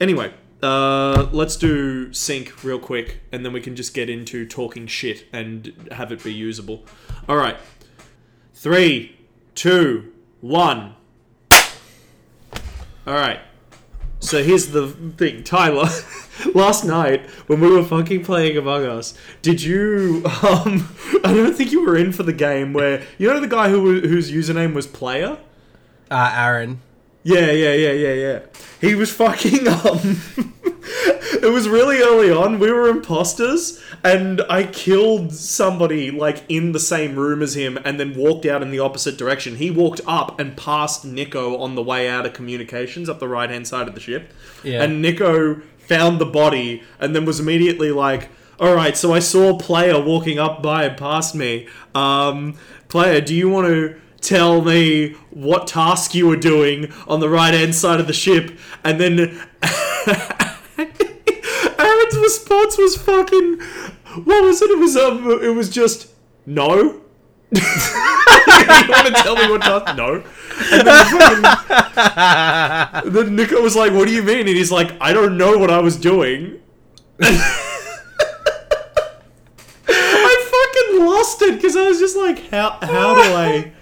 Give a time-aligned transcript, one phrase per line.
[0.00, 4.86] Anyway, uh, let's do sync real quick, and then we can just get into talking
[4.86, 6.84] shit and have it be usable.
[7.28, 7.56] All right,
[8.54, 9.16] three,
[9.54, 10.94] two, one.
[13.06, 13.40] All right.
[14.20, 15.88] So here's the thing, Tyler.
[16.54, 20.24] last night when we were fucking playing Among Us, did you?
[20.44, 23.70] Um, I don't think you were in for the game where you know the guy
[23.70, 25.38] who whose username was player.
[26.10, 26.80] Uh, Aaron.
[27.24, 28.40] Yeah, yeah, yeah, yeah, yeah.
[28.80, 30.22] He was fucking um
[31.44, 32.58] It was really early on.
[32.58, 38.00] We were imposters and I killed somebody like in the same room as him and
[38.00, 39.56] then walked out in the opposite direction.
[39.56, 43.66] He walked up and passed Nico on the way out of communications up the right-hand
[43.68, 44.32] side of the ship.
[44.62, 44.82] Yeah.
[44.82, 49.58] And Nico found the body and then was immediately like all right, so I saw
[49.58, 51.66] player walking up by and past me.
[51.92, 52.56] Um,
[52.88, 57.54] player, do you want to tell me what task you were doing on the right
[57.54, 59.18] hand side of the ship, and then
[61.78, 63.60] Aaron's response was fucking
[64.24, 64.70] what was it?
[64.70, 66.08] It was um it was just
[66.46, 67.00] no.
[67.54, 67.60] you
[68.88, 69.96] want to tell me what task?
[69.96, 70.24] No.
[70.72, 71.04] And then,
[71.42, 75.58] fucking, then Nico was like, "What do you mean?" And he's like, "I don't know
[75.58, 76.60] what I was doing."
[77.20, 77.36] I
[79.88, 83.72] fucking lost it because I was just like, "How how do I?"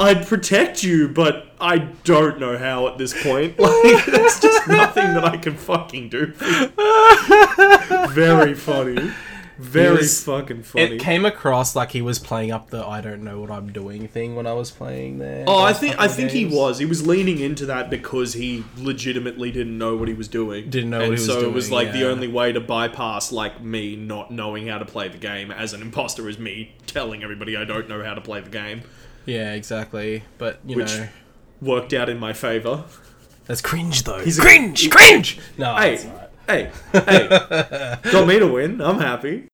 [0.00, 3.58] I'd protect you, but I don't know how at this point.
[3.68, 6.26] Like, there's just nothing that I can fucking do.
[8.12, 9.12] Very funny.
[9.58, 10.84] Very fucking funny.
[10.84, 14.06] It came across like he was playing up the "I don't know what I'm doing"
[14.06, 15.44] thing when I was playing there.
[15.48, 16.78] Oh, I those think I think he was.
[16.78, 20.70] He was leaning into that because he legitimately didn't know what he was doing.
[20.70, 22.06] Didn't know and what he was so it was doing, like the yeah.
[22.06, 25.82] only way to bypass like me not knowing how to play the game as an
[25.82, 28.82] imposter is me telling everybody I don't know how to play the game.
[29.28, 30.22] Yeah, exactly.
[30.38, 31.08] But you Which- know,
[31.60, 32.84] Worked out in my favor.
[33.46, 34.20] that's cringe though.
[34.20, 35.38] He's a- cringe, he- cringe.
[35.58, 36.30] No, Hey, it's alright.
[36.48, 37.28] hey, hey!
[38.12, 38.80] Got me to win.
[38.80, 39.48] I'm happy.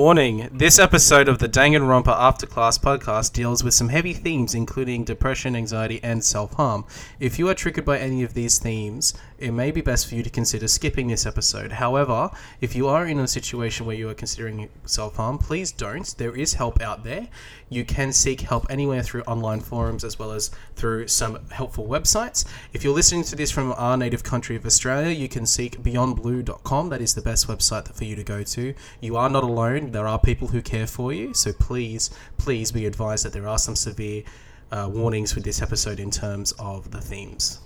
[0.00, 5.04] Warning this episode of the Danganronpa After Class podcast deals with some heavy themes, including
[5.04, 6.86] depression, anxiety, and self harm.
[7.18, 10.22] If you are triggered by any of these themes, it may be best for you
[10.22, 11.72] to consider skipping this episode.
[11.72, 12.30] However,
[12.62, 16.16] if you are in a situation where you are considering self harm, please don't.
[16.16, 17.28] There is help out there.
[17.70, 22.44] You can seek help anywhere through online forums as well as through some helpful websites.
[22.72, 26.88] If you're listening to this from our native country of Australia, you can seek beyondblue.com.
[26.88, 28.74] That is the best website for you to go to.
[29.00, 29.92] You are not alone.
[29.92, 31.32] There are people who care for you.
[31.32, 34.24] So please, please be advised that there are some severe
[34.72, 37.60] uh, warnings with this episode in terms of the themes.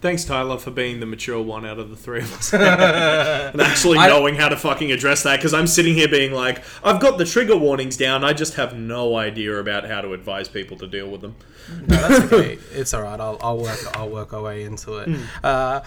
[0.00, 2.52] Thanks, Tyler, for being the mature one out of the three of us.
[2.54, 7.00] and actually knowing how to fucking address that, because I'm sitting here being like, I've
[7.00, 10.76] got the trigger warnings down, I just have no idea about how to advise people
[10.78, 11.34] to deal with them.
[11.86, 12.58] No, that's okay.
[12.72, 13.18] it's all right.
[13.20, 13.78] I'll, I'll work.
[13.96, 15.08] I'll work our way into it.
[15.44, 15.80] Uh,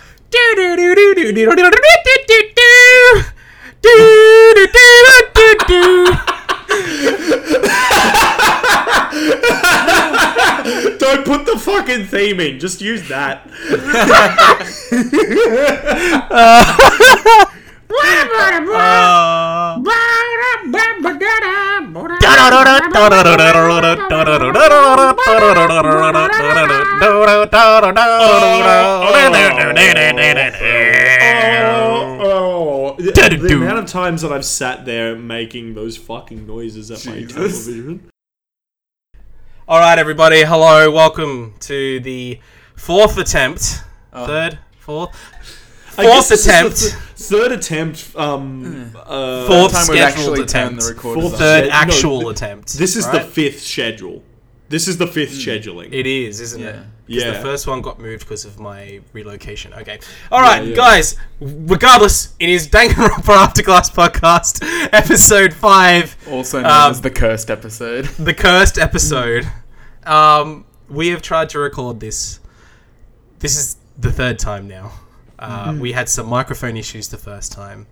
[11.92, 13.50] fucking theme in, just use that.
[16.32, 17.46] Uh, uh,
[31.44, 35.98] oh, oh, oh, oh, the, the amount of times that I've sat there making those
[35.98, 37.66] fucking noises at my Jesus.
[37.66, 38.11] television.
[39.68, 40.44] All right, everybody.
[40.44, 40.92] Hello.
[40.92, 42.40] Welcome to the
[42.76, 43.84] fourth attempt.
[44.14, 45.16] Third, fourth,
[45.92, 46.80] fourth attempt.
[46.80, 48.12] th- third attempt.
[48.16, 50.84] Um, uh, Fourth time scheduled attempt.
[51.00, 51.38] Fourth.
[51.38, 52.74] Third no, actual th- attempt.
[52.78, 54.24] This is the fifth schedule.
[54.70, 55.90] This is the fifth scheduling.
[55.94, 56.66] It is, isn't it?
[56.66, 56.72] Yeah.
[56.74, 56.86] 'Cause
[57.20, 57.32] Yeah.
[57.32, 59.74] The first one got moved because of my relocation.
[59.74, 60.00] Okay.
[60.32, 60.76] All right, yeah.
[60.76, 61.16] guys.
[61.40, 64.64] Regardless, it is Danganronpa After Class podcast,
[64.94, 68.06] episode five, Also known Um, as the cursed episode.
[68.20, 69.48] the cursed episode.
[70.06, 72.40] Um, we have tried to record this.
[73.40, 74.92] This is the third time now.
[75.40, 77.88] Uh, We had some microphone issues the first time.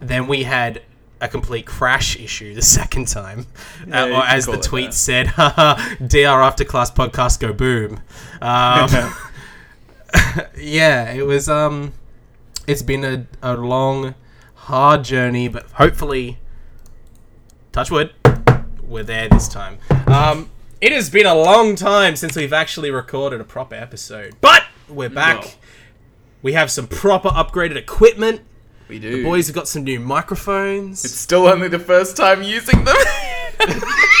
[0.00, 0.82] Then we had
[1.20, 3.46] a complete crash issue the second time,
[3.86, 4.94] Yeah, uh, or as the tweet that.
[4.94, 8.00] said, "Dr After Class podcast go boom."
[8.40, 9.12] Um,
[10.56, 11.48] yeah, it was.
[11.48, 11.92] Um,
[12.66, 14.14] it's been a, a long,
[14.54, 16.38] hard journey, but hopefully,
[17.72, 18.12] touch wood,
[18.82, 19.78] we're there this time.
[20.06, 20.50] Um,
[20.80, 25.08] it has been a long time since we've actually recorded a proper episode, but we're
[25.10, 25.42] back.
[25.42, 25.50] No.
[26.42, 28.40] We have some proper upgraded equipment.
[28.90, 29.18] We do.
[29.18, 31.04] The boys have got some new microphones.
[31.04, 32.96] It's still only the first time using them.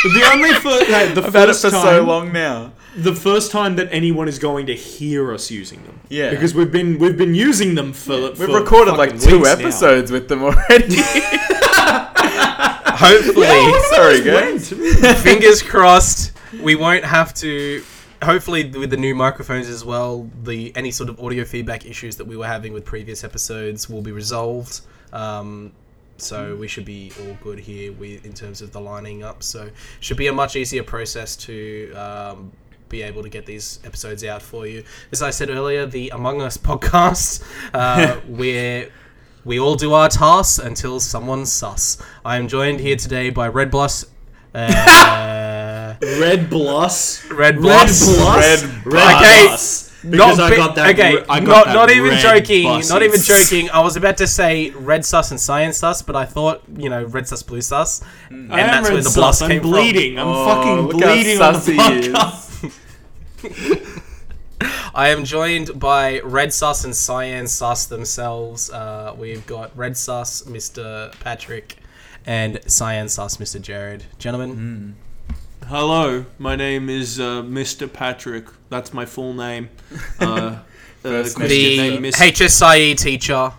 [0.02, 2.72] The only fir- hey, the I've had it first for time, so long now.
[2.96, 5.98] the first time that anyone is going to hear us using them.
[6.08, 6.30] Yeah.
[6.30, 8.18] because we've been we've been using them for.
[8.18, 9.52] We've for recorded like two weeks now.
[9.60, 10.96] episodes with them already.
[13.02, 13.46] Hopefully,
[13.94, 14.68] Sorry, guys.
[15.22, 17.82] Fingers crossed, we won't have to.
[18.22, 22.26] Hopefully, with the new microphones as well, the any sort of audio feedback issues that
[22.26, 24.82] we were having with previous episodes will be resolved.
[25.12, 25.72] Um,
[26.18, 29.42] so we should be all good here with in terms of the lining up.
[29.42, 29.70] So
[30.00, 32.52] should be a much easier process to um,
[32.88, 34.84] be able to get these episodes out for you.
[35.12, 38.90] As I said earlier, the Among Us podcast, uh, where
[39.44, 41.96] we all do our tasks until someone's sus.
[42.24, 44.04] I am joined here today by Red Blush.
[44.54, 47.24] Uh, Red Bluss.
[47.30, 48.00] Red Red Blush.
[48.04, 48.64] Bluss.
[48.64, 49.42] Red Red Okay,
[50.10, 50.90] Because not I got that.
[50.94, 52.64] okay, I got not that not even red joking.
[52.88, 53.68] Not even joking.
[53.70, 57.04] I was about to say red sus and cyan sus, but I thought you know
[57.04, 58.00] red sus, blue sus,
[58.30, 59.14] and I that's red where the sus.
[59.16, 59.70] blush I'm came from.
[59.72, 60.18] bleeding.
[60.18, 61.60] I'm Oh, fucking look how bleeding on the
[63.42, 63.42] podcast.
[64.94, 68.68] I am joined by Red Sus and Cyan Sus themselves.
[68.70, 71.12] Uh, we've got Red Sus, Mr.
[71.20, 71.76] Patrick,
[72.26, 73.60] and Science Sus, Mr.
[73.60, 74.04] Jared.
[74.18, 74.96] Gentlemen,
[75.66, 77.90] Hello, my name is uh, Mr.
[77.90, 78.46] Patrick.
[78.70, 79.68] That's my full name.
[80.18, 80.58] Uh, uh,
[81.02, 83.52] Christian the name, Mis- HSIE teacher.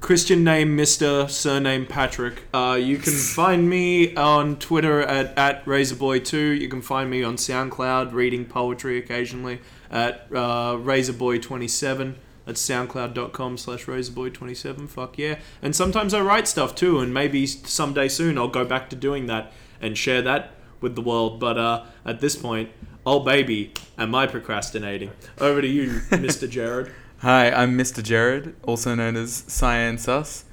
[0.00, 1.30] Christian name Mr.
[1.30, 2.42] Surname Patrick.
[2.52, 6.58] Uh, you can find me on Twitter at, at Razorboy2.
[6.58, 12.14] You can find me on SoundCloud reading poetry occasionally at uh, Razorboy27.
[12.52, 14.86] That's soundcloud.com slash razorboy27.
[14.86, 15.38] Fuck yeah.
[15.62, 19.24] And sometimes I write stuff too, and maybe someday soon I'll go back to doing
[19.28, 19.50] that
[19.80, 20.50] and share that
[20.82, 21.40] with the world.
[21.40, 22.68] But uh, at this point,
[23.06, 25.12] oh baby, am I procrastinating?
[25.40, 26.46] Over to you, Mr.
[26.46, 26.92] Jared.
[27.20, 28.02] Hi, I'm Mr.
[28.02, 30.44] Jared, also known as Cyan Sus.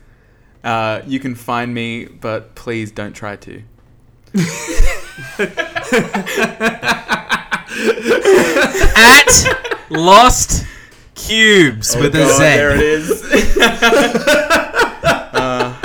[0.64, 3.62] Uh, you can find me, but please don't try to.
[8.96, 10.66] At Lost
[11.30, 12.44] Cubes with a God, Z.
[12.44, 13.24] Oh, There it is.
[15.32, 15.76] uh,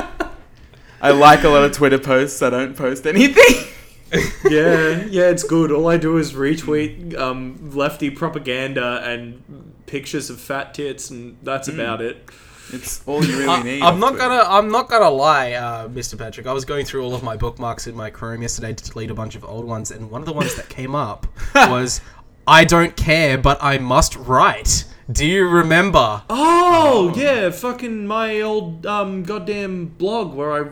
[1.03, 2.41] I like a lot of Twitter posts.
[2.41, 3.69] I don't post anything.
[4.51, 5.71] yeah, yeah, it's good.
[5.71, 11.69] All I do is retweet um, lefty propaganda and pictures of fat tits, and that's
[11.69, 12.31] about it.
[12.73, 13.83] It's all you really I, need.
[13.83, 14.29] I'm not Twitter.
[14.29, 14.49] gonna.
[14.49, 16.17] I'm not gonna lie, uh, Mr.
[16.17, 16.47] Patrick.
[16.47, 19.15] I was going through all of my bookmarks in my Chrome yesterday to delete a
[19.15, 22.01] bunch of old ones, and one of the ones that came up was,
[22.47, 26.23] "I don't care, but I must write." Do you remember?
[26.31, 30.71] Oh, yeah, fucking my old um, goddamn blog where I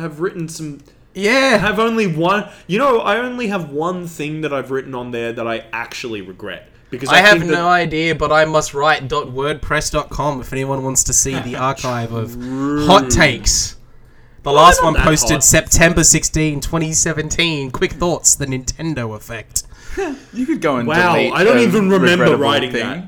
[0.00, 0.80] have written some.
[1.14, 1.52] yeah.
[1.54, 2.48] I have only one.
[2.66, 6.22] You know, I only have one thing that I've written on there that I actually
[6.22, 11.04] regret because I, I have no idea, but I must write .wordpress.com if anyone wants
[11.04, 12.34] to see the archive of
[12.86, 13.76] hot takes.
[14.44, 15.44] The last one posted hot.
[15.44, 17.70] September 16, 2017.
[17.70, 19.64] Quick thoughts: the Nintendo effect.
[20.32, 22.82] You could go and Wow, delete I don't even remember writing thing.
[22.82, 23.04] that.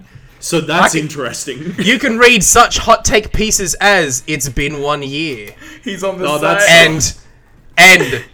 [0.47, 1.75] So that's can- interesting.
[1.79, 6.25] You can read such hot take pieces as "It's been one year" He's on the
[6.27, 6.43] Oh, side.
[6.61, 7.15] that's- and
[7.77, 8.25] and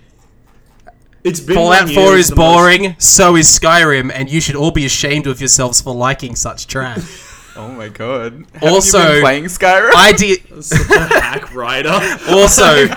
[1.24, 4.72] It's been Fallout 4 is the most- boring, so is Skyrim, and you should all
[4.72, 7.02] be ashamed of yourselves for liking such trash.
[7.54, 8.46] Oh my god.
[8.54, 9.90] Haven't Also- you been playing Skyrim?
[9.94, 12.00] Ide- Such a hack writer.
[12.30, 12.88] also,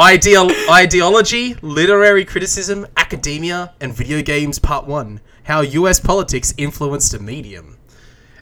[0.00, 7.20] ideal ideology, literary criticism, academia, and video games Part 1 How US Politics Influenced a
[7.20, 7.77] Medium.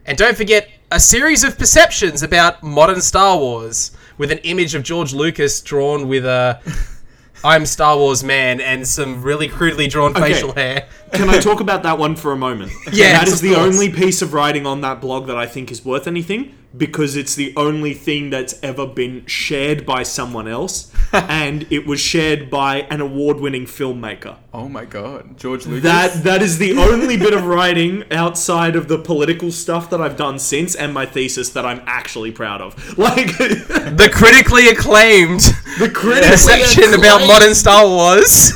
[0.06, 4.84] And don't forget a series of perceptions about modern Star Wars with an image of
[4.84, 6.60] George Lucas drawn with a
[7.44, 10.86] I'm Star Wars man and some really crudely drawn facial hair.
[11.12, 12.70] Can I talk about that one for a moment?
[12.92, 13.74] yeah, that is the course.
[13.74, 17.34] only piece of writing on that blog that I think is worth anything because it's
[17.34, 22.80] the only thing that's ever been shared by someone else, and it was shared by
[22.90, 24.36] an award-winning filmmaker.
[24.52, 25.38] oh my god.
[25.38, 25.82] George Lucas.
[25.84, 30.16] That that is the only bit of writing outside of the political stuff that I've
[30.16, 32.74] done since and my thesis that I'm actually proud of.
[32.98, 35.40] Like The critically acclaimed
[35.78, 38.52] the critically perception about modern Star Wars.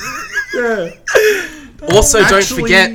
[0.55, 0.91] Yeah.
[1.93, 2.91] Also, don't forget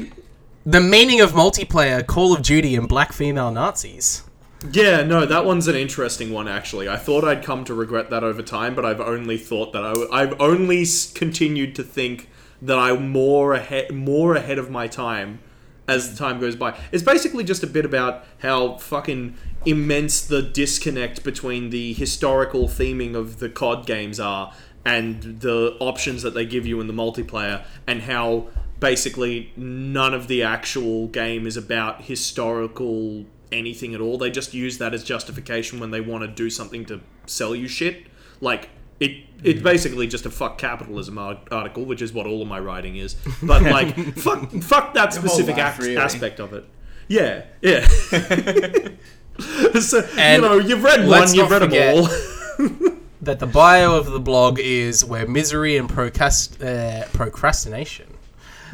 [0.65, 4.23] the meaning of multiplayer, Call of Duty, and black female Nazis.
[4.71, 6.87] Yeah, no, that one's an interesting one actually.
[6.89, 10.21] I thought I'd come to regret that over time, but I've only thought that I,
[10.21, 12.29] I've only continued to think
[12.61, 15.39] that I'm more ahead, more ahead of my time
[15.87, 16.77] as the time goes by.
[16.91, 23.15] It's basically just a bit about how fucking immense the disconnect between the historical theming
[23.15, 27.65] of the COD games are and the options that they give you in the multiplayer,
[27.87, 28.47] and how
[28.79, 34.17] basically none of the actual game is about historical anything at all.
[34.17, 37.67] They just use that as justification when they want to do something to sell you
[37.67, 38.07] shit.
[38.41, 42.59] Like it, it's basically just a fuck capitalism article, which is what all of my
[42.59, 43.15] writing is.
[43.43, 45.97] But like, fuck, fuck that specific life, act- really.
[45.97, 46.65] aspect of it.
[47.07, 47.85] Yeah, yeah.
[49.79, 52.09] so And you know, you've read one, you've read them all.
[53.21, 58.14] That the bio of the blog is where misery and procrast- uh, procrastination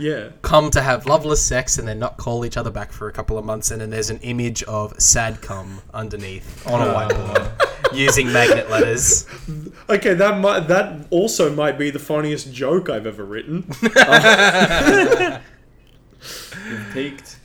[0.02, 0.30] yeah.
[0.42, 3.38] come to have loveless sex and then not call each other back for a couple
[3.38, 8.32] of months, and then there's an image of sad cum underneath on a whiteboard using
[8.34, 9.26] magnet letters.
[9.90, 13.64] Okay, that might that also might be the funniest joke I've ever written.
[16.94, 17.38] Peaked.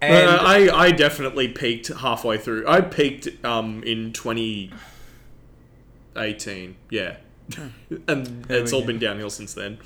[0.00, 2.66] And Uh, I I definitely peaked halfway through.
[2.68, 6.76] I peaked um in 2018.
[6.90, 7.16] Yeah.
[8.08, 8.86] and There it's all go.
[8.88, 9.78] been downhill since then.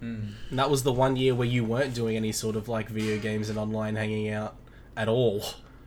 [0.00, 0.32] Hmm.
[0.50, 3.48] that was the one year where you weren't doing any sort of like video games
[3.48, 4.56] and online hanging out
[4.96, 5.44] at all.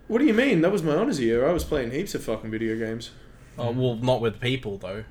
[0.07, 0.61] What do you mean?
[0.61, 1.47] That was my honors year.
[1.47, 3.11] I was playing heaps of fucking video games.
[3.57, 3.79] Oh, hmm.
[3.79, 5.03] well, not with people though.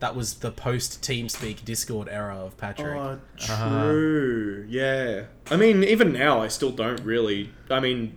[0.00, 2.96] That was the post TeamSpeak Discord era of Patrick.
[2.96, 3.82] Oh, uh-huh.
[3.82, 4.66] true.
[4.68, 5.26] Yeah.
[5.48, 7.52] I mean, even now, I still don't really.
[7.70, 8.16] I mean,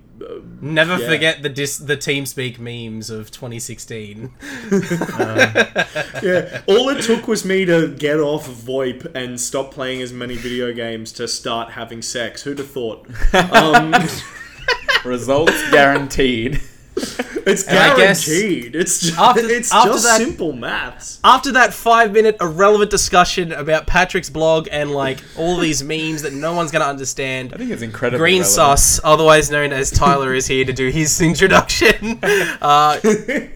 [0.62, 1.10] Never yeah.
[1.10, 4.34] forget the dis- the TeamSpeak memes of 2016.
[4.72, 6.62] yeah.
[6.68, 10.74] All it took was me to get off VoIP and stop playing as many video
[10.74, 12.44] games to start having sex.
[12.44, 13.08] Who'd have thought?
[13.52, 13.94] Um,
[15.04, 16.62] Results guaranteed.
[17.46, 18.76] it's And guess guaranteed.
[18.76, 21.20] it's just, after- it's after just that- simple maths.
[21.24, 26.34] After that five minute irrelevant discussion about Patrick's blog and like all these memes that
[26.34, 28.20] no one's gonna understand, I think it's incredible.
[28.20, 28.54] Green relevant.
[28.54, 32.20] Sauce, otherwise known as Tyler, is here to do his introduction.
[32.24, 33.00] Uh,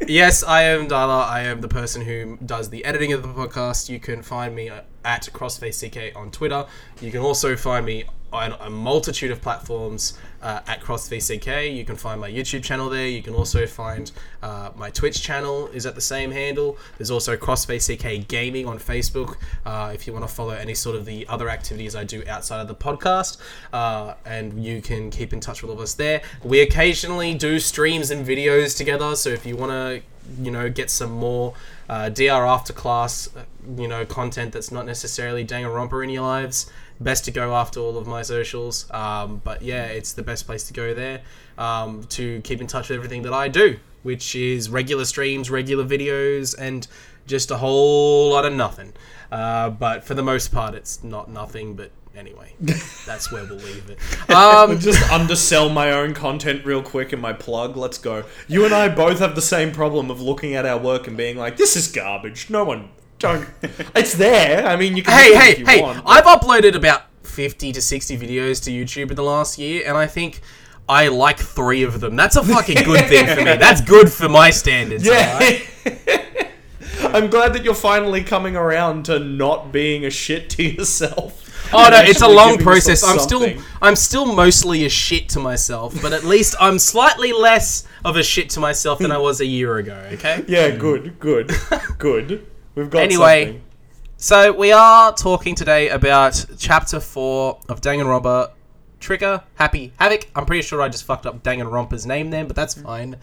[0.08, 1.24] yes, I am Tyler.
[1.24, 3.90] I am the person who does the editing of the podcast.
[3.90, 6.66] You can find me at CrossfaceCK on Twitter.
[7.02, 11.76] You can also find me on a multitude of platforms uh, at CrossfaceCK.
[11.76, 13.08] You can find my YouTube channel there.
[13.08, 16.78] You can also find uh, my Twitch channel is at the same handle.
[16.98, 19.36] There's also CrossfaceCK Gaming on Facebook.
[19.66, 22.62] Uh, if you want to follow any sort of the other activities I do outside
[22.62, 23.38] of the podcast,
[23.74, 26.22] uh, and you can keep in touch with all of us there.
[26.44, 29.16] We occasionally do streams and videos together.
[29.16, 30.02] So if you want to,
[30.42, 31.54] you know, get some more
[31.90, 33.44] uh, DR after class, uh,
[33.78, 37.98] you know, content that's not necessarily Danganronpa in your lives, best to go after all
[37.98, 38.90] of my socials.
[38.92, 41.22] Um, but yeah, it's the best place to go there
[41.58, 45.86] um, to keep in touch with everything that I do, which is regular streams, regular
[45.86, 46.88] videos, and
[47.26, 48.94] just a whole lot of nothing.
[49.32, 51.76] Uh, but for the most part, it's not nothing.
[51.76, 52.54] But anyway,
[53.06, 54.00] that's where we'll leave it.
[54.30, 57.76] Um, Just undersell my own content real quick in my plug.
[57.76, 58.26] Let's go.
[58.48, 61.36] You and I both have the same problem of looking at our work and being
[61.38, 62.50] like, "This is garbage.
[62.50, 62.90] No one
[63.20, 63.48] don't."
[63.96, 64.66] it's there.
[64.66, 65.14] I mean, you can.
[65.14, 65.82] hey, hey, hey!
[65.82, 69.98] want, I've uploaded about fifty to sixty videos to YouTube in the last year, and
[69.98, 70.42] I think.
[70.92, 72.16] I like three of them.
[72.16, 73.58] That's a fucking good thing for me.
[73.58, 75.06] That's good for my standards.
[75.06, 75.60] Yeah.
[77.14, 81.46] I'm glad that you're finally coming around to not being a shit to yourself.
[81.72, 83.04] Oh no, it's a long process.
[83.04, 83.48] I'm still.
[83.82, 88.24] I'm still mostly a shit to myself, but at least I'm slightly less of a
[88.24, 89.24] shit to myself than I hmm.
[89.24, 90.44] was a year ago, okay?
[90.48, 91.52] Yeah, good, good,
[91.98, 92.48] good.
[92.80, 93.62] We've got Anyway, something.
[94.16, 98.52] So we are talking today about chapter 4 of Danganronpa
[99.02, 100.30] Trigger Happy Havoc.
[100.34, 103.18] I'm pretty sure I just fucked up Danganronpa's name then, but that's fine.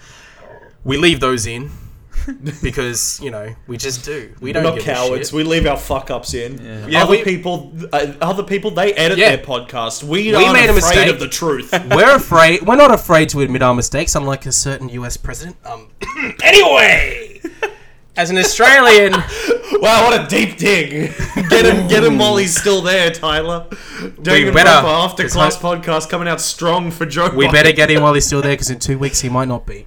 [0.85, 1.71] We leave those in
[2.63, 4.35] because, you know, we just do.
[4.41, 5.29] We We're don't not give cowards.
[5.29, 5.33] a shit.
[5.33, 6.59] We leave our fuck ups in.
[6.63, 6.87] Yeah.
[6.87, 9.37] Yeah, other we- people, uh, other people, they edit Yeah.
[9.37, 10.03] their podcast.
[10.03, 11.09] We, We aren't made a mistake.
[11.11, 11.73] of the truth.
[11.91, 12.61] We're afraid.
[12.63, 15.17] We're not afraid to admit our mistakes, unlike a certain U.S.
[15.17, 15.57] president.
[15.65, 15.89] Um.
[16.43, 17.41] anyway,
[18.17, 19.13] as an Australian,
[19.81, 21.13] wow, what a deep dig!
[21.51, 23.67] Get him, get him while he's still there, Tyler.
[23.71, 27.31] Danganronpa better, after 'cause class podcast coming out strong for Joe.
[27.35, 27.53] we Biden.
[27.53, 29.85] better get him while he's still there, because in two weeks he might not be.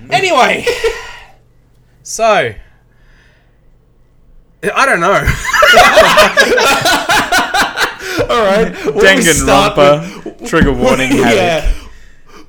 [0.00, 0.12] Mm.
[0.12, 0.66] Anyway,
[2.02, 2.52] so
[4.62, 5.26] I don't know.
[8.30, 10.48] All right, why don't we start Danganronpa.
[10.48, 11.10] Trigger warning.
[11.10, 11.36] with- Havoc.
[11.36, 11.74] yeah.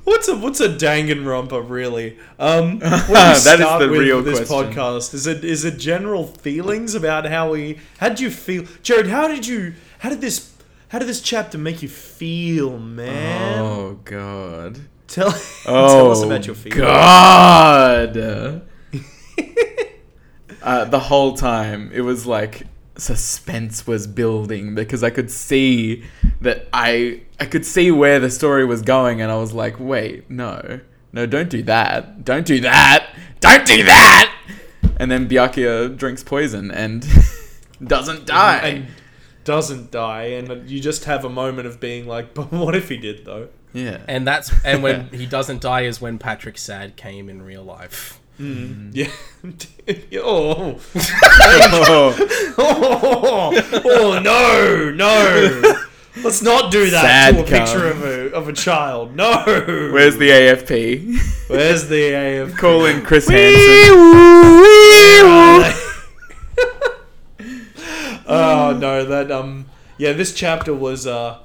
[0.04, 2.18] What's a what's a Danganronpa really?
[2.38, 4.72] Um, where do we That is the real this question.
[4.74, 5.14] podcast.
[5.14, 7.78] Is it is it general feelings about how we?
[7.98, 9.06] How did you feel, Jared?
[9.08, 9.74] How did you?
[10.00, 10.52] How did this?
[10.88, 13.60] How did this chapter make you feel, man?
[13.60, 14.78] Oh god.
[15.08, 15.28] Tell,
[15.66, 16.80] Oh, tell us about your feelings.
[16.82, 18.16] God.
[20.62, 22.62] uh, the whole time, it was like
[22.96, 26.04] suspense was building because I could see
[26.40, 30.30] that I I could see where the story was going, and I was like, wait,
[30.30, 30.80] no,
[31.12, 33.10] no, don't do that, don't do that,
[33.40, 34.32] don't do that.
[34.96, 37.06] And then Byakuya drinks poison and
[37.84, 38.58] doesn't die.
[38.58, 38.86] and
[39.44, 42.96] doesn't die, and you just have a moment of being like, "But what if he
[42.96, 44.00] did though?" yeah.
[44.08, 48.20] And that's and when he doesn't die is when Patrick Sad came in real life.
[48.38, 49.10] Yeah.
[50.22, 50.80] oh.
[52.56, 55.74] Oh, oh, oh no, no.
[56.22, 59.16] Let's not do that Sad to a picture of a of a child.
[59.16, 59.42] No.
[59.92, 61.48] where's the AFP?
[61.48, 62.56] Where's the AFP?
[62.56, 63.56] Call in Chris Hansen.
[68.26, 69.66] oh no, that um
[69.98, 71.38] yeah, this chapter was uh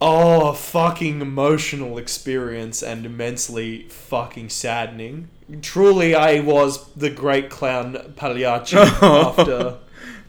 [0.00, 5.28] oh a fucking emotional experience and immensely fucking saddening.
[5.60, 9.34] Truly I was the great clown Pagliacci oh.
[9.38, 9.78] after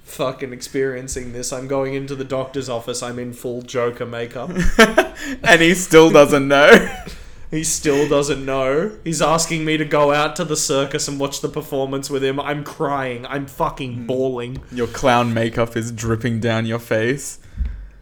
[0.03, 1.51] fucking experiencing this.
[1.51, 4.49] I'm going into the doctor's office, I'm in full Joker makeup.
[5.43, 6.95] and he still doesn't know.
[7.51, 8.97] He still doesn't know.
[9.03, 12.39] He's asking me to go out to the circus and watch the performance with him.
[12.39, 13.25] I'm crying.
[13.27, 14.05] I'm fucking hmm.
[14.07, 14.63] bawling.
[14.71, 17.39] Your clown makeup is dripping down your face.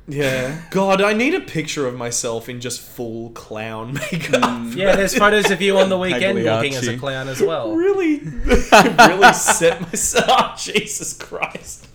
[0.07, 0.61] Yeah.
[0.71, 4.73] God, I need a picture of myself in just full clown makeup.
[4.75, 6.49] Yeah, there's photos of you on the weekend Pagliacci.
[6.55, 7.73] walking as a clown as well.
[7.83, 8.21] Really,
[8.71, 10.25] I really set myself.
[10.27, 11.87] Oh, Jesus Christ.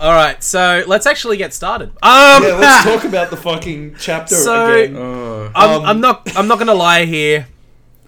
[0.00, 1.90] All right, so let's actually get started.
[2.02, 4.96] Um, Yeah, let's talk about the fucking chapter So- again.
[4.96, 5.50] Oh.
[5.54, 6.36] I'm, Um, I'm not.
[6.36, 7.46] I'm not gonna lie here.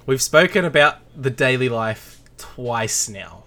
[0.06, 3.43] We've spoken about the daily life twice now,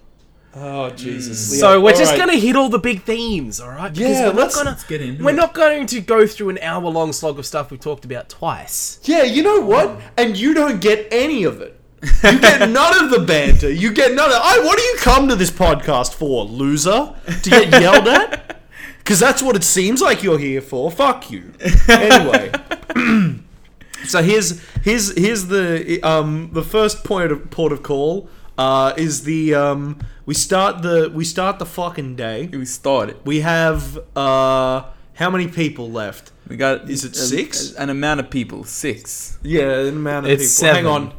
[0.59, 1.59] Oh Jesus.
[1.59, 2.27] so we're just alright.
[2.27, 3.59] gonna hit all the big themes.
[3.59, 3.93] All right?
[3.93, 4.69] Because Yeah, we're not let's- gonna.
[4.71, 5.35] Let's get into We're it.
[5.35, 8.99] not going to go through an hour long slog of stuff we've talked about twice.
[9.03, 9.99] Yeah, you know what?
[10.17, 11.79] And you don't get any of it.
[12.23, 13.71] You get none of the banter.
[13.71, 14.39] You get none of.
[14.41, 14.59] I.
[14.63, 17.13] What do you come to this podcast for, loser?
[17.43, 18.53] To get yelled at?
[18.99, 20.91] Because that's what it seems like you're here for.
[20.91, 21.53] Fuck you.
[21.87, 22.51] Anyway.
[24.05, 29.23] so here's here's here's the um the first point of port of call uh is
[29.23, 32.47] the um we start the we start the fucking day.
[32.51, 33.17] We started.
[33.25, 34.83] We have uh
[35.15, 36.31] how many people left?
[36.47, 36.89] We got.
[36.89, 37.73] Is it a- six?
[37.73, 38.63] An amount of people.
[38.63, 39.37] Six.
[39.41, 40.75] Yeah, an amount of It's people.
[40.75, 41.13] Hang on.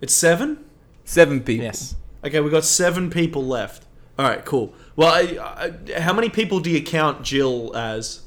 [0.00, 0.64] It's seven?
[1.04, 1.64] Seven people.
[1.64, 1.96] Yes.
[2.24, 3.84] Okay, we got seven people left.
[4.18, 4.74] All right, cool.
[4.96, 8.22] Well, I, I, how many people do you count Jill as?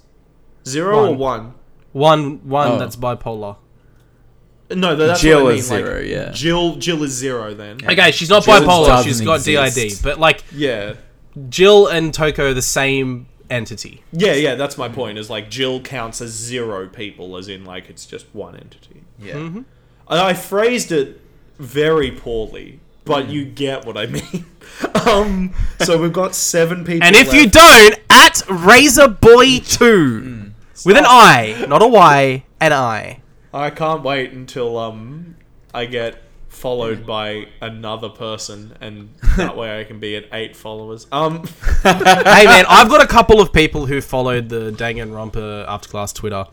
[0.67, 1.53] Zero or one?
[1.91, 2.47] One.
[2.47, 2.79] One Oh.
[2.79, 3.57] that's bipolar.
[4.75, 5.59] No, that's Jill what I mean.
[5.59, 6.31] is like, zero, yeah.
[6.31, 7.77] Jill, Jill is zero then.
[7.83, 8.87] Okay, she's not Jill bipolar.
[8.87, 10.01] doesn't She's got DID.
[10.03, 10.93] But like Yeah,
[11.49, 14.03] Jill and Toko are the same entity.
[14.11, 14.55] yeah, yeah.
[14.55, 15.17] That's my point.
[15.17, 19.03] Is like Jill counts as zero people, as in like it's just one entity.
[19.19, 19.33] Yeah.
[19.35, 19.61] Mm-hmm.
[20.07, 21.21] I, I phrased it
[21.59, 23.31] very poorly, but Mm.
[23.33, 24.45] you get what I mean.
[25.05, 27.05] um, so we've got seven people.
[27.05, 27.37] And if left.
[27.37, 30.51] you don't, at Razor Boy Two
[30.85, 33.19] with an I, not a Y, an I.
[33.53, 35.35] I can't wait until um
[35.73, 41.07] I get followed by another person, and that way I can be at eight followers.
[41.11, 41.45] Um,
[41.83, 46.45] hey man, I've got a couple of people who followed the Danganronpa After Class Twitter,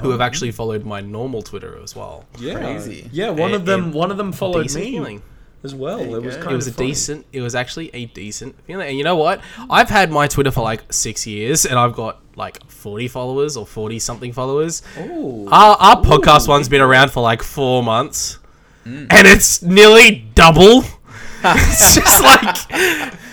[0.00, 2.24] who have actually followed my normal Twitter as well.
[2.38, 3.08] yeah, Crazy.
[3.12, 5.22] Yeah, one A- of them, one of them followed me feeling.
[5.64, 6.04] As well.
[6.04, 6.88] you It was kind It was a funny.
[6.90, 7.26] decent.
[7.32, 8.88] It was actually a decent feeling.
[8.88, 9.40] And you know what?
[9.70, 13.66] I've had my Twitter for like six years, and I've got like forty followers or
[13.66, 14.82] forty something followers.
[15.00, 15.48] Ooh.
[15.50, 18.38] Our, our podcast one's been around for like four months,
[18.86, 19.06] Mm.
[19.10, 20.84] and it's nearly double.
[21.44, 22.56] it's just like,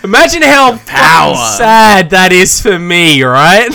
[0.02, 1.34] imagine how Power.
[1.58, 3.68] sad that is for me, right?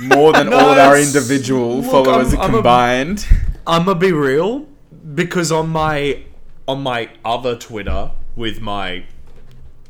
[0.00, 3.26] More than No, all of our individual look, followers I'm- I'm combined.
[3.66, 4.66] I'm gonna be real
[5.14, 6.22] because on my
[6.68, 9.04] on my other Twitter with my,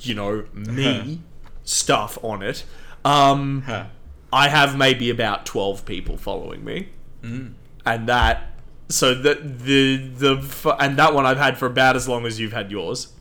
[0.01, 1.21] you know, me
[1.64, 2.64] stuff on it,
[3.05, 3.64] um,
[4.33, 6.88] I have maybe about twelve people following me,
[7.23, 8.53] and that
[8.88, 12.53] so the the the and that one I've had for about as long as you've
[12.53, 13.12] had yours,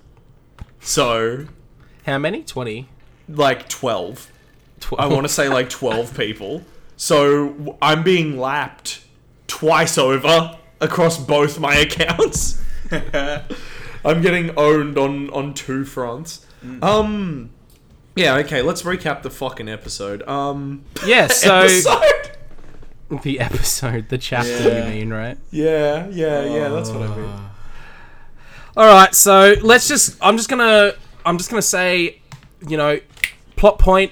[0.80, 1.46] so
[2.06, 2.44] How many?
[2.44, 2.88] Twenty.
[3.28, 4.32] like twelve.
[4.80, 5.00] Twelve.
[5.12, 6.62] I want to say like 12 people.
[6.98, 9.02] So I'm being lapped
[9.48, 12.62] twice over across both my accounts.
[14.06, 16.46] I'm getting owned on on two fronts.
[16.82, 17.50] Um
[18.16, 20.24] yeah, okay, let's recap the fucking episode.
[20.28, 21.28] Um Yeah.
[21.32, 22.32] So episode?
[23.24, 24.86] the episode, the chapter, Yeah.
[24.90, 25.38] you mean, right?
[25.52, 27.30] Yeah, yeah, yeah, that's what I mean.
[28.76, 30.18] All right, so let's just.
[30.22, 30.94] I'm just gonna.
[31.26, 32.22] I'm just gonna say,
[32.68, 33.00] you know,
[33.56, 34.12] plot point,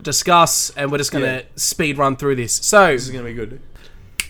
[0.00, 1.42] discuss, and we're just gonna Yeah.
[1.56, 2.52] speed run through this.
[2.54, 3.60] So, This is going to be good.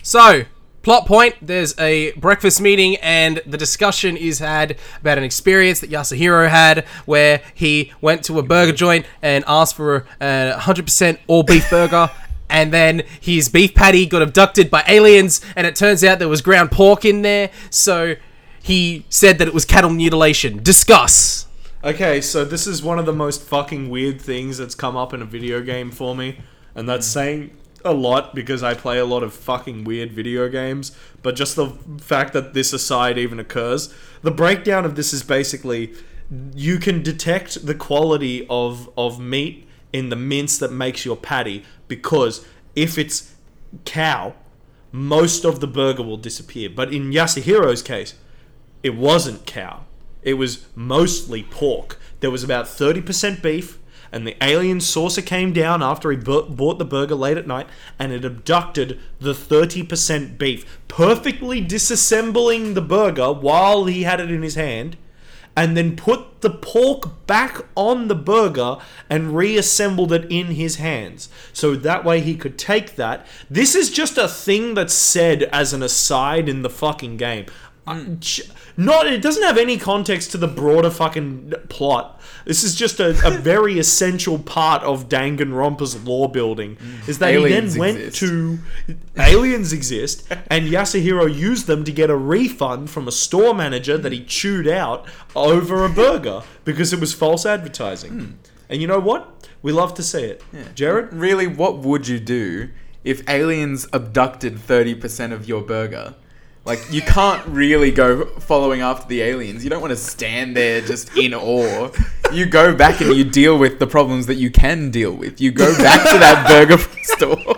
[0.01, 0.43] so
[0.81, 5.89] plot point there's a breakfast meeting and the discussion is had about an experience that
[5.89, 11.43] yasuhiro had where he went to a burger joint and asked for a 100% all
[11.43, 12.09] beef burger
[12.49, 16.41] and then his beef patty got abducted by aliens and it turns out there was
[16.41, 17.51] ground pork in there.
[17.69, 18.15] So
[18.61, 20.61] he said that it was cattle mutilation.
[20.63, 21.47] Discuss.
[21.83, 25.21] Okay, so this is one of the most fucking weird things that's come up in
[25.21, 26.39] a video game for me,
[26.75, 27.19] and that's hmm.
[27.19, 30.91] saying a lot because I play a lot of fucking weird video games.
[31.21, 35.93] But just the fact that this aside even occurs, the breakdown of this is basically
[36.53, 41.63] you can detect the quality of of meat in the mince that makes your patty
[41.87, 43.33] because if it's
[43.85, 44.35] cow,
[44.91, 46.69] most of the burger will disappear.
[46.69, 48.15] But in Yasuhiro's case,
[48.83, 49.85] it wasn't cow.
[50.21, 51.99] It was mostly pork.
[52.19, 53.78] There was about 30% beef,
[54.11, 57.67] and the alien saucer came down after he bu- bought the burger late at night,
[57.97, 64.41] and it abducted the 30% beef, perfectly disassembling the burger while he had it in
[64.41, 64.97] his hand,
[65.55, 68.77] and then put the pork back on the burger
[69.09, 71.27] and reassembled it in his hands.
[71.51, 73.25] So that way he could take that.
[73.49, 77.45] This is just a thing that's said as an aside in the fucking game.
[77.87, 78.11] Mm.
[78.11, 78.43] I- j-
[78.79, 82.21] Not it doesn't have any context to the broader fucking plot.
[82.45, 86.77] This is just a, a very essential part of Danganronpa's lore building.
[87.05, 88.19] Is that Aliens he then went exist.
[88.19, 88.59] to
[89.17, 94.13] aliens exist, and Yasuhiro used them to get a refund from a store manager that
[94.13, 98.11] he chewed out over a burger because it was false advertising.
[98.11, 98.31] Hmm.
[98.69, 99.49] And you know what?
[99.61, 100.41] We love to see it.
[100.73, 101.13] Jared?
[101.13, 102.69] Really, what would you do
[103.03, 106.15] if aliens abducted 30% of your burger?
[106.65, 109.63] Like, you can't really go following after the aliens.
[109.63, 111.89] You don't want to stand there just in awe.
[112.31, 115.41] You go back and you deal with the problems that you can deal with.
[115.41, 117.55] You go back to that burger store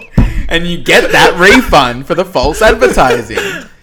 [0.48, 3.38] and you get that refund for the false advertising.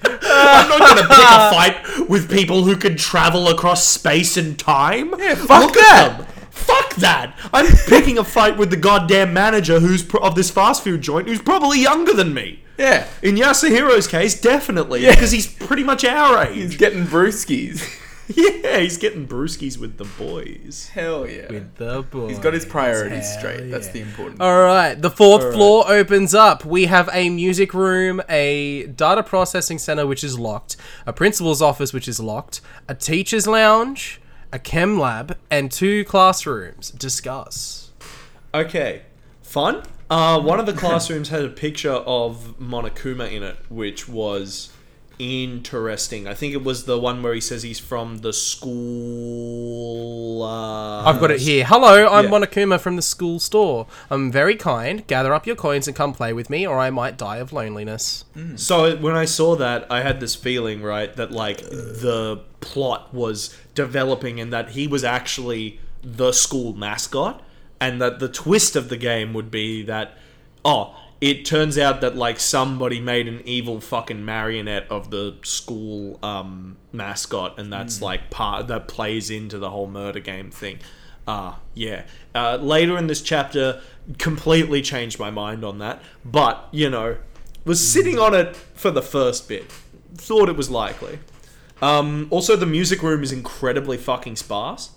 [0.05, 4.59] I'm not going to pick a fight with people who can travel across space and
[4.59, 5.15] time.
[5.19, 6.27] Yeah, fuck that.
[6.51, 7.39] Fuck that!
[7.53, 11.29] I'm picking a fight with the goddamn manager who's pro- of this fast food joint
[11.29, 12.63] who's probably younger than me.
[12.79, 13.07] Yeah.
[13.23, 15.14] In Yasuhiro's case, definitely, Yeah.
[15.14, 16.55] because he's pretty much our age.
[16.55, 16.79] He's age.
[16.79, 17.83] getting brewskis.
[18.37, 20.91] yeah, he's getting brewskis with the boys.
[20.93, 21.51] Hell yeah.
[21.51, 22.31] with the boys.
[22.31, 23.71] He's got his priorities Hell straight.
[23.71, 24.43] That's the important.
[24.43, 25.55] All right, the fourth All right.
[25.57, 26.62] floor opens up.
[26.64, 31.95] We have a music room, a data processing center which is locked, a principal's office
[31.95, 34.21] which is locked, a teacher's lounge,
[34.53, 36.91] a chem lab, and two classrooms.
[36.91, 37.93] Discuss.
[38.53, 39.03] Okay,
[39.43, 39.83] fun.
[40.11, 44.73] Uh, one of the classrooms had a picture of Monokuma in it, which was
[45.18, 46.27] interesting.
[46.27, 50.42] I think it was the one where he says he's from the school.
[50.42, 51.64] Uh, I've got it here.
[51.64, 52.31] Hello, I'm Yeah.
[52.31, 53.87] Monokuma from the school store.
[54.11, 55.07] I'm very kind.
[55.07, 58.25] Gather up your coins and come play with me, or I might die of loneliness.
[58.57, 63.55] So when I saw that, I had this feeling, right, that like the plot was
[63.75, 67.42] developing and that he was actually the school mascot,
[67.81, 70.17] and that the twist of the game would be that,
[70.64, 76.19] oh, it turns out that like somebody made an evil fucking marionette of the school
[76.23, 80.79] um, mascot, and that's like part that plays into the whole murder game thing.
[81.27, 82.05] Uh, yeah.
[82.35, 83.83] Uh, later in this chapter,
[84.19, 87.17] completely changed my mind on that, but you know,
[87.64, 89.71] was sitting on it for the first bit.
[90.14, 91.19] Thought it was likely.
[91.83, 94.91] Um, also, the music room is incredibly fucking sparse.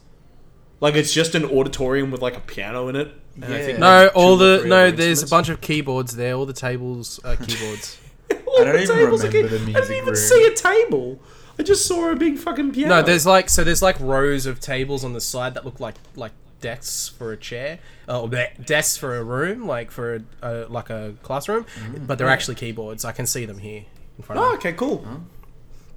[0.81, 3.13] Like it's just an auditorium with like a piano in it.
[3.35, 4.75] And I think No, like, two all or the three no.
[4.87, 5.29] other There's a instruments.
[5.29, 6.33] bunch of keyboards there.
[6.33, 7.97] All the tables are keyboards.
[8.45, 10.15] All I don't the even tables are remember key- the I music didn't even room.
[10.15, 11.19] see a table.
[11.59, 12.95] I just saw a big fucking piano.
[12.95, 15.95] No, there's like so there's like rows of tables on the side that look like
[16.15, 20.21] like desks for a chair, uh, or de- desks for a room, like for a,
[20.41, 21.65] a like a classroom,
[22.07, 23.05] but they're actually keyboards.
[23.05, 23.85] I can see them here
[24.17, 24.57] in front of Oh, me.
[24.57, 25.05] okay, cool.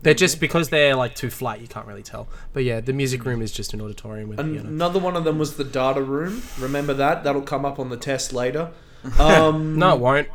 [0.04, 2.28] They're just because they're like too flat, you can't really tell.
[2.52, 4.68] But yeah, the music room is just an auditorium with a piano.
[4.68, 6.42] Another one of them was the data room.
[6.60, 7.24] Remember that?
[7.24, 8.70] That'll come up on the test later.
[9.18, 10.28] Um, No, it won't.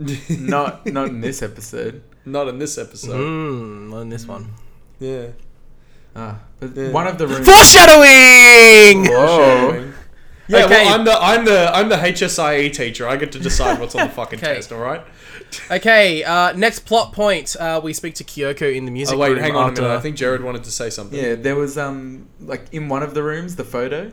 [0.30, 2.02] Not not in this episode.
[2.24, 3.20] not in this episode.
[3.20, 4.52] Mm, not in this one.
[4.98, 5.26] Yeah.
[6.16, 6.90] Ah, but Yeah.
[6.90, 7.46] one of the rooms.
[7.46, 9.06] Foreshadowing.
[9.06, 9.92] Whoa.
[10.50, 10.84] Yeah, Okay.
[10.84, 13.06] well, I'm the I'm the I'm the HSIE teacher.
[13.08, 14.54] I get to decide what's on the fucking Okay.
[14.54, 14.72] test.
[14.72, 15.02] All right.
[15.70, 17.56] Okay, uh, next plot point.
[17.58, 19.38] Uh, we speak to Kyoko in the music Oh wait, room.
[19.40, 19.96] hang on after- a minute.
[19.98, 21.18] I think Jared wanted to say something.
[21.18, 24.12] Yeah, there was um like in one of the rooms the photo.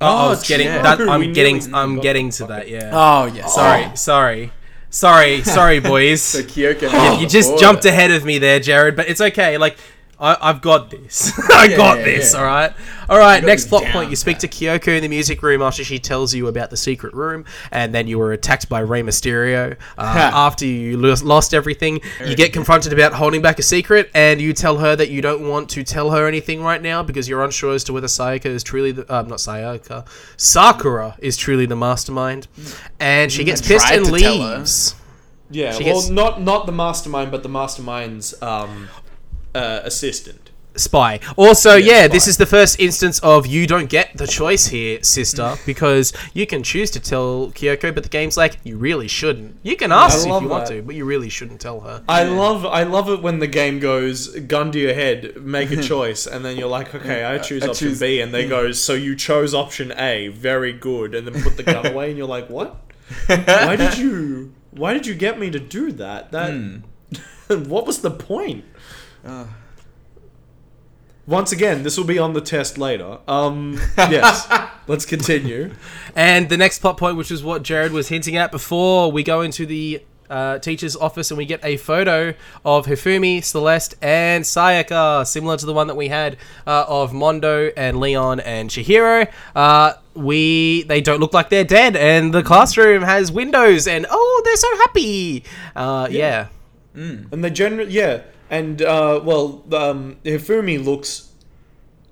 [0.00, 0.82] Oh, I Oh, was getting true.
[0.82, 0.98] that.
[0.98, 1.74] We I'm nearly getting.
[1.74, 2.68] I'm getting to that.
[2.68, 2.90] Yeah.
[2.92, 3.46] Oh yeah.
[3.46, 4.52] Sorry, sorry,
[4.90, 6.22] sorry, sorry, boys.
[6.22, 7.14] So Kyoko.
[7.16, 8.96] you, you just jumped ahead of me there, Jared.
[8.96, 9.58] But it's okay.
[9.58, 9.76] Like
[10.20, 11.32] I, I've got this.
[11.52, 12.32] I Yeah, got yeah, this.
[12.34, 12.40] yeah.
[12.40, 12.72] All right.
[13.08, 13.44] All right.
[13.44, 16.34] Next plot down point: you speak to Kyoko in the music room after she tells
[16.34, 19.76] you about the secret room, and then you were attacked by Rey Mysterio.
[19.96, 24.52] Uh, after you lost everything, you get confronted about holding back a secret, and you
[24.52, 27.74] tell her that you don't want to tell her anything right now because you're unsure
[27.74, 30.04] as to whether Sayaka is truly the uh, not Sayaka,
[30.36, 32.48] Sakura is truly the mastermind,
[32.98, 34.56] and she gets pissed tried and to tell her.
[34.58, 34.94] leaves.
[35.50, 38.88] Yeah, She well, gets- not not the mastermind, but the mastermind's um,
[39.58, 40.50] uh, assistant.
[40.76, 41.18] spy.
[41.36, 42.08] Also, yeah, spy.
[42.08, 46.46] this is the first instance of you don't get the choice here, sister, because you
[46.46, 49.56] can choose to tell Kyoko, but the game's like you really shouldn't.
[49.64, 52.04] You can ask if love you want to, but you really shouldn't tell her.
[52.08, 55.82] I love I love it when the game goes gun to your head, make a
[55.92, 58.70] choice, and then you're like, okay, I choose I option choose- B, and they go,
[58.72, 62.28] so you chose option A, very good, and then put the gun away, and you're
[62.38, 62.76] like, what?
[63.26, 64.54] Why did you?
[64.70, 66.30] Why did you get me to do that?
[66.30, 66.52] That
[67.48, 68.64] what was the point?
[71.28, 73.18] Once again, this will be on the test later.
[73.28, 74.50] Um, yes,
[74.86, 75.74] let's continue.
[76.16, 79.42] And the next plot point, which is what Jared was hinting at before, we go
[79.42, 85.26] into the uh, teacher's office and we get a photo of Hifumi, Celeste, and Sayaka,
[85.26, 89.30] similar to the one that we had uh, of Mondo and Leon and Chihiro.
[89.54, 94.42] Uh, we they don't look like they're dead, and the classroom has windows, and oh,
[94.44, 95.44] they're so happy.
[95.76, 96.48] Uh, yeah.
[97.30, 101.30] And they generally, yeah, and uh, well, um, Hifumi looks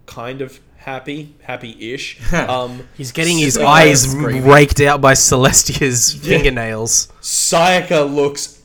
[0.07, 2.21] kind of happy, happy-ish.
[2.33, 7.09] Um, He's getting his Sitting eyes raked out by Celestia's fingernails.
[7.21, 8.63] Sayaka looks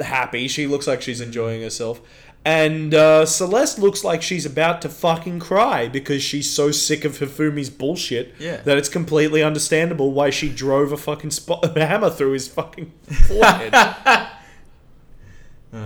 [0.00, 0.46] happy.
[0.48, 2.00] She looks like she's enjoying herself.
[2.44, 7.18] And uh, Celeste looks like she's about to fucking cry because she's so sick of
[7.18, 8.58] Hifumi's bullshit Yeah.
[8.58, 12.92] that it's completely understandable why she drove a fucking spot- hammer through his fucking
[13.26, 13.74] forehead.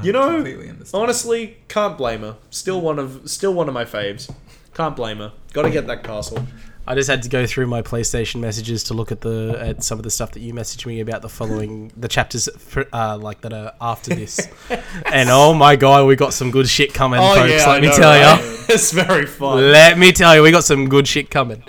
[0.02, 2.36] You know, completely honestly, can't blame her.
[2.50, 4.32] Still one of still one of my faves.
[4.74, 5.32] Can't blame her.
[5.52, 6.46] Got to get that castle.
[6.86, 9.98] I just had to go through my PlayStation messages to look at the at some
[9.98, 13.42] of the stuff that you messaged me about the following the chapters for, uh, like
[13.42, 14.48] that are after this.
[15.06, 17.66] and oh my god, we got some good shit coming, oh, folks.
[17.66, 18.64] let me tell you.
[18.68, 19.70] it's very fun.
[19.70, 21.62] Let me tell you, we got some good shit coming.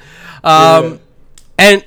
[0.44, 1.00] Um,
[1.60, 1.86] and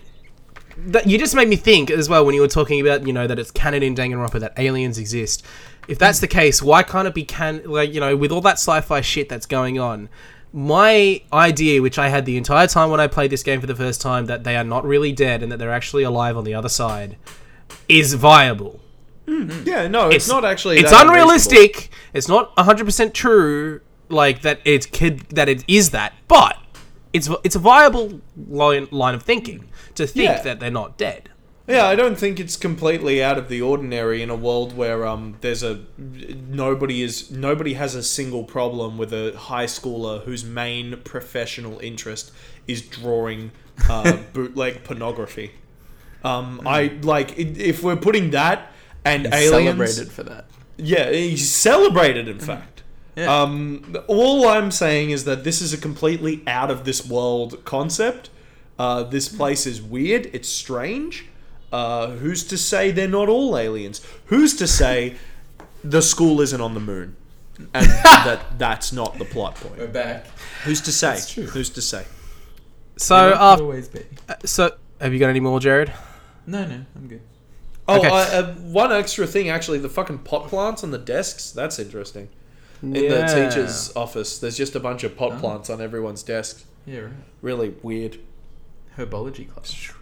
[0.77, 3.27] that, you just made me think as well when you were talking about you know
[3.27, 5.45] that it's canon in Danganronpa that aliens exist.
[5.89, 8.55] If that's the case, why can't it be can like you know with all that
[8.55, 10.09] sci-fi shit that's going on?
[10.53, 13.75] My idea, which I had the entire time when I played this game for the
[13.75, 16.55] first time, that they are not really dead and that they're actually alive on the
[16.55, 17.17] other side,
[17.89, 18.81] is viable.
[19.27, 19.67] Mm-hmm.
[19.67, 20.79] Yeah, no, it's, not actually.
[20.79, 21.91] It's that unrealistic.
[22.13, 23.81] It's not hundred percent true.
[24.09, 26.59] Like that, it could that it is that, but
[27.13, 30.43] it's it's a viable line line of thinking to think Yeah.
[30.43, 31.31] that they're not dead.
[31.67, 35.37] Yeah, I don't think it's completely out of the ordinary in a world where um
[35.41, 40.99] there's a nobody is nobody has a single problem with a high schooler whose main
[41.05, 42.33] professional interest
[42.67, 43.51] is drawing
[43.89, 45.53] uh, bootleg pornography.
[46.23, 48.71] Um, I like if we're putting that
[49.05, 49.51] and He's aliens.
[49.95, 50.47] celebrated for that.
[50.77, 52.29] Yeah, he's celebrated.
[52.29, 52.83] In fact,
[53.17, 53.43] Yeah.
[53.43, 58.31] um, all I'm saying is that this is a completely out of this world concept.
[58.79, 60.27] Uh, this place is weird.
[60.33, 61.27] It's strange.
[61.75, 64.01] Uh, who's to say they're not all aliens?
[64.27, 65.17] Who's to say
[65.83, 67.17] the school isn't on the moon,
[67.59, 69.73] and that that's not the plot point.
[69.79, 69.93] We're point?
[69.93, 70.27] back.
[70.65, 71.15] Who's to say?
[71.15, 71.47] That's true.
[71.47, 72.05] Who's to say?
[72.97, 74.05] So It'll after, always be.
[74.45, 75.93] so have you got any more, Jared?
[76.47, 77.23] No, no, I'm good.
[77.89, 78.09] Oh, Okay.
[78.09, 79.79] uh, uh, one extra thing actually.
[79.79, 81.51] The fucking pot plants on the desks.
[81.51, 82.29] That's interesting.
[82.83, 85.39] In the teacher's office, there's just a bunch of pot Oh.
[85.41, 86.65] plants on everyone's desk.
[86.87, 87.13] Yeah, right.
[87.43, 88.19] Really weird.
[88.99, 89.93] Herbology class.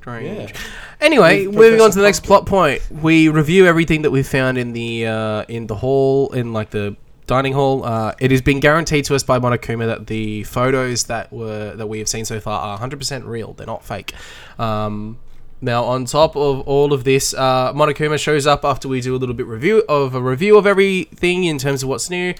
[0.00, 0.50] Strange.
[0.50, 0.60] Yeah.
[1.00, 4.72] Anyway, moving on to the next plot point, we review everything that we found in
[4.72, 7.84] the uh, in the hall in like the dining hall.
[7.84, 11.86] Uh, it has been guaranteed to us by Monokuma that the photos that were that
[11.86, 13.52] we have seen so far are 100% real.
[13.52, 14.14] They're not fake.
[14.58, 15.18] Um,
[15.60, 19.18] now, on top of all of this, uh, Monokuma shows up after we do a
[19.18, 22.34] little bit review of a review of everything in terms of what's new.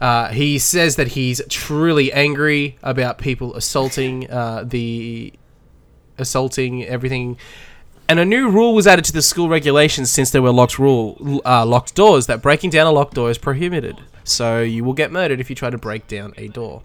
[0.00, 5.32] Uh, he says that he's truly angry about people assaulting uh, the
[6.18, 7.36] assaulting everything.
[8.08, 11.40] And a new rule was added to the school regulations since there were locked rule
[11.44, 14.00] uh, locked doors that breaking down a locked door is prohibited.
[14.24, 16.82] So you will get murdered if you try to break down a door.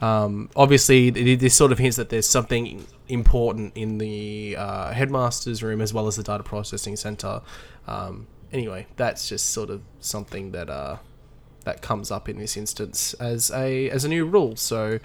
[0.00, 5.80] Um, obviously, this sort of hints that there's something important in the uh, headmaster's room
[5.80, 7.40] as well as the data processing center.
[7.86, 10.98] Um, anyway, that's just sort of something that uh,
[11.64, 14.56] that comes up in this instance as a as a new rule.
[14.56, 14.98] So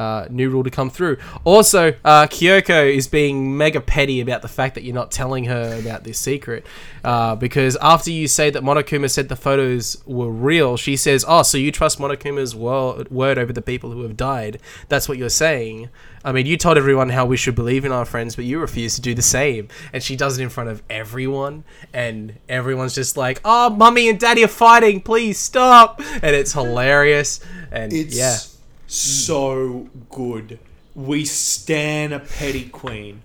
[0.00, 1.18] uh, new rule to come through.
[1.44, 5.78] Also, uh, Kyoko is being mega petty about the fact that you're not telling her
[5.78, 6.64] about this secret.
[7.04, 11.42] Uh, because after you say that Monokuma said the photos were real, she says, Oh,
[11.42, 14.58] so you trust Monokuma's wo- word over the people who have died?
[14.88, 15.90] That's what you're saying.
[16.24, 18.94] I mean, you told everyone how we should believe in our friends, but you refuse
[18.96, 19.68] to do the same.
[19.92, 24.20] And she does it in front of everyone, and everyone's just like, "Oh, mummy and
[24.20, 25.00] daddy are fighting!
[25.00, 27.40] Please stop!" And it's hilarious.
[27.72, 28.36] And It's yeah,
[28.90, 30.58] so good.
[30.94, 33.22] We stan a petty queen.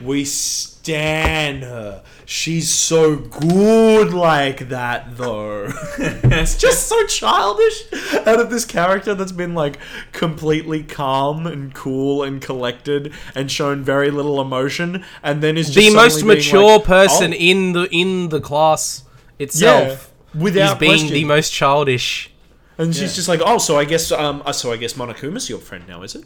[0.00, 2.02] We stan her.
[2.24, 5.68] She's so good like that, though.
[5.98, 7.84] it's just so childish
[8.26, 9.78] out of this character that's been like
[10.12, 15.88] completely calm and cool and collected and shown very little emotion, and then is just
[15.88, 19.04] the most mature like, person "Oh, in the in the class
[19.38, 21.14] itself yeah, without is being question.
[21.14, 22.30] the most childish.
[22.78, 25.58] And she's just like, oh, so I guess, um, uh, so I guess Monokuma's your
[25.58, 26.24] friend now, is it?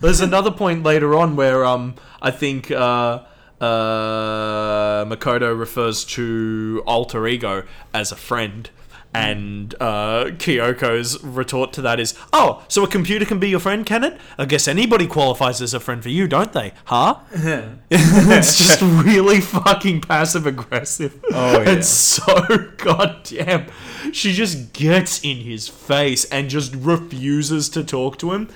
[0.00, 3.20] There's another point later on where, um, I think, uh,
[3.60, 7.62] uh, Makoto refers to alter ego
[7.94, 8.68] as a friend,
[9.14, 13.84] and uh, Kyoko's retort to that is, oh, so a computer can be your friend,
[13.84, 14.18] can it?
[14.38, 16.72] I guess anybody qualifies as a friend for you, don't they?
[16.86, 17.18] Huh?
[17.90, 21.22] it's just really fucking passive aggressive.
[21.32, 21.70] Oh, yeah.
[21.70, 23.66] And so goddamn.
[24.12, 28.48] She just gets in his face and just refuses to talk to him.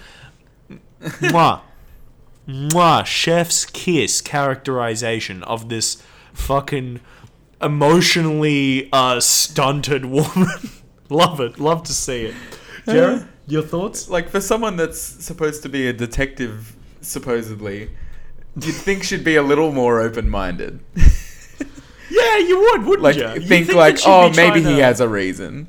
[1.02, 1.60] Mwah.
[2.48, 3.04] Mwah.
[3.04, 7.00] Chef's kiss characterization of this fucking
[7.62, 10.70] emotionally uh, stunted woman.
[11.08, 11.58] Love it.
[11.58, 12.34] Love to see it.
[12.86, 14.08] Jared, your thoughts?
[14.08, 17.90] like for someone that's supposed to be a detective, supposedly,
[18.58, 20.80] do you'd think she'd be a little more open-minded.
[22.08, 23.28] Yeah, you would, wouldn't Like you?
[23.34, 25.68] You'd think, like, oh, maybe trying he has a reason.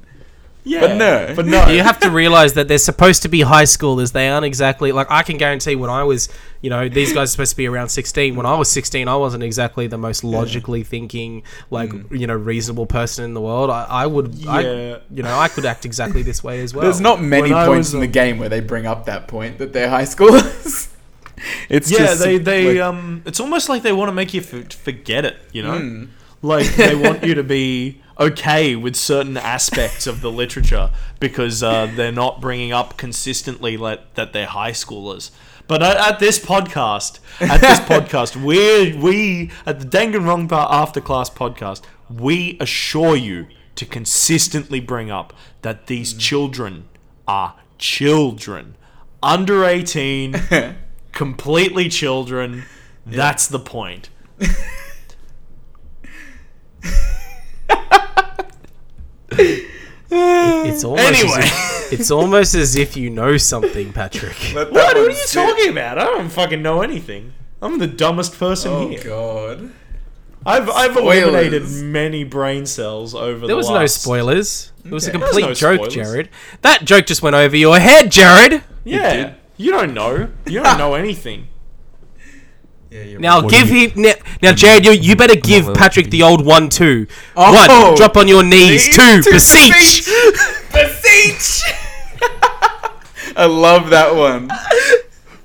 [0.68, 1.34] Yeah, but no.
[1.36, 1.68] But no.
[1.70, 4.12] you have to realize that they're supposed to be high schoolers.
[4.12, 6.28] They aren't exactly like I can guarantee when I was,
[6.62, 8.36] you know, these guys are supposed to be around 16.
[8.36, 12.86] When I was 16, I wasn't exactly the most logically thinking, like, you know, reasonable
[12.86, 13.70] person in the world.
[13.70, 14.98] I, I would, I, Yeah.
[15.10, 16.84] you know, I could act exactly this way as well.
[16.84, 19.60] There's not many When points was, in the game where they bring up that point
[19.60, 20.90] that they're high schoolers.
[21.70, 23.22] it's yeah, just they they like, um.
[23.26, 25.38] It's almost like they want to make you f- forget it.
[25.54, 26.06] You know, Hmm.
[26.42, 31.86] like they want you to be okay with certain aspects of the literature because uh,
[31.96, 35.32] they're not bringing up consistently like, that they're high schoolers.
[35.68, 41.30] But at, at this podcast, at this podcast, we we at the Danganronpa After Class
[41.30, 46.20] podcast, we assure you to consistently bring up that these Hmm.
[46.20, 46.88] children
[47.28, 48.76] are children
[49.22, 50.36] under 18
[51.12, 52.64] completely children.
[53.06, 54.10] That's the point.
[60.10, 61.38] It's almost Anyway.
[61.40, 64.36] as if, it's almost as if you know something, Patrick.
[64.54, 64.72] What?
[64.72, 65.40] What are you sit.
[65.46, 65.98] talking about?
[66.00, 67.34] I don't fucking know anything.
[67.62, 69.04] I'm the dumbest person Oh here.
[69.04, 69.72] god.
[70.46, 71.24] I've I've Spoilers.
[71.24, 74.72] eliminated many brain cells over the There was no spoilers.
[74.86, 75.18] It was a Okay.
[75.18, 75.94] There was complete no joke, spoilers.
[75.94, 76.30] Jared.
[76.62, 78.64] That joke just went over your head, Jared.
[78.86, 79.14] Yeah.
[79.16, 79.36] did.
[79.58, 80.30] You don't know.
[80.46, 81.50] You don't know anything.
[83.04, 83.50] Yeah, Now right.
[83.50, 84.86] give him now, now Jared.
[84.86, 87.08] You, you better give Patrick the old one two.
[87.36, 87.54] Oh.
[87.54, 88.86] One, drop on your knees.
[88.96, 90.06] Two, two, beseech.
[90.74, 91.62] Beseech!
[93.36, 94.50] I love that one.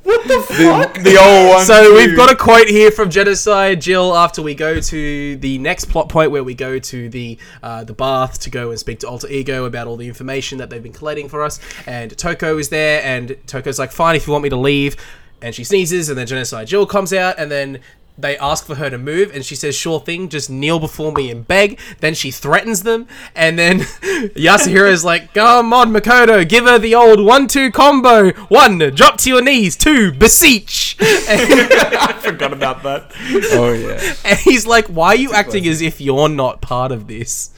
[0.03, 0.95] What the The, fuck?
[1.05, 1.65] the old one.
[1.65, 1.95] So too.
[1.95, 6.09] we've got a quote here from Genocide Jill after we go to the next plot
[6.09, 9.29] point where we go to the uh, the bath to go and speak to Alter
[9.29, 11.61] Ego about all the information that they've been collating for us.
[11.87, 14.97] And Toko is there, and Toko's like, "Fine, if you want me to leave."
[15.43, 17.81] And she sneezes, and then Genocide Jill comes out, and then
[18.19, 21.31] they ask for her to move, and she says, "Sure thing, just kneel before me
[21.31, 23.81] and beg." Then she threatens them, and then
[24.37, 28.31] Yasuhiro's like, "Come on, Makoto, give her the old one-two combo.
[28.49, 29.77] One, drop to your knees.
[29.77, 33.11] Two, beseech." And- I forgot about that.
[33.53, 34.15] Oh yeah.
[34.25, 37.51] and he's like, "Why are you acting as if you're not part of this?"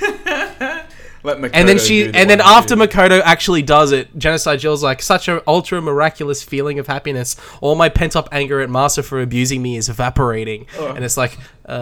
[1.22, 2.80] Let Makoto And then she, do the and then after too.
[2.80, 7.36] Makoto actually does it, Genocide Jill's like, "Such an ultra miraculous feeling of happiness.
[7.60, 11.36] All my pent up anger at Master for abusing me is evaporating." And it's like,
[11.66, 11.72] uh,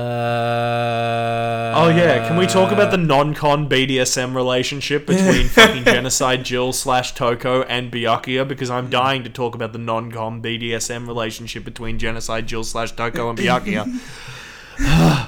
[1.77, 7.15] Oh yeah, can we talk about the non-con BDSM relationship between fucking genocide Jill slash
[7.15, 8.47] Toko and Byakuya?
[8.47, 13.31] Because I'm dying to talk about the non-con BDSM relationship between genocide Jill slash Toko
[13.31, 13.87] and Byakuya.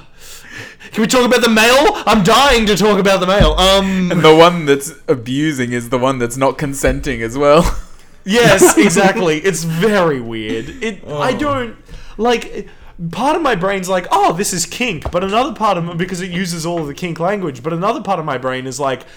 [0.91, 2.01] can we talk about the male?
[2.05, 3.51] I'm dying to talk about the male.
[3.53, 7.63] Um, And the one that's abusing is the one that's not consenting as well.
[8.25, 9.39] yes, exactly.
[9.39, 10.69] It's very weird.
[10.83, 11.03] It.
[11.07, 11.37] I Oh.
[11.37, 11.75] don't
[12.17, 12.67] like.
[13.11, 16.29] Part of my brain's like, oh, this is kink, but another part of because it
[16.29, 17.63] uses all of the kink language.
[17.63, 19.07] But another part of my brain is like,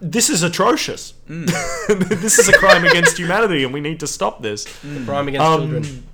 [0.00, 1.14] this is atrocious.
[1.26, 4.66] this is a crime against humanity, and we need to stop this.
[5.04, 6.04] Crime against Um, children.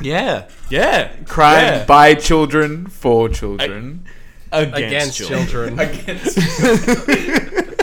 [0.00, 1.12] Yeah, yeah.
[1.26, 1.84] Crime yeah.
[1.84, 4.04] by children for children.
[4.52, 5.46] against, Against children.
[5.46, 5.78] children.
[5.88, 6.36] Against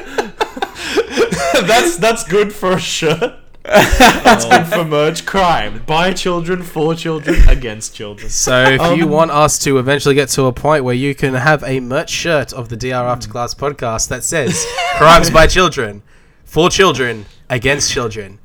[1.68, 3.36] that's that's good for a shirt.
[3.64, 5.26] That's good for merch.
[5.26, 8.30] Crime by children for children against children.
[8.30, 11.34] So if you Um, want us to eventually get to a point where you can
[11.36, 14.66] have a merch shirt of the DR After Class podcast that says
[14.98, 16.02] "Crimes by Children,
[16.44, 18.40] for Children, against Children,"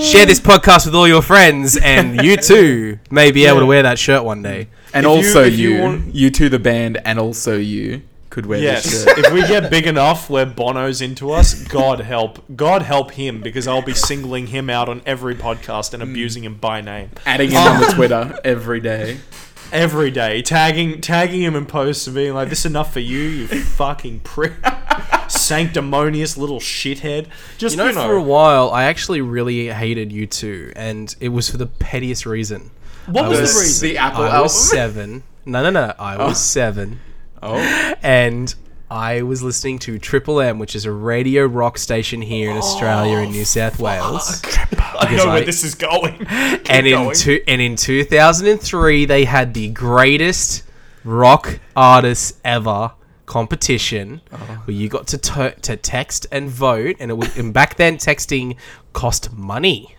[0.00, 3.82] share this podcast with all your friends, and you too may be able to wear
[3.82, 4.68] that shirt one day.
[4.92, 8.02] and If you- also if you you, you, want- to the band, and also you
[8.30, 9.18] could wear Yes, this shirt.
[9.18, 13.68] if we get big enough where Bono's into us, God help, God help him because
[13.68, 16.10] I'll be singling him out on every podcast and mm.
[16.10, 19.18] abusing him by name Adding him on the um, Twitter every day.
[19.72, 23.46] Every day, tagging tagging him in posts and being like, "This enough for you, you
[23.64, 24.52] fucking prick,
[25.28, 27.26] sanctimonious little shithead."
[27.58, 31.56] Just You know, for a while, I actually really hated U2, and it was for
[31.56, 32.70] the pettiest reason.
[33.06, 33.88] what was, was- the reason?
[33.88, 34.42] The Apple I album.
[34.42, 35.22] was seven.
[35.44, 35.92] No, no, no.
[35.98, 36.34] I was oh.
[36.34, 37.00] seven.
[37.42, 37.56] Oh,
[38.02, 38.54] and
[38.90, 43.18] I was listening to Triple M, which is a radio rock station here in Australia
[43.18, 44.42] in New South oh, Wales.
[44.78, 46.18] I know where I- this is going.
[46.18, 47.14] Keep And in going.
[47.14, 50.64] two, and in 2003, they had the greatest
[51.02, 52.92] rock artists ever
[53.26, 54.54] competition uh-huh.
[54.64, 57.96] where you got to to to text and vote, and it would and back then
[57.96, 58.56] texting
[58.92, 59.96] cost money,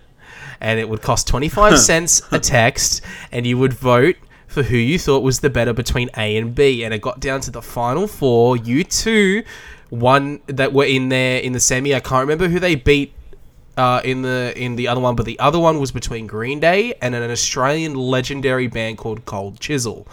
[0.62, 4.16] and it would cost 25 cents a text, and you would vote
[4.56, 7.42] for who you thought was the better between A and B, and it got down
[7.42, 8.56] to the final four.
[8.56, 9.46] U2,
[9.90, 11.94] one that were in there in the semi.
[11.94, 13.14] I can't remember who they beat
[13.78, 16.94] uh, in the in the other one, but the other one was between Green Day
[17.02, 20.08] and an Australian legendary band called Cold Chisel.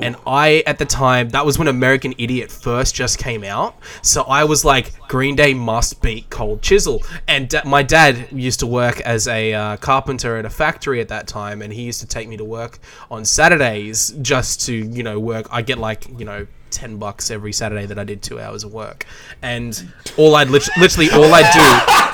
[0.00, 3.76] And I, at the time, that was when American Idiot first just came out.
[4.02, 7.02] So I was like, Green Day must beat Cold Chisel.
[7.28, 11.08] And da- my dad used to work as a uh, carpenter at a factory at
[11.08, 12.78] that time, and he used to take me to work
[13.10, 15.46] on Saturdays just to, you know, work.
[15.50, 16.46] I get like, you know.
[16.70, 19.06] 10 bucks every Saturday that I did two hours of work.
[19.42, 19.80] And
[20.16, 22.13] all I'd lit- literally, all I'd do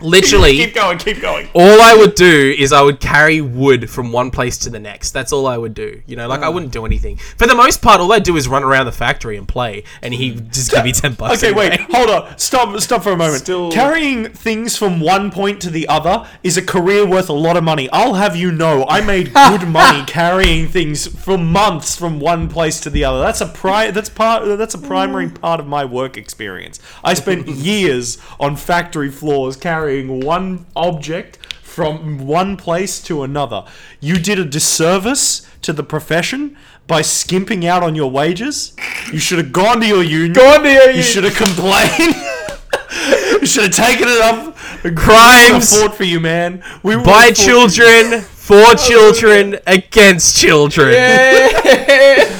[0.00, 1.48] literally keep going, keep going.
[1.54, 5.12] all I would do is I would carry wood from one place to the next.
[5.12, 6.02] That's all I would do.
[6.06, 6.54] You know, like I hmm.
[6.54, 7.16] wouldn't do anything.
[7.16, 10.14] For the most part, all I'd do is run around the factory and play, and
[10.14, 11.42] he'd just give me ten bucks.
[11.42, 12.38] Okay, wait, hold on.
[12.38, 13.42] Stop, stop for a moment.
[13.42, 17.56] Still- Carrying things from one point to the other is a career worth a lot
[17.56, 17.88] of money.
[17.92, 22.80] I'll have you know, I made good money carrying things for months from one place
[22.80, 23.20] to the other.
[23.20, 24.44] That's a pri- That's part.
[24.58, 26.80] That's a primary part of my work experience.
[27.04, 33.64] I spent years on factory floors carrying one object from one place to another.
[34.00, 38.74] You did a disservice to the profession by skimping out on your wages.
[39.12, 40.32] You should have gone to your union.
[40.32, 42.14] Go on to your You should have complained.
[43.40, 44.56] you should have taken it up.
[44.96, 46.64] Crimes fought for you, man.
[46.82, 50.94] We were By children, for children, against children.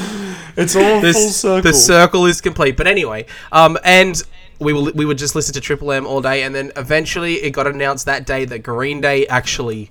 [0.57, 1.63] It's all This- full circle.
[1.63, 2.77] The circle is complete.
[2.77, 4.23] But anyway, um, and
[4.61, 7.51] we will we would just listen to Triple M all day, and then eventually it
[7.51, 9.91] got announced that day that Green Day actually.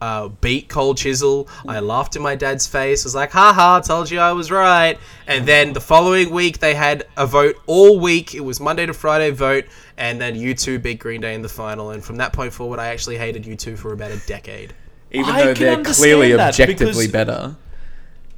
[0.00, 1.48] Uh, beat Cold Chisel.
[1.66, 3.04] I laughed in my dad's face.
[3.04, 4.98] Was like, haha, told you I was right.
[5.26, 8.34] And then the following week, they had a vote all week.
[8.34, 9.64] It was Monday to Friday vote.
[9.96, 11.90] And then U2 beat Green Day in the final.
[11.92, 14.74] And from that point forward, I actually hated U2 for about a decade.
[15.10, 17.56] Even I though they're clearly objectively better.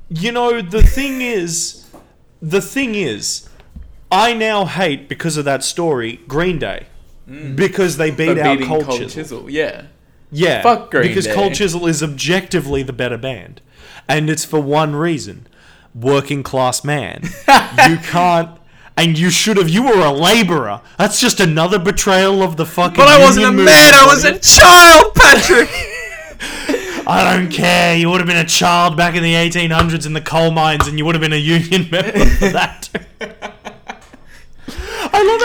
[0.09, 1.85] you know, the thing is,
[2.41, 3.49] the thing is,
[4.11, 6.87] I now hate because of that story Green Day
[7.29, 7.57] mm.
[7.57, 9.23] because they beat out Cold, Cold Chisel.
[9.23, 9.87] Chisel, yeah.
[10.31, 11.35] Yeah, Fuck Green because Day.
[11.35, 13.61] Cold Chisel is objectively the better band,
[14.09, 15.47] and it's for one reason:
[15.95, 17.23] working class man.
[17.89, 18.59] you can't.
[18.99, 19.69] And you should have.
[19.69, 20.81] You were a laborer.
[20.97, 22.97] That's just another betrayal of the fucking.
[22.97, 25.69] But I wasn't a man, I was a child, Patrick!
[27.07, 27.95] I don't care.
[27.95, 30.99] You would have been a child back in the 1800s in the coal mines, and
[30.99, 33.53] you would have been a union member for that.
[35.19, 35.41] I love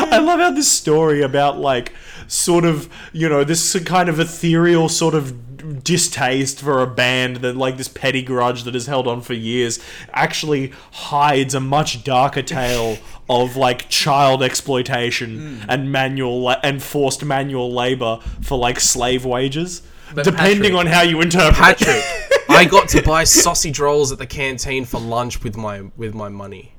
[0.00, 0.16] how.
[0.16, 1.92] I love how this story about like
[2.26, 7.56] sort of you know this kind of ethereal sort of distaste for a band that
[7.56, 9.78] like this petty grudge that has held on for years
[10.12, 12.96] actually hides a much darker tale
[13.28, 15.64] of like child exploitation mm.
[15.68, 19.82] and manual la- and forced manual labor for like slave wages
[20.14, 21.54] depending Patrick- on how you interpret.
[21.54, 22.02] Patrick,
[22.48, 26.28] I got to buy sausage rolls at the canteen for lunch with my with my
[26.28, 26.74] money.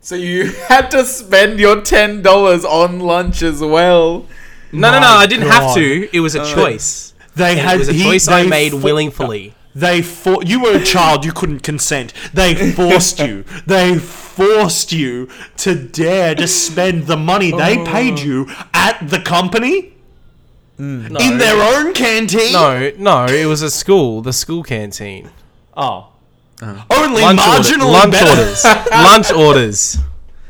[0.00, 4.26] So you had to spend your ten dollars on lunch as well.
[4.72, 6.08] No, no, no, I didn't have to.
[6.12, 7.14] It was a uh, choice.
[7.34, 9.54] they And had it was a he- choice I made fo- willingly.
[9.74, 11.24] They for you were a child.
[11.24, 12.12] You couldn't consent.
[12.32, 13.44] They forced you.
[13.66, 15.28] They forced you
[15.58, 17.84] to dare to spend the money they oh.
[17.84, 19.95] paid you at the company
[20.78, 22.52] No, in their own canteen?
[22.52, 25.30] no, no, it was a school, the school canteen.
[25.76, 26.08] Oh.
[26.60, 26.84] Uh-huh.
[26.90, 28.64] Only Lunch, order- lunch orders.
[28.90, 29.96] lunch orders.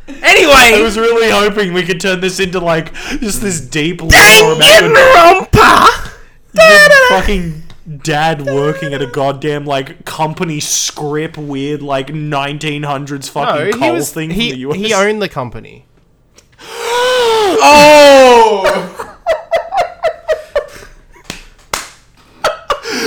[0.09, 4.09] Anyway, I was really hoping we could turn this into like just this deep lore
[4.11, 6.13] about your Danganronpa!
[6.55, 7.63] your fucking
[8.05, 13.95] dad working at a goddamn like company script weird like 1900s fucking No, he coal
[13.95, 14.77] was thing he, from the US.
[14.77, 15.87] he owned the company.
[17.59, 18.93] Oh!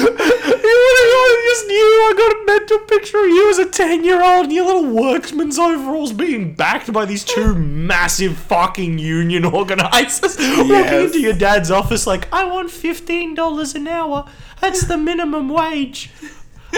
[0.01, 4.45] I just knew I got a mental picture of you as a 10 year old
[4.45, 11.01] in your little workman's overalls being backed by these two massive fucking union organizers walking
[11.01, 14.29] into your dad's office like, I want $15 an hour.
[14.61, 16.11] That's the minimum wage.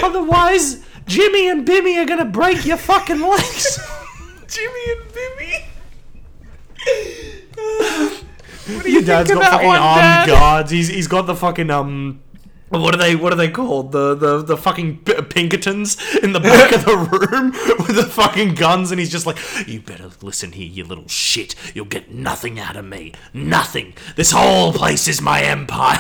[0.02, 3.80] Otherwise, Jimmy and Bimmy are gonna break your fucking legs.
[4.48, 5.66] Jimmy and Bimmy.
[8.68, 10.28] Your dad's think of got that fucking one, armed Dad?
[10.28, 10.72] guards.
[10.72, 12.22] He's he's got the fucking um.
[12.72, 13.18] What are they?
[13.18, 13.92] What are they called?
[13.92, 16.96] The the the fucking Pinkertons in the back of the
[17.32, 17.52] room
[17.86, 21.54] with the fucking guns, and he's just like, "You better listen here, you little shit.
[21.76, 23.12] You'll get nothing out of me.
[23.34, 23.94] Nothing.
[24.16, 26.00] This whole place is my empire."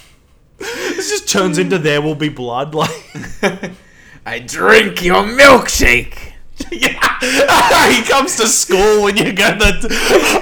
[0.58, 2.90] this just turns into "There Will Be Blood." Like,
[4.26, 6.34] I drink your milkshake.
[6.70, 9.88] yeah, he comes to school when you get the.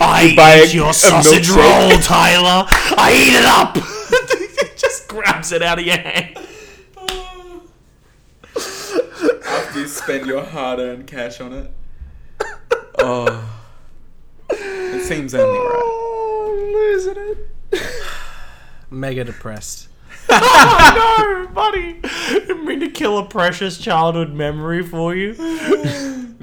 [0.01, 2.67] I buy eat your sausage roll, Tyler.
[2.99, 4.00] I eat it up.
[5.11, 6.37] He just grabs it out of your hand.
[9.47, 11.71] After you spend your hard-earned cash on it.
[13.03, 13.63] Oh.
[14.51, 15.81] It seems only right.
[15.83, 17.17] Oh, losing
[17.73, 17.83] it.
[18.91, 19.89] Mega depressed.
[20.33, 21.95] Oh no, buddy.
[22.31, 25.33] Didn't mean to kill a precious childhood memory for you.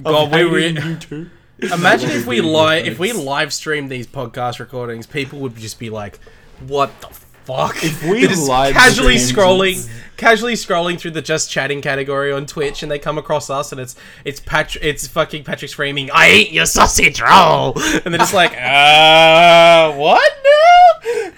[0.01, 1.29] God, we re- hating U2.
[1.73, 5.89] Imagine if we li- if we live stream these podcast recordings, people would just be
[5.91, 6.19] like,
[6.59, 7.07] "What the
[7.47, 12.31] fuck?" If we They're just live casually scrolling, casually scrolling through the just chatting category
[12.31, 13.95] on Twitch, and they come across us, and it's
[14.25, 17.73] it's Patrick, it's fucking Patrick screaming, "I ate your sausage roll,"
[18.05, 21.31] and they're just like, "Uh, what now?"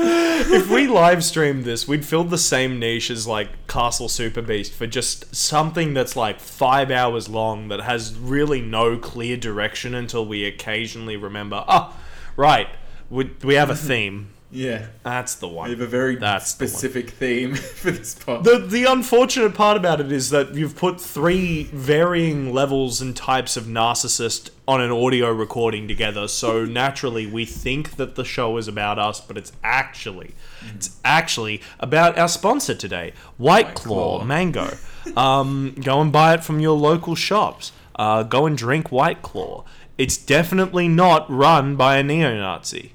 [0.00, 4.72] if we live streamed this, we'd fill the same niche as like Castle Super Beast
[4.72, 10.24] for just something that's like five hours long that has really no clear direction until
[10.26, 11.96] we occasionally remember, oh,
[12.36, 12.68] right,
[13.10, 14.30] we, we have a theme.
[14.50, 14.86] Yeah.
[15.02, 15.68] That's the one.
[15.68, 18.44] We have a very That's the specific theme for this part.
[18.44, 23.56] The the unfortunate part about it is that you've put three varying levels and types
[23.56, 26.28] of narcissist on an audio recording together.
[26.28, 30.34] So naturally, we think that the show is about us, but it's actually
[30.74, 34.24] it's actually about our sponsor today, White Claw, Claw.
[34.24, 34.70] Mango.
[35.16, 37.72] Um, go and buy it from your local shops.
[37.96, 39.64] Uh, go and drink White Claw.
[39.96, 42.92] It's definitely not run by a neo-Nazi.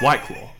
[0.00, 0.50] White Claw.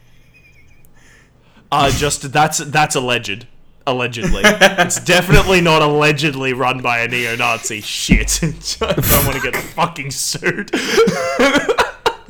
[1.71, 3.47] Uh, just that's that's alleged.
[3.87, 7.81] Allegedly, it's definitely not allegedly run by a neo-Nazi.
[7.81, 8.39] Shit,
[8.83, 10.71] I don't want to get fucking sued.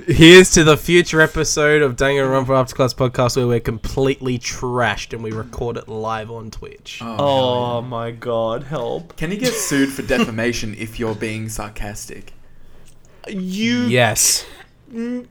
[0.06, 5.22] Here's to the future episode of Danganronpa After Class podcast where we're completely trashed and
[5.22, 7.00] we record it live on Twitch.
[7.02, 9.16] Oh my god, help!
[9.16, 12.32] Can you get sued for defamation if you're being sarcastic?
[13.28, 14.46] You Yes.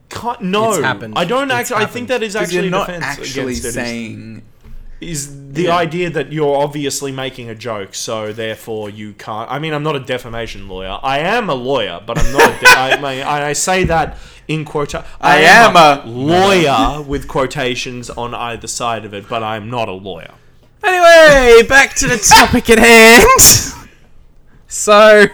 [0.08, 0.40] Can't.
[0.42, 1.14] No, It's happened.
[1.16, 1.76] I don't It's actually.
[1.84, 4.42] I think that is actually you're not defense actually against it, is- saying.
[5.00, 5.76] is the Yeah.
[5.76, 9.50] idea that you're obviously making a joke, so therefore you can't.
[9.50, 10.98] I mean, I'm not a defamation lawyer.
[11.02, 12.50] I am a lawyer, but I'm not.
[12.56, 14.16] A de- I, mean, I I say that
[14.48, 15.04] in quota.
[15.20, 19.92] I am a- lawyer with quotations on either side of it, but I'm not a
[19.92, 20.32] lawyer.
[20.82, 23.26] Anyway, back to the topic at hand.
[24.70, 25.24] So,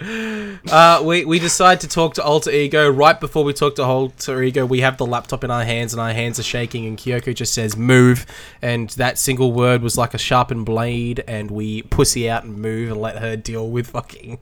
[0.00, 4.42] uh, we we decide to talk to Alter Ego right before we talk to Alter
[4.42, 4.64] Ego.
[4.64, 6.86] We have the laptop in our hands, and our hands are shaking.
[6.86, 8.26] And Kyoko just says "move,"
[8.62, 11.24] and that single word was like a sharpened blade.
[11.26, 14.38] And we pussy out and move and let her deal with fucking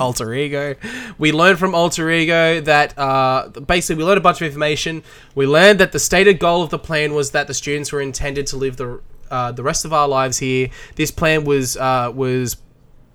[0.00, 0.74] alter ego.
[1.18, 5.02] We learned from alter ego that uh, basically we learned a bunch of information.
[5.34, 8.46] We learned that the stated goal of the plan was that the students were intended
[8.48, 10.68] to live the uh, the rest of our lives here.
[10.96, 12.56] This plan was uh, was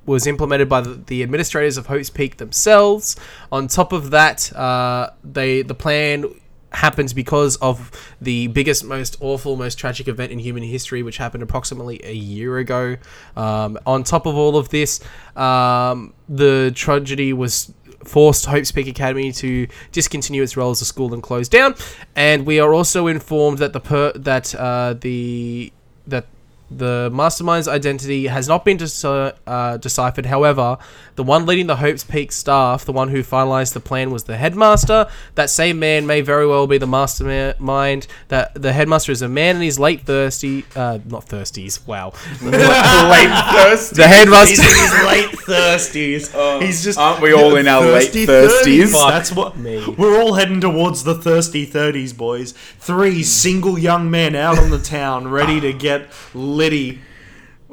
[0.10, 3.16] was implemented by the, the administrators of Hope's Peak themselves.
[3.52, 6.26] On top of that, uh, they the plan
[6.72, 7.92] happens because of
[8.22, 12.58] the biggest, most awful, most tragic event in human history, which happened approximately a year
[12.58, 12.98] ago.
[13.36, 15.00] Um, on top of all of this,
[15.36, 21.14] um, the tragedy was forced Hope's Peak Academy to discontinue its role as a school
[21.14, 21.76] and close down.
[22.16, 25.72] And we are also informed that the per- that uh, the
[26.08, 26.26] that
[26.72, 30.28] The mastermind's identity has not been deci- uh, deciphered.
[30.28, 30.78] However,
[31.16, 34.38] the one leading the Hope's Peak staff, the one who finalized the plan, was the
[34.38, 35.08] headmaster.
[35.36, 38.08] That same man may very well be the mastermind.
[38.28, 41.86] That the headmaster is a man in his late thirsty, uh, not thirsties.
[41.88, 43.96] Wow, late thirst.
[43.96, 44.50] the headmaster.
[44.50, 46.62] He's in his late thirsties.
[46.62, 48.88] He's just aren't we all in our late thirsties?
[48.88, 49.10] 30s.
[49.10, 49.84] That's what me.
[49.98, 52.54] we're all heading towards the thirsty thirties, boys.
[52.80, 56.12] Three single young men out on the town, ready to get
[56.60, 57.00] litty.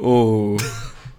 [0.00, 0.58] Oh,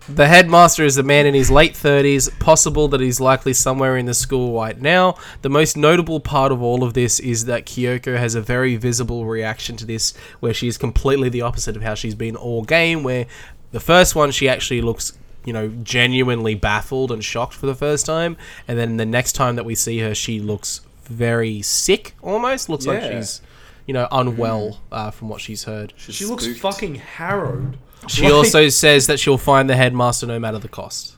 [0.09, 4.05] The headmaster is a man in his late 30s, possible that he's likely somewhere in
[4.05, 5.18] the school right now.
[5.41, 9.26] The most notable part of all of this is that Kyoko has a very visible
[9.26, 13.03] reaction to this, where she is completely the opposite of how she's been all game,
[13.03, 13.26] where
[13.74, 18.05] the first one she actually looks, you know, genuinely baffled and shocked for the first
[18.05, 22.70] time, and then the next time that we see her, she looks very sick almost,
[22.70, 23.41] looks like she's,
[23.88, 25.94] you know, unwell uh, from what she's heard.
[25.98, 26.60] She looks spooked.
[26.60, 27.78] fucking harrowed.
[28.08, 31.16] She Like- also says that she'll find the headmaster no matter the cost.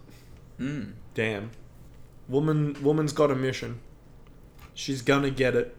[1.14, 1.52] damn.
[2.30, 3.80] Woman, woman's got a mission.
[4.74, 5.76] She's gonna get it.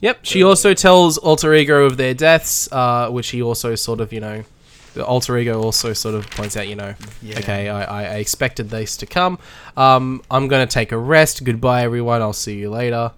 [0.00, 0.18] Yep.
[0.22, 4.20] She also tells Alter Ego of their deaths, uh, which he also sort of, you
[4.20, 4.44] know,
[4.92, 7.38] the Alter Ego also sort of points out, you know, Yeah.
[7.38, 9.38] okay, I, I, I expected this to come.
[9.76, 11.42] Um, I'm going to take a rest.
[11.44, 12.20] Goodbye, everyone.
[12.20, 13.12] I'll see you later.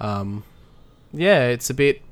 [0.00, 0.42] Um,
[1.14, 2.02] yeah, it's a bit.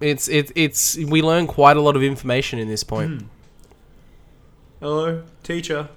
[0.00, 3.24] It's it, it's we learn quite a lot of information in this point.
[4.80, 5.88] Hello, teacher.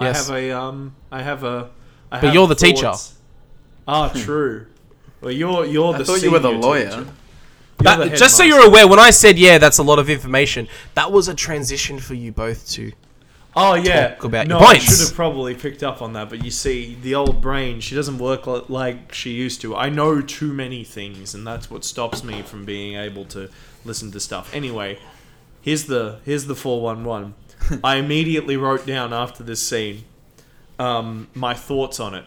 [0.00, 0.28] Yes.
[0.28, 0.96] I have a um.
[1.10, 1.70] I have a.
[2.10, 2.92] I But have you're the teacher.
[3.88, 4.66] Ah, true.
[5.20, 6.04] Well, you're you're I the.
[6.04, 6.90] thought you were the lawyer.
[6.90, 7.06] teacher.
[7.78, 10.68] That- the just so you're aware, when I said yeah, that's a lot of information.
[10.94, 12.92] That was a transition for you both to.
[13.56, 14.08] Oh yeah.
[14.08, 16.96] talk about no, your I should have probably picked up on that, but you see,
[17.00, 19.76] the old brain, she doesn't work like she used to.
[19.76, 23.48] I know too many things, and that's what stops me from being able to
[23.84, 24.52] listen to stuff.
[24.54, 24.98] Anyway,
[25.60, 27.34] here's the here's the four one one.
[27.84, 30.04] I immediately wrote down after this scene
[30.78, 32.24] um, my thoughts on it,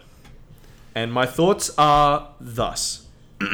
[0.95, 3.05] and my thoughts are thus.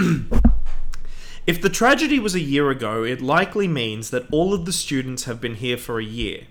[1.46, 5.26] If the tragedy was a year ago, it likely means that all of the students
[5.26, 6.46] have been here for a year.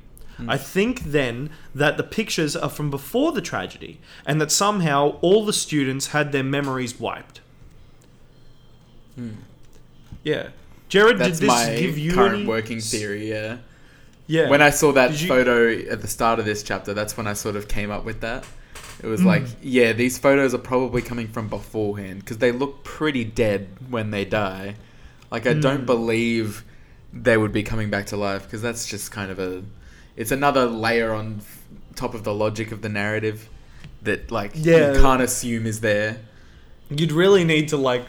[0.49, 5.45] I think then that the pictures are from before the tragedy, and that somehow all
[5.45, 7.41] the students had their memories wiped.
[10.25, 10.49] Yeah.
[10.89, 12.47] Jared, That's did this my give you current any...
[12.47, 13.29] working theory.
[13.31, 13.59] Yeah.
[14.27, 14.49] Yeah.
[14.51, 17.33] When I saw that you- photo at the start of this chapter, that's when I
[17.33, 18.45] sort of came up with that.
[18.99, 19.11] It Hmm.
[19.11, 23.69] was like, yeah, these photos are probably coming from beforehand because they look pretty dead
[23.89, 24.77] when they die.
[25.31, 25.61] Like, I Hmm.
[25.61, 26.65] don't believe
[27.13, 29.63] they would be coming back to life because that's just kind of a.
[30.17, 31.63] It's another layer on f-
[31.97, 33.49] top of the logic of the narrative
[34.03, 34.93] that, like, Yeah.
[34.95, 36.19] you can't assume is there.
[36.91, 38.05] You'd really need to like.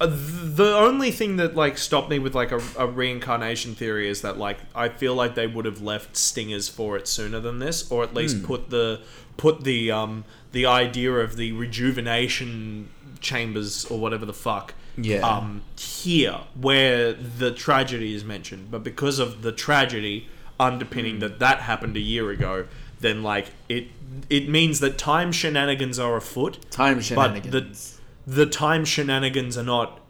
[0.00, 4.22] Uh, the only thing that like stopped me with like a, a reincarnation theory is
[4.22, 7.90] that like I feel like they would have left stingers for it sooner than this,
[7.90, 9.00] or at least put the
[9.36, 12.88] put the um the idea of the rejuvenation
[13.20, 15.26] chambers or whatever the fuck Yeah.
[15.26, 20.28] um here where the tragedy is mentioned, but because of the tragedy
[20.60, 22.66] underpinning that that happened a year ago,
[23.00, 23.88] then like it
[24.30, 27.98] it means that time shenanigans are afoot Time shenanigans.
[28.26, 30.00] but the the time shenanigans are not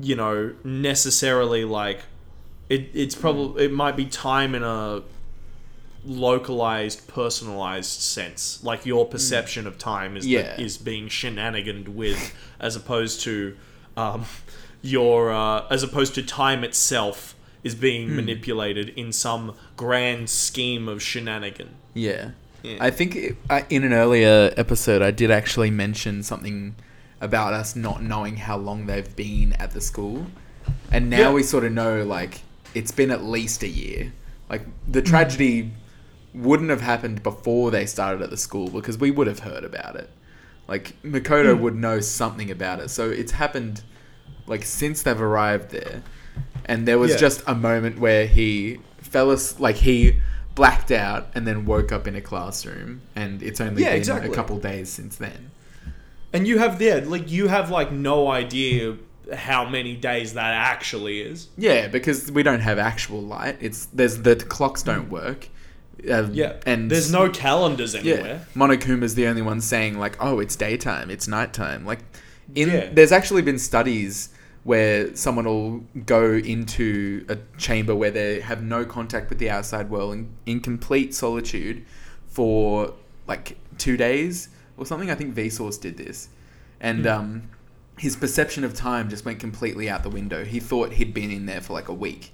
[0.00, 2.00] you know necessarily like
[2.68, 5.02] it it's probably it might be time in a
[6.04, 10.60] localized personalized sense like your perception of time is Yeah.
[10.60, 13.56] is being shenaniganed with as opposed to
[13.96, 14.26] um
[14.82, 17.34] your uh, as opposed to time itself
[17.64, 22.30] is being manipulated in some grand scheme of shenanigan Yeah.
[22.62, 22.78] Yeah.
[22.80, 26.76] I think it, I, in an earlier episode, I did actually mention something
[27.20, 30.26] about us not knowing how long they've been at the school.
[30.90, 31.32] And now Yeah.
[31.32, 32.40] we sort of know, like,
[32.74, 34.12] it's been at least a year.
[34.48, 35.06] Like, the Mm.
[35.06, 35.70] tragedy
[36.32, 39.96] wouldn't have happened before they started at the school because we would have heard about
[39.96, 40.08] it.
[40.66, 41.60] Like, Makoto Mm.
[41.60, 42.88] would know something about it.
[42.88, 43.82] So it's happened,
[44.46, 46.02] like, since they've arrived there.
[46.66, 47.16] And there was Yeah.
[47.18, 50.20] just a moment where he fell as like he
[50.54, 54.30] blacked out and then woke up in a classroom and it's only Yeah, been exactly.
[54.30, 55.50] a couple days since then.
[56.32, 58.96] And you have yeah, like you have like no idea
[59.34, 61.48] how many days that actually is.
[61.56, 63.56] Yeah, because we don't have actual light.
[63.60, 65.48] It's there's the clocks don't work.
[66.10, 68.14] Uh, Yeah, and there's no calendars yeah.
[68.14, 68.46] anywhere.
[68.54, 71.86] Monokuma's the only one saying like, oh, it's daytime, it's nighttime.
[71.86, 72.00] Like,
[72.54, 72.90] in Yeah.
[72.92, 74.28] there's actually been studies
[74.64, 79.90] where someone will go into a chamber where they have no contact with the outside
[79.90, 81.84] world in, in complete solitude
[82.26, 82.92] for
[83.26, 85.10] like two days or something.
[85.10, 86.28] I think Vsauce did this,
[86.80, 87.42] and um,
[87.98, 90.44] his perception of time just went completely out the window.
[90.44, 92.32] He thought he'd been in there for like a week.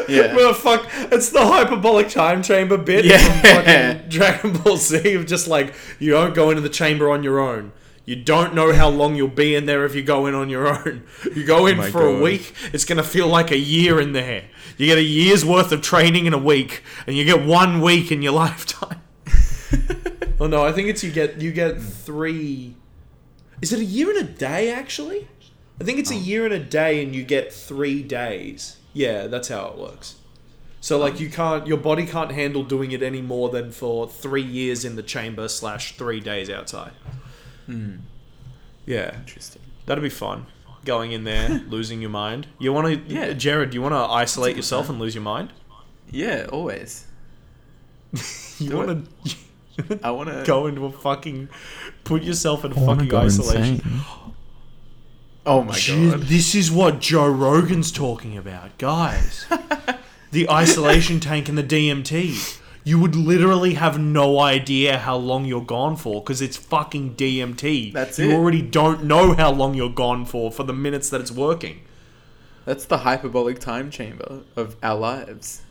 [0.07, 0.36] Yeah.
[0.36, 3.17] Well, fuck, it's the hyperbolic time chamber bit Yeah.
[3.17, 7.23] from fucking Dragon Ball Z of just like you don't go into the chamber on
[7.23, 7.71] your own.
[8.05, 10.67] You don't know how long you'll be in there if you go in on your
[10.67, 11.03] own.
[11.35, 14.45] You go in Oh for a week, it's gonna feel like a year in there.
[14.77, 18.11] You get a year's worth of training in a week, and you get one week
[18.11, 19.01] in your lifetime.
[20.39, 22.75] oh no, I think it's you get you get three.
[23.61, 25.27] Is it a year and a day actually?
[25.79, 26.01] I think Oh.
[26.01, 26.19] it's a oh.
[26.19, 28.77] year and a day, and you get three days.
[28.93, 30.15] Yeah, that's how it works.
[30.79, 30.99] So oh.
[30.99, 34.85] like you can't, your body can't handle doing it any more than for three years
[34.85, 36.91] in the chamber slash three days outside.
[37.66, 37.95] Hmm.
[38.86, 39.61] Yeah, Interesting.
[39.86, 40.45] that'd be fun.
[40.86, 42.47] Going in there, losing your mind.
[42.59, 43.34] You want to, Yeah.
[43.34, 43.74] Jared?
[43.74, 44.95] You want to isolate yourself plan.
[44.95, 45.51] and lose your mind?
[46.11, 47.05] Yeah, always.
[48.59, 49.09] You want
[49.78, 51.49] to I want to go into a fucking,
[52.05, 53.82] put yourself in a fucking isolation.
[55.45, 56.22] Oh my Gee, god.
[56.22, 59.45] This is what Joe Rogan's talking about, guys.
[60.32, 62.61] the isolation tank and the DMT.
[62.86, 67.91] You would literally have no idea how long you're gone for because it's fucking DMT.
[67.91, 68.36] That's you it.
[68.36, 71.81] already don't know how long you're gone for for the minutes that it's working.
[72.63, 75.63] That's the hyperbolic time chamber of our lives.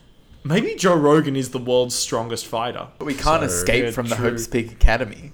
[0.42, 2.88] Maybe Joe Rogan is the world's strongest fighter.
[2.98, 4.30] But we can't So, escape yeah, from the true.
[4.30, 5.32] Hope's Peak Academy.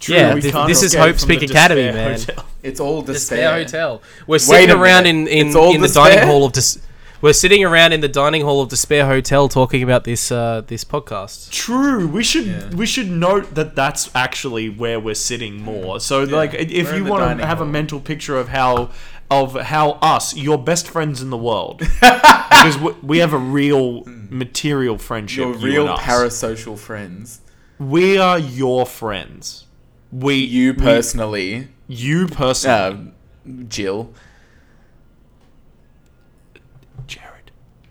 [0.00, 2.18] True, Yeah, we thi- can't this is Hope's Peak Academy, man.
[2.18, 2.44] Hotel.
[2.62, 3.64] It's all Despair despair.
[3.86, 4.02] Hotel.
[4.26, 5.28] We're sitting around minute.
[5.30, 6.16] in in, in the despair?
[6.16, 6.80] dining hall of Des-
[7.24, 10.84] We're sitting around in the dining hall of Despair Hotel talking about this uh, this
[10.84, 11.50] podcast.
[11.50, 12.06] True.
[12.06, 12.68] We should Yeah.
[12.74, 16.00] we should note that that's actually where we're sitting more.
[16.00, 18.90] So like if We're you want to have a mental picture of how
[19.30, 24.02] of how us, your best friends in the world, because we, we have a real
[24.28, 25.38] material friendship.
[25.46, 26.02] Your you real and us.
[26.02, 27.40] parasocial friends.
[27.78, 29.64] We are your friends.
[30.12, 31.68] We You we- personally.
[31.88, 33.08] you personally,
[33.48, 34.12] Uh, Jill.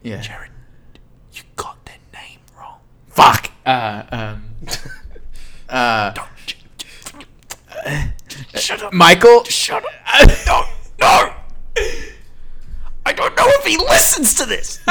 [0.03, 0.21] Yeah.
[0.21, 0.51] Jared,
[1.31, 2.79] you got their name wrong.
[3.07, 3.51] Fuck.
[3.65, 4.43] Uh, um.
[5.69, 6.13] uh,
[8.55, 8.93] Shut up.
[8.93, 9.43] Michael.
[9.45, 9.91] Shut up.
[10.45, 10.65] No,
[10.99, 11.33] no.
[13.05, 14.79] I don't know if he listens to this.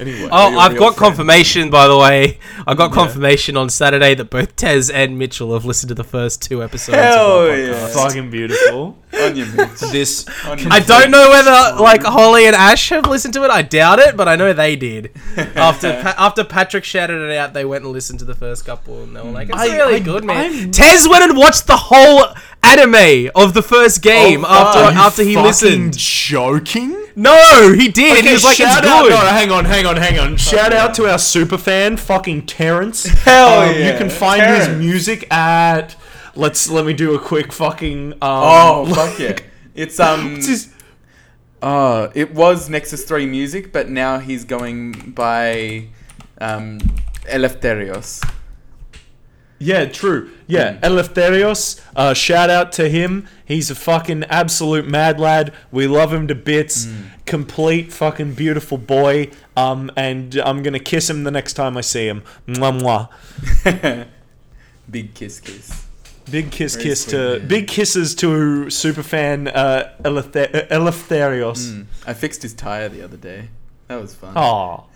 [0.00, 0.28] anyway.
[0.30, 1.14] Oh, I've real got friend.
[1.14, 2.38] confirmation, by the way.
[2.66, 6.42] I got confirmation on Saturday that both Tez and Mitchell have listened to the first
[6.42, 6.96] two episodes.
[6.96, 7.86] Hell of our yeah.
[7.88, 8.98] fucking beautiful.
[9.14, 9.46] On your.
[9.92, 13.50] This On I don't know whether like Holly and Ash have listened to it.
[13.50, 15.12] I doubt it, but I know they did.
[15.54, 19.02] After pa- after Patrick shouted it out, they went and listened to the first couple,
[19.04, 21.68] and they were like, "It's I- really I- good, man." I'm- Tez went and watched
[21.68, 22.24] the whole
[22.64, 24.94] anime of the first game Oh, after fuck.
[24.96, 25.98] after he fucking listened.
[25.98, 26.96] joking.
[27.16, 28.18] No, he did.
[28.18, 30.36] and he was like, "It's shout out, good." No, hang on, hang on, hang on.
[30.36, 33.04] Shout out to our super fan, fucking Terrence.
[33.24, 35.94] Hell Um, You can find his music at.
[36.36, 38.14] Let's let me do a quick fucking.
[38.14, 39.36] Um, Oh fuck yeah!
[39.74, 40.32] It's um.
[40.34, 40.68] what's his-
[41.62, 45.86] Oh, it was Nexus Three Music, but now he's going by
[46.38, 46.78] um,
[47.26, 48.22] Eleftherios.
[49.64, 50.30] Yeah, true.
[50.46, 50.80] Yeah, Mm.
[50.80, 51.80] Eleftherios.
[51.96, 53.26] Uh, shout out to him.
[53.46, 55.52] He's a fucking absolute mad lad.
[55.72, 56.84] We love him to bits.
[56.86, 57.04] Mm.
[57.24, 59.30] Complete fucking beautiful boy.
[59.56, 62.22] Um, and I'm gonna kiss him the next time I see him.
[62.46, 63.08] Mwah
[63.64, 64.06] mwah.
[64.90, 65.86] Big kiss kiss.
[66.30, 67.46] Big kiss, Very kiss sweet, to yeah.
[67.46, 68.26] big kisses to
[68.68, 69.50] superfan uh,
[70.04, 71.70] uh, Eleftherios.
[71.70, 71.86] Mm.
[72.06, 73.48] I fixed his tire the other day.
[73.94, 74.32] That was fun.
[74.34, 74.86] Oh,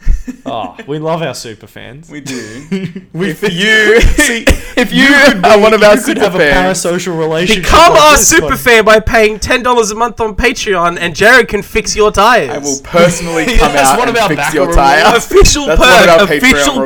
[0.44, 2.10] oh, we love our super fans.
[2.10, 2.34] We do.
[3.12, 4.42] we if you, see,
[4.76, 7.62] if you, could are one of our you could super have a fans, parasocial relationship.
[7.62, 11.46] Become our super but- fan by paying ten dollars a month on Patreon, and Jared
[11.46, 12.50] can fix your tires.
[12.50, 15.16] I will personally Yeah, come that's out one and of our fix your tire.
[15.16, 16.08] official That's one of perk.
[16.08, 16.82] our Official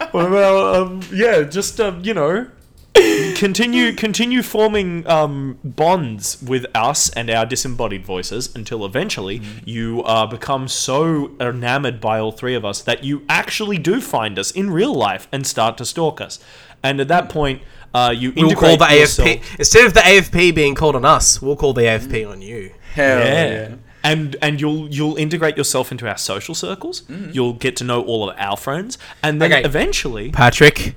[0.00, 0.12] perk.
[0.12, 2.48] Well, um, yeah, just um, you know,
[2.94, 10.26] continue continue forming um, bonds with us and our disembodied voices until eventually you uh,
[10.26, 14.70] become so enamored by all three of us that you actually do find us in
[14.70, 16.38] real life and start to stalk us.
[16.82, 17.62] And at that point,
[17.94, 21.40] uh, you We'll call the yourself- AFP instead of the AFP being called on us.
[21.40, 22.72] We'll call the AFP on you.
[22.94, 23.50] Hell Yeah.
[23.50, 23.74] yeah.
[24.04, 27.04] And and you'll you'll integrate yourself into our social circles.
[27.32, 29.62] You'll get to know all of our friends, and then Okay.
[29.64, 30.96] eventually, Patrick,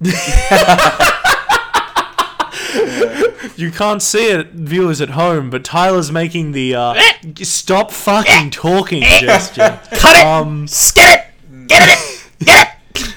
[3.56, 6.94] You can't see it, viewers at home, but Tyler's making the uh,
[7.42, 9.80] stop fucking talking gesture.
[9.92, 10.26] cut it.
[10.26, 11.66] Um, Get it.
[11.68, 12.28] Get it.
[12.44, 13.14] Get it.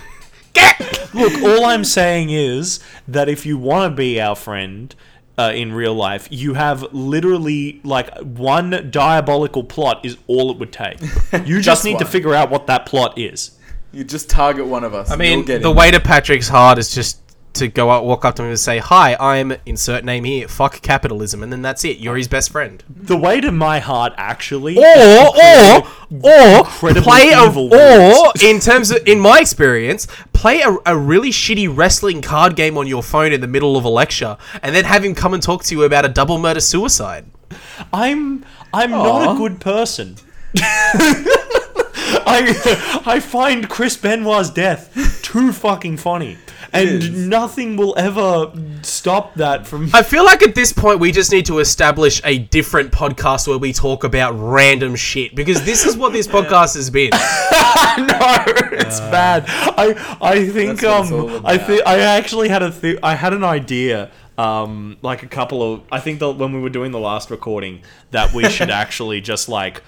[0.53, 1.13] Get it.
[1.13, 4.95] look, all I'm saying is that if you want to be our friend
[5.37, 10.71] uh, in real life, you have literally like one diabolical plot is all it would
[10.71, 11.01] take.
[11.01, 11.07] You
[11.57, 12.11] just, Just need to one.
[12.11, 13.57] figure out what that plot is.
[13.91, 15.09] You just target one of us.
[15.11, 15.75] I mean, get the him.
[15.75, 17.19] way to Patrick's heart is just
[17.53, 20.47] to go out, walk up to him and say, "Hi, I'm insert name here.
[20.47, 21.97] Fuck capitalism," and then that's it.
[21.97, 22.83] You're his best friend.
[22.87, 24.77] The way to my heart, actually.
[24.77, 25.87] Or or
[26.21, 28.43] or incredibly play a or words.
[28.43, 32.87] in terms of in my experience, play a, a really shitty wrestling card game on
[32.87, 35.63] your phone in the middle of a lecture, and then have him come and talk
[35.63, 37.25] to you about a double murder suicide.
[37.91, 40.17] I'm I'm not a good person.
[42.29, 46.37] I I find Chris Benoit's death too fucking funny,
[46.71, 48.51] and nothing will ever
[48.81, 49.89] stop that from.
[49.93, 53.57] I feel like at this point we just need to establish a different podcast where
[53.57, 57.09] we talk about random shit because this is what this podcast has been.
[57.11, 59.45] no, it's bad.
[59.47, 63.15] I I think That's what it's um I think I actually had a th- I
[63.15, 66.91] had an idea um like a couple of I think that when we were doing
[66.91, 69.83] the last recording that we should actually just like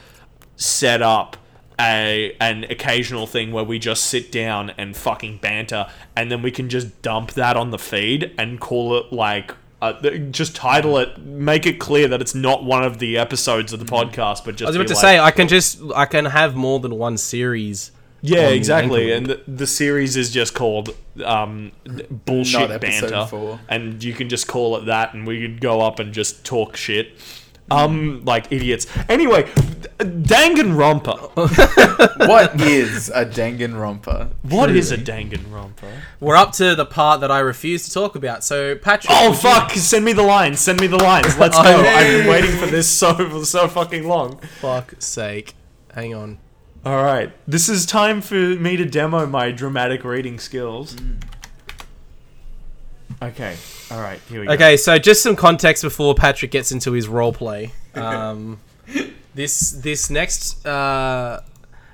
[0.56, 1.38] set up
[1.82, 6.52] a an occasional thing where we just sit down and fucking banter and then we
[6.52, 9.94] can just dump that on the feed and call it like uh,
[10.30, 13.86] just title it make it clear that it's not one of the episodes of the
[13.86, 16.56] podcast but just I was about to like, say I can just I can have
[16.56, 17.92] more than one series.
[18.22, 19.12] yeah, on exactly.
[19.12, 21.72] And the, the series is just called um,
[22.26, 23.60] bullshit banter, four.
[23.68, 26.78] and you can just call it that, and we could go up and just talk
[26.78, 27.18] shit,
[27.72, 28.86] um, like idiots.
[29.10, 29.44] Anyway,
[30.00, 31.36] Danganronpa.
[32.28, 34.30] what is a Danganronpa?
[34.44, 35.92] What is a Danganronpa?
[36.20, 38.44] We're up to the part that I refuse to talk about.
[38.44, 39.72] So Patrick, Oh would you- fuck!
[39.72, 40.60] Send me the lines.
[40.60, 41.38] Send me the lines.
[41.38, 41.64] Let's go.
[41.66, 44.38] Oh, I've been waiting for this so so fucking long.
[44.60, 45.56] fuck sake,
[45.94, 46.40] hang on.
[46.84, 50.96] All right, this is time for me to demo my dramatic reading skills.
[53.22, 53.56] Okay.
[53.92, 54.20] All right.
[54.30, 54.54] Here we go.
[54.54, 57.72] Okay, so just some context before Patrick gets into his role play.
[57.94, 58.60] Um,
[59.36, 61.42] this this next uh,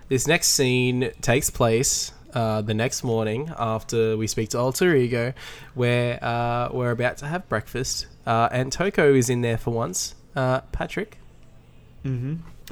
[0.08, 5.34] this next scene takes place uh, the next morning after we speak to Alter Ego,
[5.74, 10.16] where uh, we're about to have breakfast, uh, and Toko is in there for once.
[10.36, 11.18] Uh, Patrick,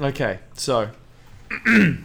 [0.00, 0.90] Okay, so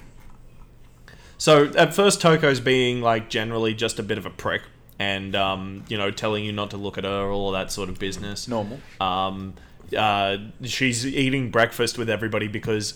[1.38, 4.64] so at first Toko's being like generally just a bit of a prick
[5.02, 7.97] and um, you know telling you not to look at her all that sort of
[7.97, 8.47] business.
[8.47, 8.80] Normal.
[8.99, 9.56] Um,
[9.97, 12.93] uh, she's eating breakfast with everybody because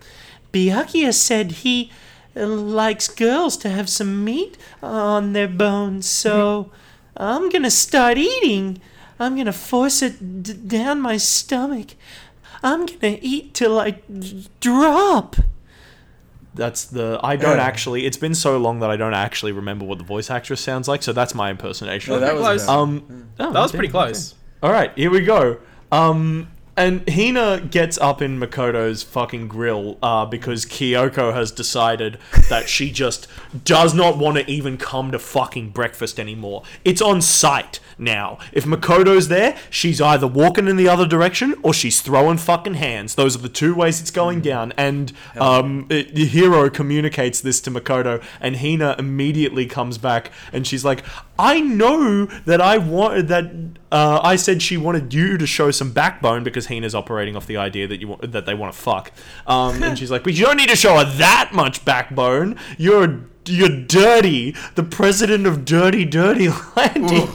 [0.52, 1.90] Byakuya said he
[2.36, 6.70] uh, likes girls to have some meat on their bones, so
[7.16, 8.80] I'm gonna start eating.
[9.18, 11.88] I'm gonna force it d- down my stomach.
[12.62, 15.36] I'm gonna eat till I d- drop.
[16.58, 17.18] That's the.
[17.22, 18.04] I don't actually.
[18.04, 21.02] It's been so long that I don't actually remember what the voice actress sounds like.
[21.02, 22.12] So that's my impersonation.
[22.12, 22.34] Oh, of that it.
[22.34, 22.64] was Close.
[22.64, 24.34] about- Um, oh, that was pretty close.
[24.62, 25.58] All right, here we go.
[25.92, 26.48] Um,
[26.78, 32.18] and Hina gets up in Makoto's fucking grill uh, because Kyoko has decided
[32.48, 33.26] that she just
[33.64, 36.62] does not want to even come to fucking breakfast anymore.
[36.84, 38.38] It's on site now.
[38.52, 43.16] If Makoto's there, she's either walking in the other direction or she's throwing fucking hands.
[43.16, 44.72] Those are the two ways it's going down.
[44.76, 50.66] And um, it, the hero communicates this to Makoto, and Hina immediately comes back and
[50.66, 51.02] she's like,
[51.38, 53.50] "I know that I wanted that.
[53.90, 57.56] Uh, I said she wanted you to show some backbone because Hina's operating off the
[57.56, 59.12] idea that you want, that they want to fuck.
[59.46, 62.56] Um, and she's like, but you don't need to show her that much backbone.
[62.76, 64.54] You're you're dirty.
[64.74, 67.28] The president of Dirty Dirty Landing.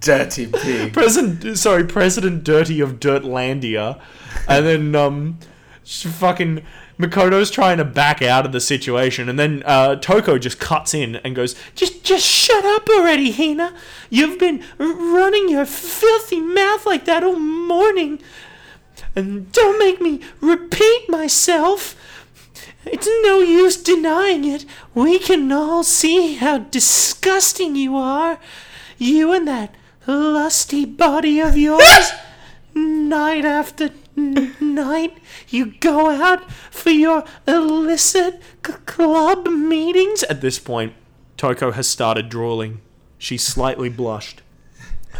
[0.00, 0.92] Dirty pig.
[0.92, 4.00] President, sorry, President Dirty of Dirtlandia,
[4.48, 5.38] and then um,
[5.84, 6.62] she fucking
[6.98, 11.16] Makoto's trying to back out of the situation, and then uh, Toko just cuts in
[11.16, 13.74] and goes, "Just, just shut up already, Hina.
[14.08, 18.20] You've been r- running your filthy mouth like that all morning,
[19.14, 21.94] and don't make me repeat myself."
[22.86, 24.64] It's no use denying it.
[24.94, 28.38] We can all see how disgusting you are.
[28.96, 29.74] You and that
[30.06, 32.12] lusty body of yours.
[32.76, 40.22] night after night, you go out for your illicit c- club meetings.
[40.24, 40.94] At this point,
[41.36, 42.80] Toko has started drooling.
[43.18, 44.42] She slightly blushed.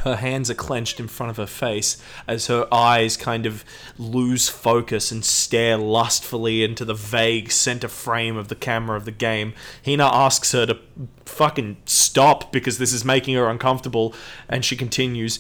[0.05, 3.65] Her hands are clenched in front of her face as her eyes kind of
[3.99, 9.11] lose focus and stare lustfully into the vague center frame of the camera of the
[9.11, 9.55] game.
[9.85, 10.79] Hina asks her to
[11.25, 14.15] fucking stop because this is making her uncomfortable,
[14.49, 15.39] and she continues.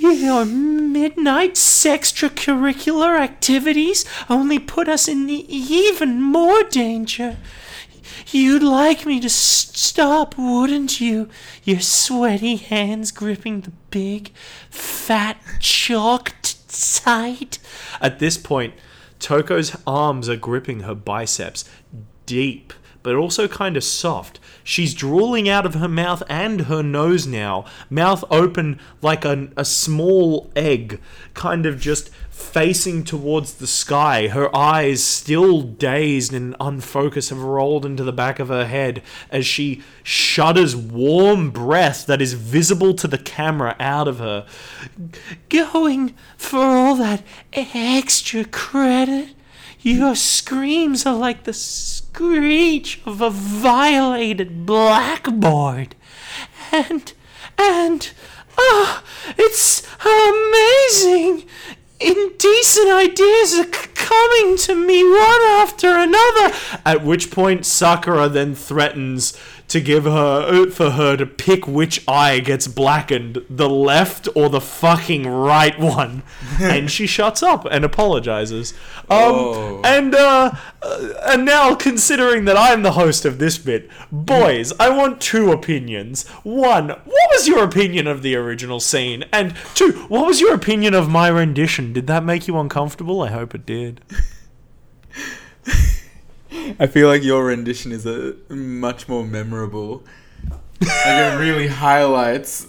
[0.00, 7.36] Your midnight extracurricular activities only put us in even more danger.
[8.28, 11.28] You'd like me to s- stop, wouldn't you?
[11.64, 14.30] Your sweaty hands gripping the big,
[14.70, 16.56] fat chalk t-.
[18.00, 18.72] At this point,
[19.18, 21.68] Toko's arms are gripping her biceps,
[22.24, 22.72] deep,
[23.02, 24.38] but also kind of soft.
[24.62, 29.64] She's drooling out of her mouth and her nose now, mouth open like a, a
[29.64, 31.00] small egg,
[31.34, 34.28] kind of just facing towards the sky.
[34.28, 39.46] Her eyes, still dazed and unfocused, have rolled into the back of her head as
[39.46, 44.46] she shudders warm breath that is visible to the camera out of her.
[45.48, 47.22] Going for all that
[47.52, 49.30] extra credit?
[49.82, 55.94] Your screams are like the screech of a violated blackboard.
[56.70, 57.12] And,
[57.58, 58.10] and,
[58.58, 59.02] ah,
[59.38, 61.48] it's amazing!
[61.98, 66.54] Indecent ideas are c- coming to me one after another.
[66.86, 69.36] At which point, Sakura then threatens
[69.70, 74.60] to give her for her to pick which eye gets blackened, the left or the
[74.60, 76.22] fucking right one,
[76.60, 78.72] and she shuts up and apologizes.
[79.08, 79.80] Um, Oh.
[79.84, 80.52] and uh,
[80.82, 85.50] uh, and now considering that I'm the host of this bit, boys, I want two
[85.52, 86.26] opinions.
[86.42, 89.24] One, what was your opinion of the original scene?
[89.32, 91.92] And two, what was your opinion of my rendition?
[91.92, 93.22] Did that make you uncomfortable?
[93.22, 94.00] I hope it did.
[96.52, 100.02] I feel like your rendition is a much more memorable.
[100.80, 102.66] like it really highlights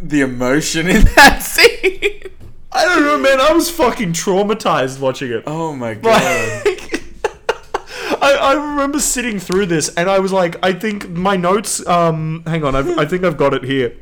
[0.00, 2.22] the emotion in that scene.
[2.70, 3.40] I don't know, man.
[3.40, 5.44] I was fucking traumatized watching it.
[5.46, 6.64] Oh my god.
[6.64, 7.02] Like,
[8.22, 11.84] I, I remember sitting through this and I was like, I think my notes.
[11.86, 13.96] Um, hang on, I've, I think I've got it here.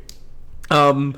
[0.69, 1.15] Um,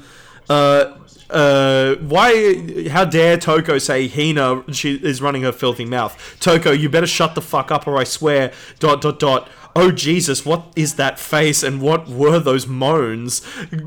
[0.50, 0.96] uh,
[1.30, 2.88] uh, why?
[2.90, 6.38] How dare Toko say Hina she is running her filthy mouth?
[6.40, 8.52] Toko, you better shut the fuck up, or I swear.
[8.80, 9.50] Dot dot dot.
[9.82, 13.42] Oh Jesus, what is that face and what were those moans?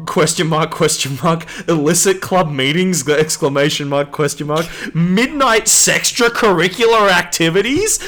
[0.06, 1.46] Question mark, question mark.
[1.68, 4.64] Illicit club meetings, exclamation mark, question mark.
[4.94, 7.98] Midnight sextracurricular activities?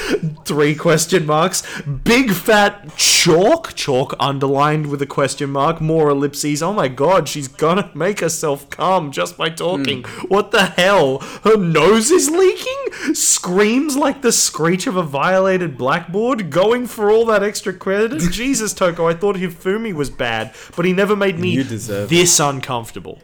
[0.46, 1.62] Three question marks.
[1.82, 6.62] Big fat chalk, chalk underlined with a question mark, more ellipses.
[6.62, 10.04] Oh my god, she's gonna make herself come just by talking.
[10.04, 10.28] Hmm.
[10.28, 11.18] What the hell?
[11.44, 13.14] Her nose is leaking?
[13.14, 16.48] Screams like the screech of a violated blackboard?
[16.48, 18.20] Going for all that extra credit?
[18.30, 23.20] Jesus, Toko, I thought Hifumi was bad, but he never made me this uncomfortable.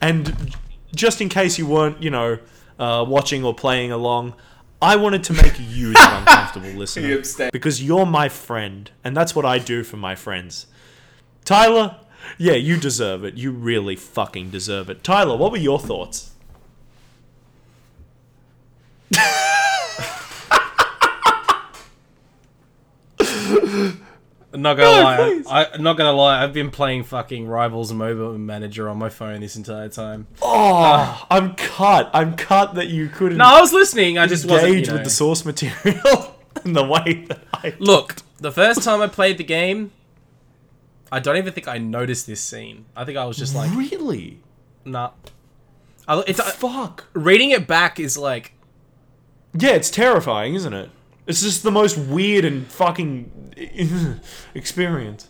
[0.00, 0.54] And
[0.94, 2.38] just in case you weren't, you know,
[2.78, 4.34] uh, watching or playing along,
[4.80, 7.08] I wanted to make you the uncomfortable listener.
[7.08, 7.22] You.
[7.50, 10.66] Because you're my friend, and that's what I do for my friends.
[11.44, 11.96] Tyler,
[12.38, 13.34] yeah, you deserve it.
[13.34, 15.02] You really fucking deserve it.
[15.02, 16.32] Tyler, what were your thoughts?
[23.66, 25.16] I'm not gonna No, lie.
[25.16, 25.46] please.
[25.48, 26.42] I, I'm not gonna lie.
[26.42, 30.28] I've been playing fucking Rivals Mobile Manager on my phone this entire time.
[30.40, 31.26] Oh, ah.
[31.30, 32.10] I'm cut.
[32.14, 34.18] I'm cut that you couldn't No, I was listening.
[34.18, 34.74] I just wasn't.
[34.76, 34.92] You know.
[34.94, 39.36] with the source material in the way that I Look, the first time I played
[39.38, 39.90] the game,
[41.12, 42.86] I don't even think I noticed this scene.
[42.96, 44.38] I think I was just like, really.
[44.84, 45.10] nah.
[46.08, 47.06] I, it's I- Fuck.
[47.14, 48.52] reading it back is like,
[49.58, 50.90] Yeah, it's terrifying, isn't it?
[51.26, 53.54] It's just the most weird and fucking
[54.54, 55.28] experience.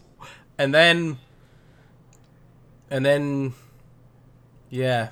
[0.59, 1.19] and then,
[2.91, 3.55] and then,
[4.71, 5.09] yeah.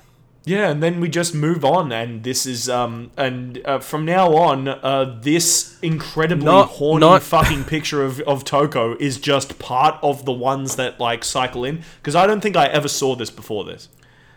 [0.47, 4.35] Yeah, and then we just move on, and this is um, and uh, from now
[4.35, 9.97] on, uh, this incredibly Not- horny not- fucking picture of of Toko is just part
[10.03, 13.31] of the ones that like cycle in because I don't think I ever saw this
[13.31, 13.89] before this.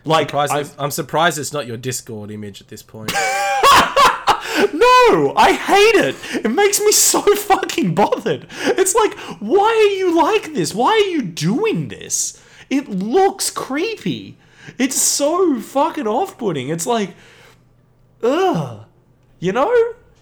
[0.03, 3.11] Like, Surprised I'm surprised it's not your Discord image at this point.
[4.73, 6.15] No, I hate it.
[6.45, 8.47] It makes me so fucking bothered.
[8.51, 10.73] It's like, why are you like this?
[10.73, 12.41] Why are you doing this?
[12.69, 14.37] It looks creepy.
[14.77, 16.69] It's so fucking off-putting.
[16.69, 17.15] It's like,
[18.21, 18.85] ugh.
[19.39, 19.73] You know?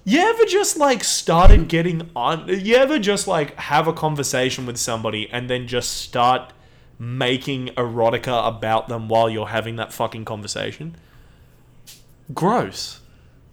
[0.03, 2.47] You ever just like started getting on?
[2.47, 6.53] You ever just like have a conversation with somebody and then just start
[6.97, 10.95] making erotica about them while you're having that fucking conversation?
[12.33, 13.01] Gross.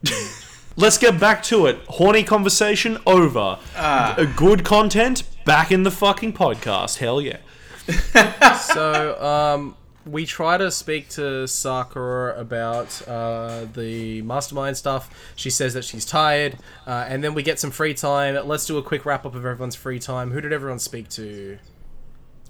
[0.76, 1.78] Let's get back to it.
[1.88, 3.58] Horny conversation over.
[3.76, 6.98] A good content back in the fucking podcast.
[6.98, 7.38] Hell yeah.
[8.56, 15.32] so, um, we try to speak to Sakura about uh, the mastermind stuff.
[15.36, 18.34] She says that she's tired, uh, and then we get some free time.
[18.46, 20.32] Let's do a quick wrap up of everyone's free time.
[20.32, 21.58] Who did everyone speak to?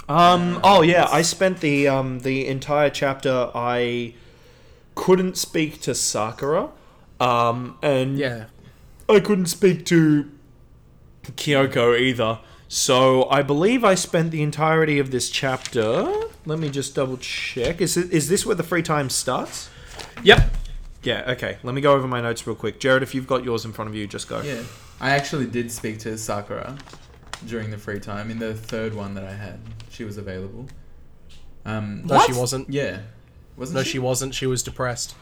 [0.08, 0.60] Um.
[0.62, 1.06] Oh yeah.
[1.10, 3.50] I spent the um the entire chapter.
[3.54, 4.14] I
[4.94, 6.70] couldn't speak to Sakura.
[7.20, 7.78] Um.
[7.82, 8.46] And Yeah,
[9.08, 10.30] I couldn't speak to
[11.24, 12.38] Kyoko either.
[12.68, 16.10] So I believe I spent the entirety of this chapter.
[16.46, 17.80] Let me just double check.
[17.80, 19.70] Is it is this where the free time starts?
[20.22, 20.54] Yep.
[21.02, 21.24] Yeah.
[21.32, 21.58] Okay.
[21.62, 22.80] Let me go over my notes real quick.
[22.80, 24.40] Jared, if you've got yours in front of you, just go.
[24.42, 24.62] Yeah.
[25.00, 26.76] I actually did speak to Sakura.
[27.46, 28.30] during the free time.
[28.30, 29.58] In the third one that I had,
[29.90, 30.66] she was available.
[31.66, 32.70] Um, No, she wasn't.
[32.70, 33.00] yeah,
[33.56, 33.90] wasn't No, she?
[33.92, 34.34] she wasn't.
[34.34, 35.14] She was depressed.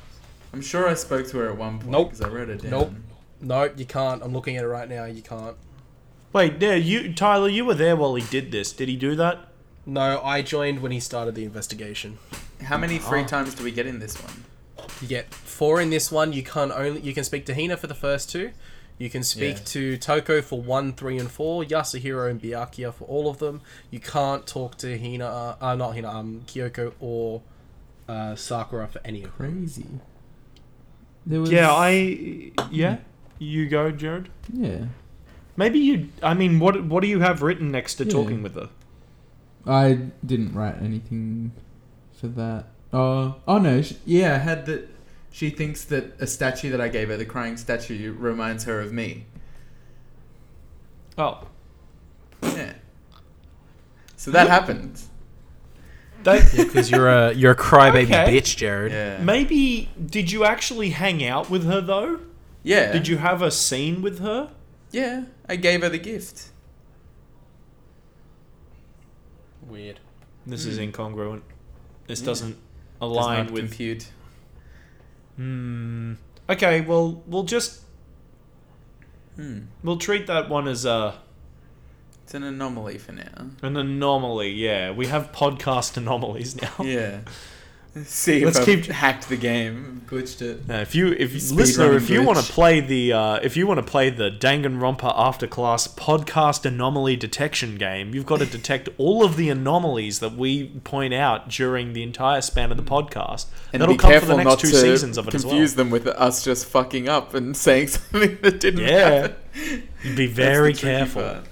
[0.53, 2.11] I'm sure I spoke to her at one point Nope.
[2.11, 2.71] because I wrote it down.
[2.71, 2.93] Nope.
[3.41, 4.23] No, you can't.
[4.23, 5.05] I'm looking at it right now.
[5.05, 5.57] You can't.
[6.33, 8.73] Wait, yeah, you Tyler, you were there while he did this.
[8.73, 9.49] Did he do that?
[9.85, 12.19] No, I joined when he started the investigation.
[12.63, 13.27] How many free Oh.
[13.27, 14.45] times do we get in this one?
[15.01, 16.33] You get four in this one.
[16.33, 18.53] You can only you can speak to Hina for the first two.
[18.99, 19.65] You can speak Yeah.
[19.65, 21.65] to Toko for one, three, and four.
[21.65, 23.61] Yasuhiro and Byakuya for all of them.
[23.91, 27.43] You can't talk to Hina, uh, uh not Hina, um, Kyoko or
[28.09, 29.51] uh, Sakura for any of them.
[29.55, 29.87] Crazy.
[31.27, 32.99] There was Yeah, I yeah.
[33.39, 34.29] You go, Jared.
[34.53, 34.87] yeah.
[35.57, 36.09] Maybe you.
[36.23, 38.11] I mean, what what do you have written next to Yeah.
[38.13, 38.71] talking with her?
[39.67, 41.53] I didn't write anything
[42.13, 42.67] for that.
[42.93, 43.83] Oh, oh no.
[43.83, 44.89] Sh- Yeah, I had that.
[45.31, 48.93] She thinks that a statue that I gave her, the crying statue, reminds her of
[48.93, 49.25] me.
[51.17, 51.47] Oh,
[52.43, 52.75] Yeah.
[54.17, 55.01] So that happened.
[56.25, 58.39] That, Because you're a you're a crybaby Okay.
[58.41, 58.93] bitch, Jared.
[58.93, 59.19] Yeah.
[59.23, 62.21] maybe did you actually hang out with her though?
[62.63, 62.93] Yeah.
[62.93, 64.51] Did you have a scene with her?
[64.91, 65.25] Yeah.
[65.49, 66.51] I gave her the gift.
[69.67, 70.01] Weird.
[70.47, 70.85] This is Hmm.
[70.85, 71.43] incongruent.
[72.07, 72.27] This Yeah.
[72.27, 72.59] doesn't Does
[73.01, 73.63] align not with.
[73.69, 74.09] compute.
[75.37, 76.15] Hmm.
[76.49, 77.81] Okay, well, we'll just
[79.37, 79.61] Hmm.
[79.83, 81.15] we'll treat that one as a
[82.25, 83.47] It's an anomaly for now.
[83.63, 84.51] an anomaly.
[84.51, 86.73] Yeah, we have podcast anomalies now.
[86.85, 87.21] Yeah.
[88.05, 90.61] See Let's I've keep- hacked the game, glitched it.
[90.67, 93.67] Uh, if you, if Speed listener, if you want to play the, uh, if you
[93.67, 98.89] want to play the Danganronpa After Class podcast anomaly detection game, you've got to detect
[98.97, 103.45] all of the anomalies that we point out during the entire span of the podcast.
[103.75, 105.51] And That'll be come for the next not two to seasons of it as well.
[105.53, 109.11] confuse them with us just fucking up and saying something that didn't Yeah.
[109.21, 109.37] happen.
[110.03, 111.21] You'd be very careful.
[111.25, 111.45] part.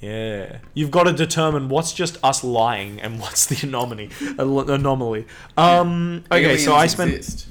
[0.00, 4.10] Yeah, you've got to determine what's just us lying and what's the anomaly.
[4.38, 5.26] Anomaly.
[5.56, 6.24] Um.
[6.30, 7.14] Okay, so I spent.
[7.14, 7.46] exist.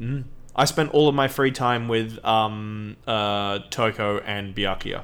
[0.00, 0.24] Mm.
[0.56, 5.02] I spent all of my free time with um, uh, Toko and Byakuya.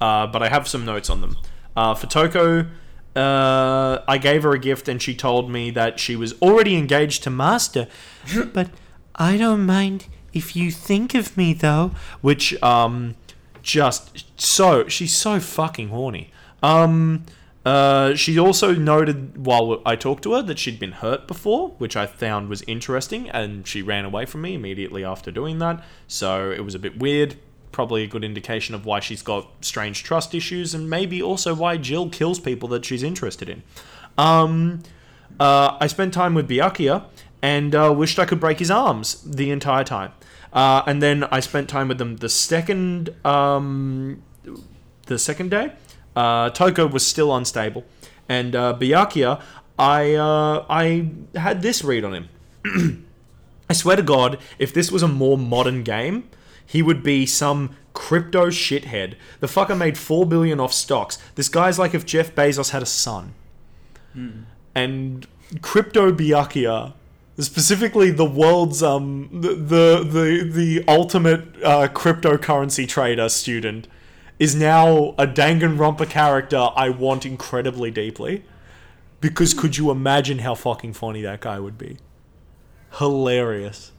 [0.00, 1.36] Uh, but I have some notes on them.
[1.76, 2.66] Uh, for Toko,
[3.16, 7.22] uh, I gave her a gift and she told me that she was already engaged
[7.24, 7.86] to Master.
[8.52, 8.70] but
[9.14, 11.92] I don't mind if you think of me, though.
[12.20, 13.16] Which, um,
[13.62, 14.88] just so.
[14.88, 16.30] She's so fucking horny.
[16.62, 17.24] Um.
[17.62, 21.94] Uh, she also noted while I talked to her that she'd been hurt before, which
[21.94, 25.84] I found was interesting, and she ran away from me immediately after doing that.
[26.08, 27.36] So it was a bit weird.
[27.70, 31.76] Probably a good indication of why she's got strange trust issues, and maybe also why
[31.76, 33.62] Jill kills people that she's interested in.
[34.16, 34.82] Um,
[35.38, 37.04] uh, I spent time with Byakuya
[37.42, 40.12] and uh, wished I could break his arms the entire time.
[40.52, 44.22] Uh, and then I spent time with them the second um,
[45.06, 45.72] the second day.
[46.16, 47.84] Uh, Toko was still unstable,
[48.28, 48.76] and uh,
[49.78, 52.28] I uh, I had this read on him.
[53.70, 56.28] I swear to God, if this was a more modern game,
[56.66, 59.14] he would be some crypto shithead.
[59.38, 61.18] The fucker made four billion off stocks.
[61.36, 63.34] This guy's like if Jeff Bezos had a son.
[64.74, 65.26] And
[65.62, 66.94] crypto Byakuya,
[67.40, 73.88] specifically the world's um the the the, the ultimate uh, cryptocurrency trader student,
[74.38, 78.44] is now a Danganronpa character I want incredibly deeply.
[79.20, 81.98] Because could you imagine how fucking funny that guy would be?
[82.98, 83.92] Hilarious.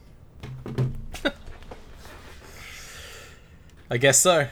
[3.88, 4.48] I guess so.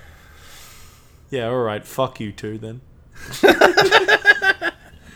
[1.30, 2.80] Yeah, alright, fuck you too then.
[3.42, 4.72] I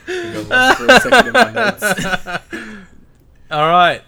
[0.07, 2.89] got lost for a second in my notes.
[3.51, 4.03] All right.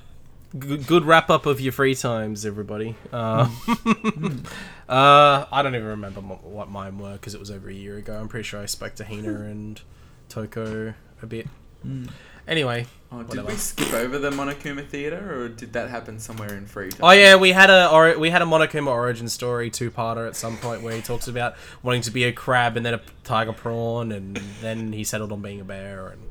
[0.59, 2.95] Good, good wrap up of your free times, everybody.
[3.13, 3.49] Uh,
[4.89, 7.99] uh, I don't even remember mo- what mine were because it was over a year
[7.99, 8.19] ago.
[8.19, 9.81] I'm pretty sure I spoke to Hina and
[10.29, 11.47] Toko a bit.
[12.49, 13.49] Anyway, Oh, did Whatever.
[13.49, 17.01] we skip over the Monokuma Theater, or did that happen somewhere in free time?
[17.03, 20.35] oh yeah, we had a or, we had a Monokuma origin story two parter at
[20.35, 23.53] some point where he talks about wanting to be a crab and then a tiger
[23.53, 26.09] prawn, and then he settled on being a bear.
[26.09, 26.23] And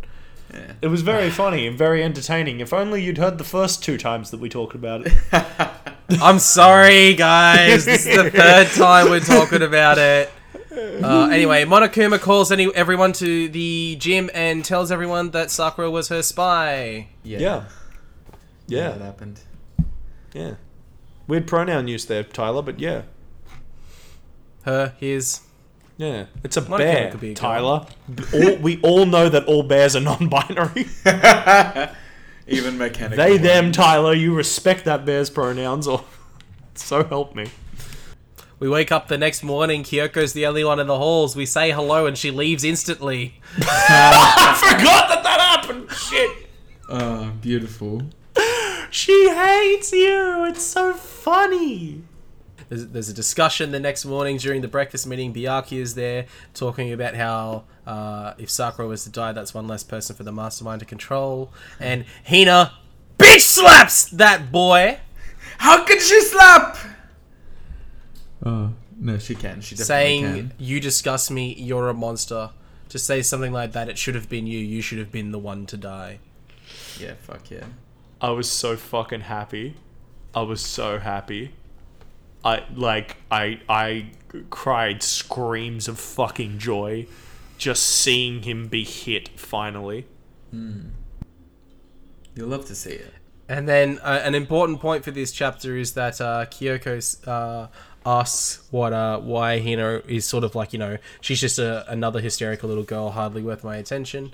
[0.54, 0.74] Yeah.
[0.82, 2.60] It was very funny and very entertaining.
[2.60, 5.14] If only you'd heard the first two times that we talked about it.
[6.22, 7.86] I'm sorry, guys.
[7.86, 10.30] This is the third time we're talking about it.
[10.72, 16.10] Uh, anyway, Monokuma calls any everyone to the gym and tells everyone that Sakura was
[16.10, 17.08] her spy.
[17.24, 17.40] Yeah.
[17.40, 17.64] Yeah.
[18.68, 18.90] Yeah.
[18.92, 19.40] That happened.
[20.34, 20.56] Yeah.
[21.28, 23.04] Weird pronoun use there, Tyler, but yeah.
[24.64, 25.42] Her, his.
[25.98, 26.26] Yeah.
[26.44, 27.36] It's a Monica bear, could be a.
[27.36, 27.86] Tyler.
[28.34, 30.88] all, we all know that all bears are non binary.
[32.48, 33.24] Even mechanical.
[33.24, 33.72] they, them.
[33.72, 34.14] Tyler.
[34.14, 36.04] You respect that bear's pronouns, or
[36.76, 37.48] so help me.
[38.60, 39.84] We wake up the next morning.
[39.84, 41.36] Kyoko's the only one in the halls.
[41.36, 43.42] We say hello, and she leaves instantly.
[43.58, 45.92] I forgot that that happened.
[45.92, 46.48] Shit.
[46.88, 48.04] Oh, beautiful.
[48.92, 50.46] She hates you.
[50.46, 52.04] It's so funny.
[52.70, 55.34] There's, there's a discussion the next morning during the breakfast meeting.
[55.34, 59.84] Byakuya is there talking about how uh, if Sakura was to die, that's one less
[59.84, 61.52] person for the mastermind to control.
[61.80, 62.74] And Hina
[63.18, 65.00] bitch slaps that boy,
[65.58, 66.78] How could she slap?
[68.46, 69.62] Oh, no, she can.
[69.62, 70.54] She definitely saying, can.
[70.58, 71.54] "You disgust me.
[71.54, 72.52] You're a monster."
[72.90, 74.60] To say something like that, it should have been you.
[74.60, 76.20] You should have been the one to die.
[77.00, 77.66] Yeah, fuck yeah.
[78.22, 79.76] I was so fucking happy.
[80.34, 81.54] I was so happy.
[82.46, 84.12] I like I I
[84.50, 87.08] cried screams of fucking joy
[87.58, 90.06] just seeing him be hit finally.
[92.36, 93.14] You'll love to see it.
[93.48, 97.68] And then uh, an important point for this chapter is that uh, Kyoko uh,
[98.06, 102.22] asks what uh, why Hina is sort of like you know she's just a, another
[102.22, 104.34] hysterical little girl, hardly worth my attention.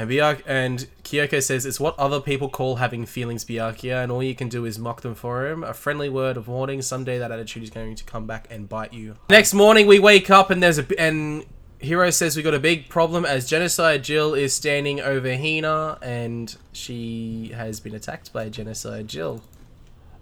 [0.00, 4.22] And Byak- and Kyoko says it's what other people call having feelings, Byakuya, and all
[4.22, 5.62] you can do is mock them for him.
[5.62, 8.94] A friendly word of warning: someday that attitude is going to come back and bite
[8.94, 9.16] you.
[9.28, 11.44] Next morning, we wake up and there's a and
[11.80, 16.56] Hiro says we got a big problem as Genocide Jill is standing over Hina and
[16.72, 19.42] she has been attacked by Genocide Jill.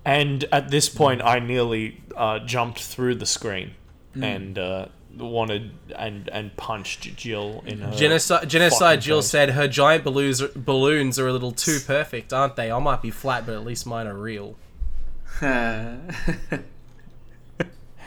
[0.04, 3.74] And at this point, I nearly uh, jumped through the screen
[4.20, 4.86] and uh,
[5.18, 7.92] wanted and and punched Jill in her.
[7.92, 9.30] Genocide, Genocide Jill face.
[9.30, 12.70] said her giant balloons balloons are a little too perfect, aren't they?
[12.70, 14.56] I might be flat, but at least mine are real.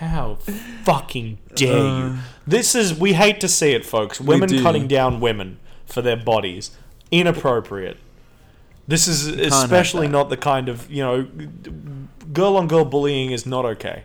[0.02, 0.36] How
[0.84, 1.84] fucking dare you?
[1.84, 2.18] Uh,
[2.48, 4.20] this is we hate to see it, folks.
[4.20, 4.62] Women do.
[4.64, 6.72] cutting down women for their bodies,
[7.12, 7.98] inappropriate.
[8.88, 11.28] This is especially not the kind of you know,
[12.34, 14.04] girl on girl bullying is not okay.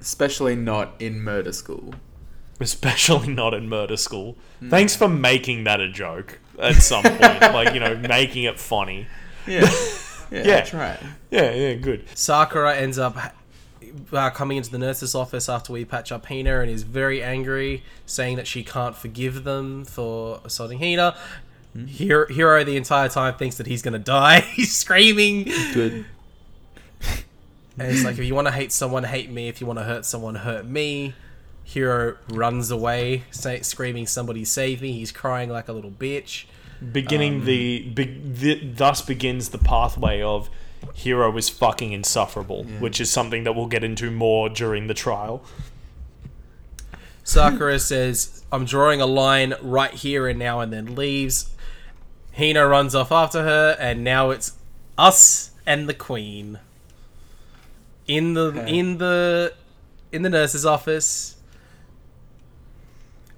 [0.00, 1.94] Especially not in murder school.
[2.60, 4.36] Especially not in murder school.
[4.70, 9.06] Thanks for making that a joke at some point, like you know, making it funny.
[9.46, 9.70] Yeah.
[10.30, 10.44] Yeah, Yeah.
[10.54, 10.98] that's right.
[11.30, 12.06] Yeah, yeah, good.
[12.16, 13.16] Sakura ends up
[14.12, 17.84] uh, coming into the nurse's office after we patch up Hina and is very angry,
[18.06, 21.14] saying that she can't forgive them for assaulting Hina.
[21.86, 24.40] Hiro, Hiro the entire time thinks that he's gonna die.
[24.54, 25.44] he's screaming.
[25.74, 26.06] Good.
[27.78, 29.48] And it's like, if you want to hate someone, hate me.
[29.48, 31.14] If you want to hurt someone, hurt me.
[31.64, 36.44] Hiro runs away, say, screaming, "Somebody save me!" He's crying like a little bitch.
[36.92, 40.50] Beginning um, the, be, the thus begins the pathway of
[40.94, 45.42] Hiro is fucking insufferable, which is something that we'll get into more during the trial.
[47.22, 51.50] Sakura says, "I'm drawing a line right here and now," and then leaves.
[52.36, 54.52] Hina runs off after her, and now it's
[54.98, 56.58] us and the queen
[58.06, 59.54] in the in the
[60.12, 61.33] in the nurse's office.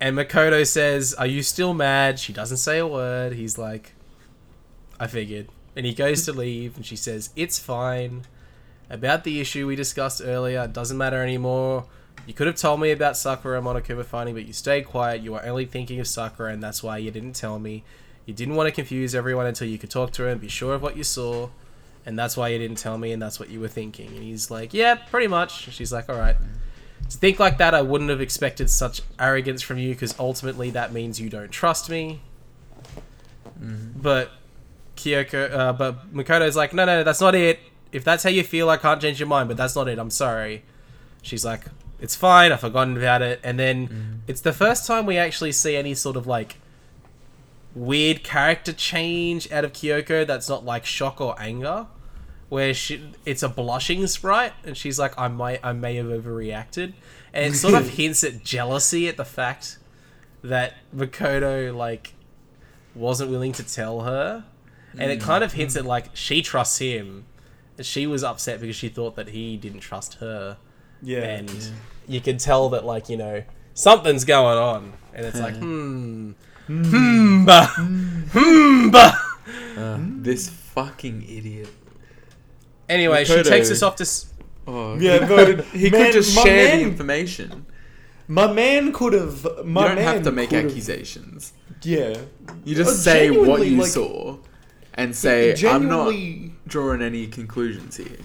[0.01, 3.32] And Makoto says, "Are you still mad?" She doesn't say a word.
[3.32, 3.94] He's like,
[5.01, 8.27] "I figured." And he goes to leave, and she says, "It's fine."
[8.89, 11.86] About the issue we discussed earlier, it doesn't matter anymore.
[12.27, 15.23] You could have told me about Sakura and Monokuma fighting, but you stayed quiet.
[15.23, 17.85] You were only thinking of Sakura, and that's why you didn't tell me.
[18.27, 20.74] You didn't want to confuse everyone until you could talk to her and be sure
[20.74, 21.48] of what you saw,
[22.05, 24.09] and that's why you didn't tell me, and that's what you were thinking.
[24.09, 26.36] And he's like, "Yeah, pretty much." She's like, "All right."
[27.11, 30.93] To think like that, I wouldn't have expected such arrogance from you, because ultimately that
[30.93, 32.20] means you don't trust me.
[33.97, 34.31] But
[34.97, 37.61] Kyoko, uh, but Makoto's like, "No, no, that's not it.
[37.93, 39.99] If that's how you feel, I can't change your mind, but that's not it.
[39.99, 40.65] I'm sorry."
[41.23, 41.65] She's like,
[42.01, 42.53] "It's fine.
[42.53, 46.16] I've forgotten about it." And then it's the first time we actually see any sort
[46.16, 46.57] of like
[47.74, 51.87] weird character change out of Kyoko that's not like shock or anger,
[52.48, 56.93] where she it's a blushing sprite, and she's like, "I might, I may have overreacted,"
[57.32, 59.78] and it sort of hints at jealousy at the fact
[60.43, 62.14] that Makoto like
[62.94, 64.44] wasn't willing to tell her,
[64.98, 67.27] and it kind of hints at like she trusts him.
[67.81, 70.56] She was upset because she thought that he didn't trust her.
[71.02, 71.18] Yeah.
[71.24, 71.70] and
[72.09, 73.43] you can tell that like you know
[73.74, 74.93] something's going on.
[75.14, 76.32] And it's like hmm.
[76.66, 77.47] Hmm.
[77.48, 78.90] Hmm.
[79.78, 81.68] Uh, this fucking idiot.
[82.89, 83.49] Anyway she Makoto.
[83.49, 84.27] takes us off to s-
[84.69, 87.67] Oh, Yeah, he, but could, he man- could just my share man- the information.
[88.29, 89.45] My man could have.
[89.65, 91.53] My you don't man have to make could've- accusations.
[91.83, 92.17] Yeah.
[92.65, 94.39] You just Uh, say what genuinely, you like- saw,
[94.95, 98.19] and say I'm not Genuinely- drawing any conclusions here.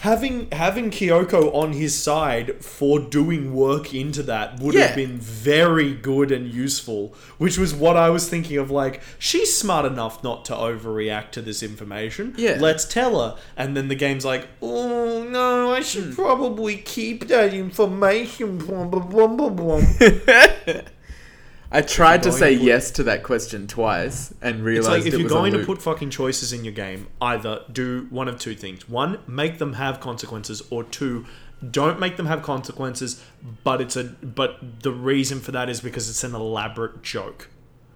[0.00, 4.86] Having having Kyoko on his side for doing work into that would Yeah.
[4.88, 7.14] have been very good and useful.
[7.38, 8.70] Which was what I was thinking of.
[8.70, 12.34] Like she's smart enough not to overreact to this information.
[12.36, 12.58] Yeah.
[12.60, 13.36] let's tell her.
[13.56, 16.12] And then the game's like, oh no, I should hmm.
[16.14, 18.58] probably keep that information.
[21.70, 25.06] I tried to say to put- yes to that question twice and realized It's like
[25.06, 28.38] if it you're going to put fucking choices in your game, either do one of
[28.38, 28.88] two things.
[28.88, 31.26] One, make them have consequences, or two,
[31.70, 33.22] don't make them have consequences,
[33.64, 37.48] but it's a but the reason for that is because it's an elaborate joke.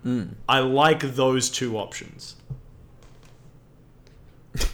[0.02, 0.24] Hmm.
[0.48, 2.36] I like those two options.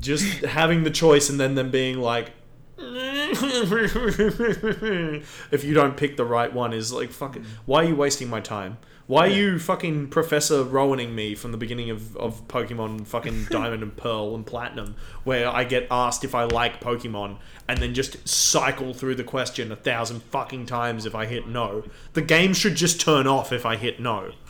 [0.00, 2.30] Just having the choice and then them being like
[5.50, 7.46] if you don't pick the right one is like fucking mm.
[7.64, 8.76] why are you wasting my time?
[9.06, 13.82] Why are you fucking professor rowaning me from the beginning of, of pokemon fucking diamond
[13.82, 18.28] and pearl and platinum where i get asked if i like pokemon and then just
[18.28, 21.82] cycle through the question a thousand fucking times if i hit no?
[22.12, 24.32] The game should just turn off if i hit no.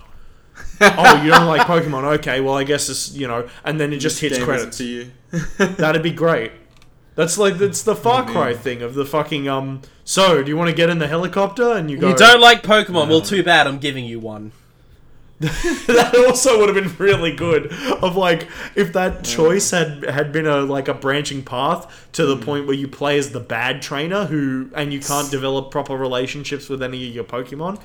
[0.80, 2.02] Oh you don't like pokemon?
[2.18, 4.78] Okay well i guess it's you know and then it just hits credits.
[4.78, 5.12] for you.
[5.58, 6.50] That'd be great.
[7.16, 9.82] That's like that's the Far Cry thing of the fucking um.
[10.04, 11.72] So, do you want to get in the helicopter?
[11.72, 12.10] And you go.
[12.10, 13.08] You don't like Pokemon?
[13.08, 13.66] Well, too bad.
[13.66, 14.52] I'm giving you one.
[15.38, 17.70] that also would have been really good.
[18.02, 22.36] Of like, if that choice had had been a like a branching path to the
[22.36, 26.68] point where you play as the bad trainer who and you can't develop proper relationships
[26.70, 27.78] with any of your Pokemon.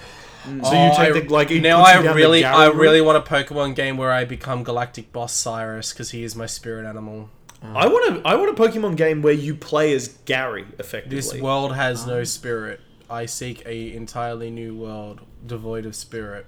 [0.44, 1.52] So you Oh, take the like.
[1.52, 3.98] it now puts you I down the really, I Galar really want a Pokemon game
[3.98, 7.30] where I become Galactic Boss Cyrus because he is my spirit animal.
[7.64, 11.16] I want a I want a Pokemon game where you play as Gary effectively.
[11.16, 12.80] This world has no spirit.
[13.10, 16.46] I seek a entirely new world devoid of spirit.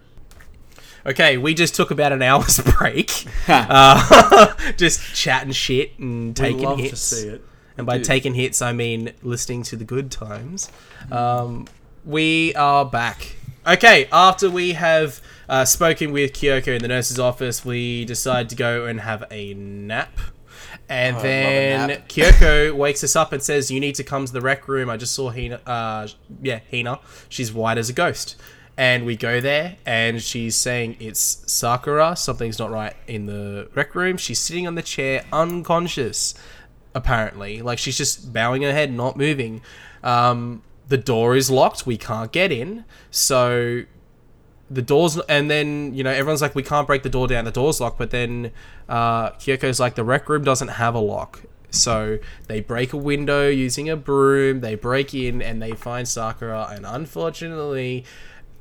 [1.06, 6.80] Okay, we just took about an hour's break, uh, just chatting shit and taking love
[6.80, 7.10] hits.
[7.10, 7.45] to see it.
[7.77, 8.06] And by Dude.
[8.06, 10.72] taking hits, I mean listening to the good times.
[11.11, 11.68] Um,
[12.06, 13.35] we are back.
[13.68, 18.56] Okay, after we have uh, spoken with Kyoko in the nurse's office, we decide to
[18.56, 20.18] go and have a nap.
[20.90, 21.90] And Oh, then.
[22.10, 24.90] Kyoko wakes us up and says, "You need to come to the rec room.
[24.90, 25.56] I just saw Hina.
[25.66, 26.08] Uh,
[26.42, 27.00] yeah, Hina.
[27.30, 28.36] She's white as a ghost."
[28.76, 32.16] And we go there, and she's saying it's Sakura.
[32.16, 34.18] Something's not right in the rec room.
[34.18, 36.34] She's sitting on the chair, unconscious
[36.96, 37.62] apparently.
[37.62, 39.62] Like she's just bowing her head, not moving.
[40.04, 41.86] Um, the door is locked.
[41.88, 42.86] We can't get in.
[43.10, 43.84] So
[44.69, 47.45] the doors, and then you know everyone's like, we can't break the door down.
[47.45, 47.98] The door's locked.
[47.98, 48.52] But then
[48.90, 51.41] uh, Kyoko's like, the rec room doesn't have a lock.
[51.69, 54.61] So they break a window using a broom.
[54.61, 58.06] They break in and they find Sakura, and unfortunately,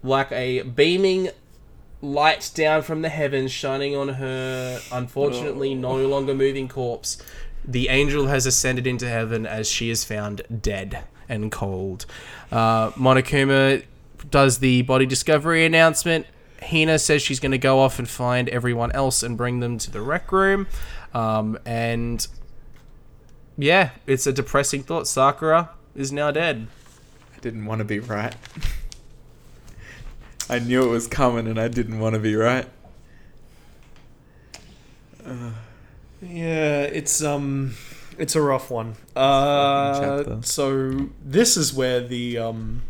[0.03, 1.31] like a beaming
[2.03, 7.23] light down from the heavens shining on her unfortunately no longer moving corpse
[7.65, 12.05] the angel has ascended into heaven as she is found dead and cold
[12.51, 13.85] uh, monokuma
[14.31, 16.27] does the body discovery announcement
[16.63, 19.91] hina says she's going to go off and find everyone else and bring them to
[19.91, 20.67] the rec room
[21.15, 22.29] um, and
[23.59, 26.67] yeah it's a depressing thought sakura is now dead
[27.35, 28.35] I didn't want to be right.
[30.49, 32.67] I knew it was coming and I didn't want to be right.
[36.21, 37.75] Yeah, it's um,
[38.19, 38.97] it's a rough one.
[39.17, 42.83] Uh, so this is where the um,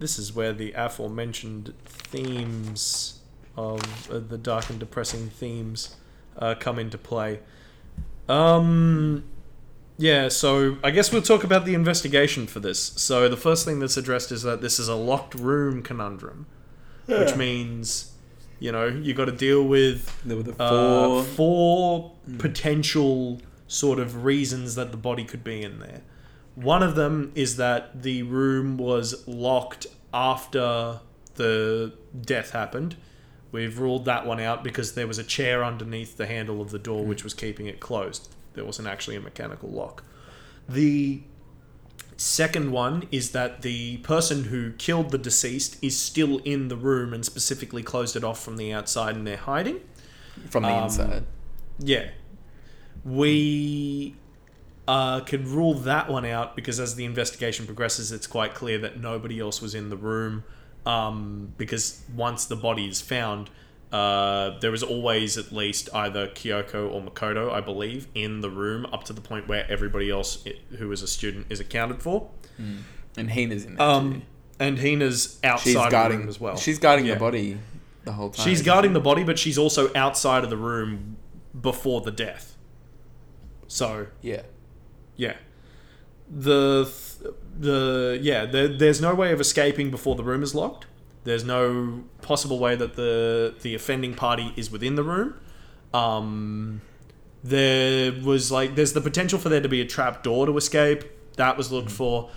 [0.00, 3.20] this is where the aforementioned themes
[3.56, 5.96] of uh, the dark and depressing themes
[6.38, 7.40] uh, come into play.
[8.28, 9.24] Um,
[9.98, 12.80] yeah, so I guess we'll talk about the investigation for this.
[12.80, 16.46] So the first thing that's addressed is that this is a locked room conundrum,
[17.06, 18.12] which means,
[18.58, 21.22] you know, you got to deal with There were the uh, four.
[21.24, 26.02] four potential sort of reasons that the body could be in there.
[26.54, 31.00] One of them is that the room was locked after
[31.36, 32.96] the death happened.
[33.52, 36.78] We've ruled that one out because there was a chair underneath the handle of the
[36.78, 38.28] door which was keeping it closed.
[38.54, 40.04] There wasn't actually a mechanical lock.
[40.68, 41.22] The
[42.16, 47.14] second one is that the person who killed the deceased is still in the room
[47.14, 49.80] and specifically closed it off from the outside and they're hiding.
[50.48, 51.24] from the um, inside.
[51.78, 52.10] Yeah.
[53.04, 54.14] We
[54.90, 58.98] uh, could rule that one out because as the investigation progresses, it's quite clear that
[58.98, 60.42] nobody else was in the room.
[60.84, 63.50] Um, because once the body is found,
[63.92, 68.84] uh, there is always at least either Kyoko or Makoto, I believe, in the room
[68.86, 70.44] up to the point where everybody else
[70.78, 72.28] who is a student is accounted for.
[73.16, 74.22] And Hina's in there Um,
[74.58, 76.56] and Hina's outside She's of the guarding room as well.
[76.56, 77.14] She's guarding Yeah.
[77.14, 77.58] the body
[78.04, 78.44] the whole time.
[78.44, 81.16] She's guarding the body, but she's also outside of the room
[81.60, 82.56] before the death.
[83.68, 84.42] So Yeah.
[85.20, 85.36] Yeah.
[86.28, 86.90] the
[87.58, 90.86] the yeah, there, there's no way of escaping before the room is locked.
[91.24, 95.34] There's no possible way that the the offending party is within the room.
[95.92, 96.80] Um,
[97.44, 101.04] there was like there's the potential for there to be a trap door to escape.
[101.36, 102.30] That was looked for.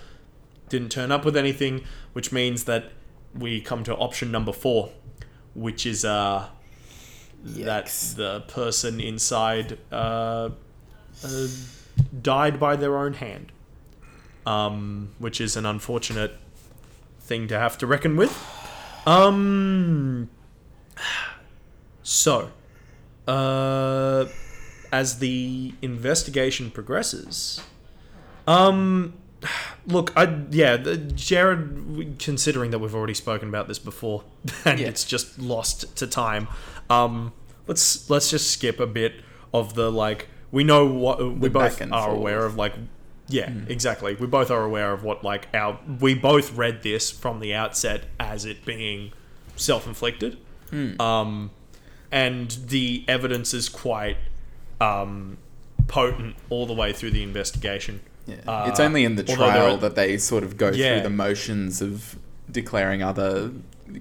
[0.68, 2.90] Didn't turn up with anything, which means that
[3.34, 4.90] we come to option number four,
[5.54, 6.48] which is uh
[7.44, 7.86] that
[8.16, 10.50] the person inside uh,
[11.22, 11.46] uh,
[12.22, 13.52] died by their own hand,
[14.46, 16.36] um, which is an unfortunate
[17.20, 18.32] thing to have to reckon with.
[19.06, 20.28] Um,
[22.02, 22.50] so,
[23.26, 24.26] uh,
[24.92, 27.60] as the investigation progresses,
[28.46, 29.14] um,
[29.86, 32.16] look, I yeah, the, Jared.
[32.18, 34.24] Considering that we've already spoken about this before,
[34.64, 34.88] and Yeah.
[34.88, 36.48] it's just lost to time.
[36.90, 37.32] Um,
[37.66, 39.14] let's let's just skip a bit
[39.52, 40.28] of the like.
[40.54, 42.16] We know what we both are forth.
[42.16, 42.56] aware of.
[42.56, 42.74] Like,
[43.28, 44.14] yeah, exactly.
[44.14, 45.78] We both are aware of what like our.
[46.00, 49.12] We both read this from the outset as it being
[49.56, 50.38] self-inflicted.
[51.00, 51.50] Um,
[52.10, 54.16] and the evidence is quite
[54.80, 55.38] um,
[55.86, 58.00] potent all the way through the investigation.
[58.26, 58.36] Yeah.
[58.46, 60.94] Uh, it's only in the trial are- that they sort of go Yeah.
[60.94, 62.16] through the motions of
[62.50, 63.52] declaring other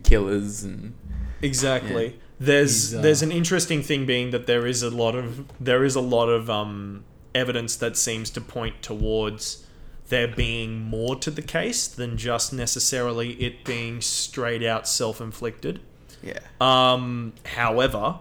[0.03, 0.93] killers and
[1.41, 2.19] Exactly.
[2.45, 5.95] There's uh, there's an interesting thing being that there is a lot of there is
[5.95, 7.03] a lot of um,
[7.33, 9.65] evidence that seems to point towards
[10.09, 15.79] there being more to the case than just necessarily it being straight out self-inflicted.
[16.21, 16.39] yeah.
[16.59, 18.19] Um, however,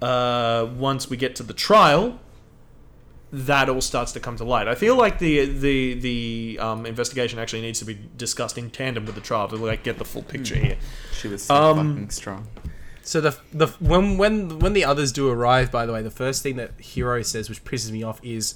[0.00, 2.18] uh, once we get to the trial,
[3.32, 4.68] that all starts to come to light.
[4.68, 9.04] I feel like the the the um, investigation actually needs to be discussed in tandem
[9.06, 10.76] with the trial to like get the full picture here.
[11.12, 12.46] She was so Um, fucking strong.
[13.02, 16.42] So the the when when when the others do arrive, by the way, the first
[16.42, 18.54] thing that Hiro says, which pisses me off, is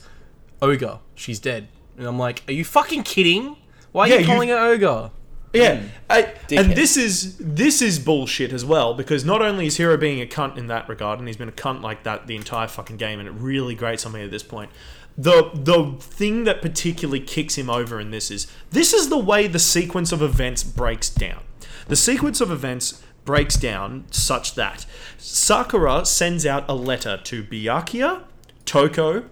[0.63, 1.01] Ogre.
[1.15, 3.57] She's dead, and I'm like, are you fucking kidding?
[3.93, 5.11] Why are Yeah, you you- calling her Ogre?
[5.53, 5.87] Yeah, hmm.
[6.11, 10.21] I, and this is this is bullshit as well because not only is Hiro being
[10.21, 12.97] a cunt in that regard, and he's been a cunt like that the entire fucking
[12.97, 14.71] game, and it really grates on me at this point.
[15.17, 19.47] The the thing that particularly kicks him over in this is this is the way
[19.47, 21.43] the sequence of events breaks down.
[21.87, 24.87] The sequence of events breaks down such that
[25.19, 28.25] Sakura sends out a letter to Byakuya,
[28.65, 29.25] Toko,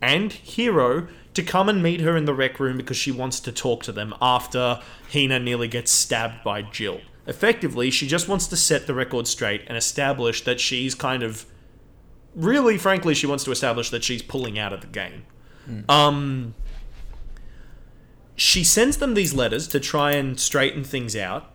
[0.00, 3.52] and Hiro to come and meet her in the rec room because she wants to
[3.52, 4.80] talk to them after
[5.12, 7.00] Hina nearly gets stabbed by Jill.
[7.26, 11.46] Effectively, she just wants to set the record straight and establish that she's kind of.
[12.34, 15.24] Really, frankly, she wants to establish that she's pulling out of the game.
[15.88, 16.54] Um.
[18.34, 21.51] She sends them these letters to try and straighten things out.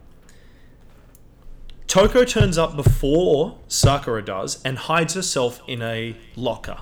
[1.88, 6.80] Toko turns up before Sakura does and hides herself in a locker.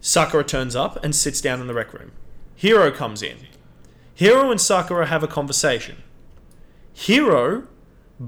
[0.00, 2.12] Sakura turns up and sits down in the rec room.
[2.54, 3.38] Hiro comes in.
[4.14, 5.96] Hiro and Sakura have a conversation.
[6.92, 7.66] Hiro,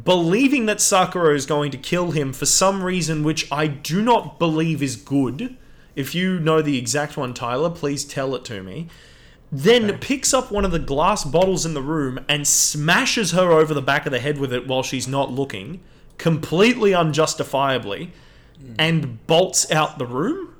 [0.04, 4.38] believing that Sakura is going to kill him for some reason which I do not
[4.40, 5.56] believe is good.
[5.94, 8.88] If you know the exact one, Tyler, please tell it to me.
[9.52, 13.74] Then picks up one of the glass bottles in the room and smashes her over
[13.74, 15.80] the back of the head with it while she's not looking,
[16.18, 18.12] completely unjustifiably,
[18.78, 20.50] and bolts out the room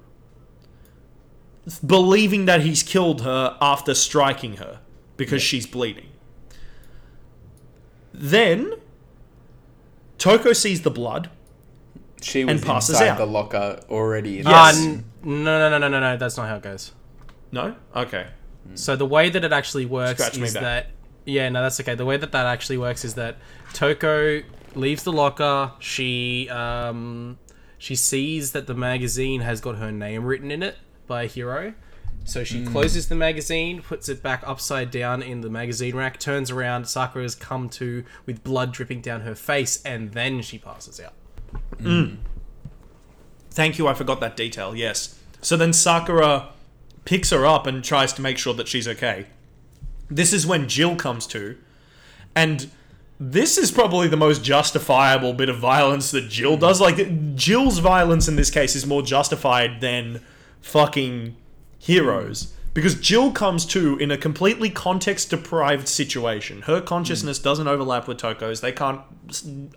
[1.87, 4.81] believing that he's killed her after striking her
[5.17, 6.09] because she's bleeding.
[8.13, 8.75] Then
[10.19, 11.31] Toko sees the blood.
[12.23, 13.19] She was and passes inside out.
[13.19, 14.41] the locker already.
[14.41, 14.77] In Yes.
[14.77, 16.17] Uh, n- no, no, no, no, no, no.
[16.17, 16.93] That's not how it goes.
[17.53, 17.77] No?
[17.95, 18.27] Okay.
[18.75, 20.89] So the way that it actually works Scratch is that
[21.25, 21.95] yeah, no, that's okay.
[21.95, 23.37] The way that that actually works is that
[23.73, 24.43] Toko
[24.75, 25.73] leaves the locker.
[25.79, 27.39] She um
[27.79, 30.77] she sees that the magazine has got her name written in it
[31.07, 31.75] by a Hiro.
[32.25, 32.73] So she hmm.
[32.73, 37.25] closes the magazine, puts it back upside down in the magazine rack, turns around, Sakura
[37.25, 41.15] has come to with blood dripping down her face, and then she passes out.
[41.79, 42.05] Hmm.
[42.05, 42.15] Hmm.
[43.51, 45.19] Thank you, I forgot that detail, yes.
[45.41, 46.51] So then Sakura
[47.05, 49.27] picks her up and tries to make sure that she's okay.
[50.09, 51.57] This is when Jill comes to,
[52.35, 52.71] and
[53.19, 56.81] this is probably the most justifiable bit of violence that Jill does.
[56.81, 60.23] Like, Jill's violence in this case is more justified than
[60.61, 61.37] fucking
[61.87, 62.55] Hiro's.
[62.73, 66.63] Because Jill comes to in a completely context deprived situation.
[66.63, 68.61] Her consciousness doesn't overlap with Toko's.
[68.61, 69.01] They can't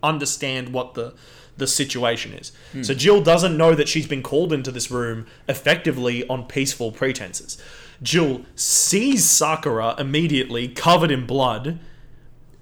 [0.04, 1.14] understand what the
[1.58, 2.52] the situation is.
[2.82, 7.58] So Jill doesn't know that she's been called into this room effectively on peaceful pretenses.
[8.02, 11.80] Jill sees Sakura immediately covered in blood,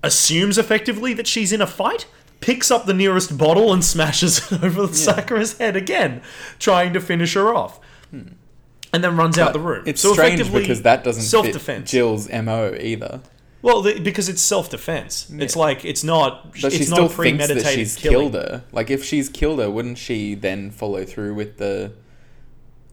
[0.03, 2.05] assumes effectively that she's in a fight,
[2.41, 6.21] picks up the nearest bottle and smashes it over Sakura's head again,
[6.59, 7.79] trying to finish her off.
[8.09, 8.33] Hmm.
[8.93, 9.83] and then runs out the room.
[9.85, 11.89] It's so strange because that doesn't self-defense.
[11.89, 13.21] fit Jill's mo either.
[13.61, 15.31] Well, the, because it's self-defense.
[15.37, 16.51] It's like it's not.
[16.53, 18.31] But it's she not still thinks premeditated that she's killing.
[18.31, 18.63] killed her.
[18.71, 21.93] Like if she's killed her, wouldn't she then follow through with the?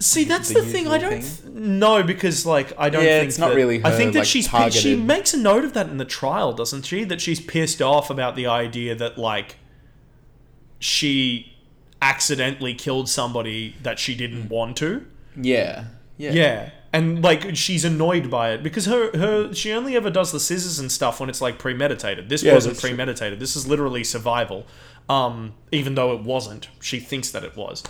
[0.00, 0.86] See, that's the the, thing.
[0.86, 1.54] I don't thing?
[1.54, 3.02] th- know because, like, I don't.
[3.02, 5.64] Yeah, think it's not that- really I think that like, she's she makes a note
[5.64, 7.02] of that in the trial, doesn't she?
[7.04, 9.56] That she's pissed off about the idea that like
[10.78, 11.56] she
[12.00, 14.48] accidentally killed somebody that she didn't hmm.
[14.48, 15.06] want to.
[15.36, 15.86] Yeah.
[16.16, 16.32] Yeah.
[16.32, 16.70] Yeah.
[16.92, 20.78] And like she's annoyed by it because her her she only ever does the scissors
[20.78, 22.28] and stuff when it's like premeditated.
[22.30, 22.90] This Yeah, wasn't that's true.
[22.90, 23.38] premeditated.
[23.40, 24.66] This is literally survival.
[25.08, 27.82] Um, even though it wasn't, she thinks that it was.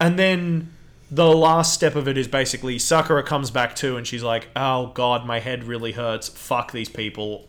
[0.00, 0.72] And then
[1.10, 4.88] the last step of it is basically Sakura comes back too, and she's like, "Oh
[4.88, 6.28] God, my head really hurts.
[6.28, 7.48] Fuck these people."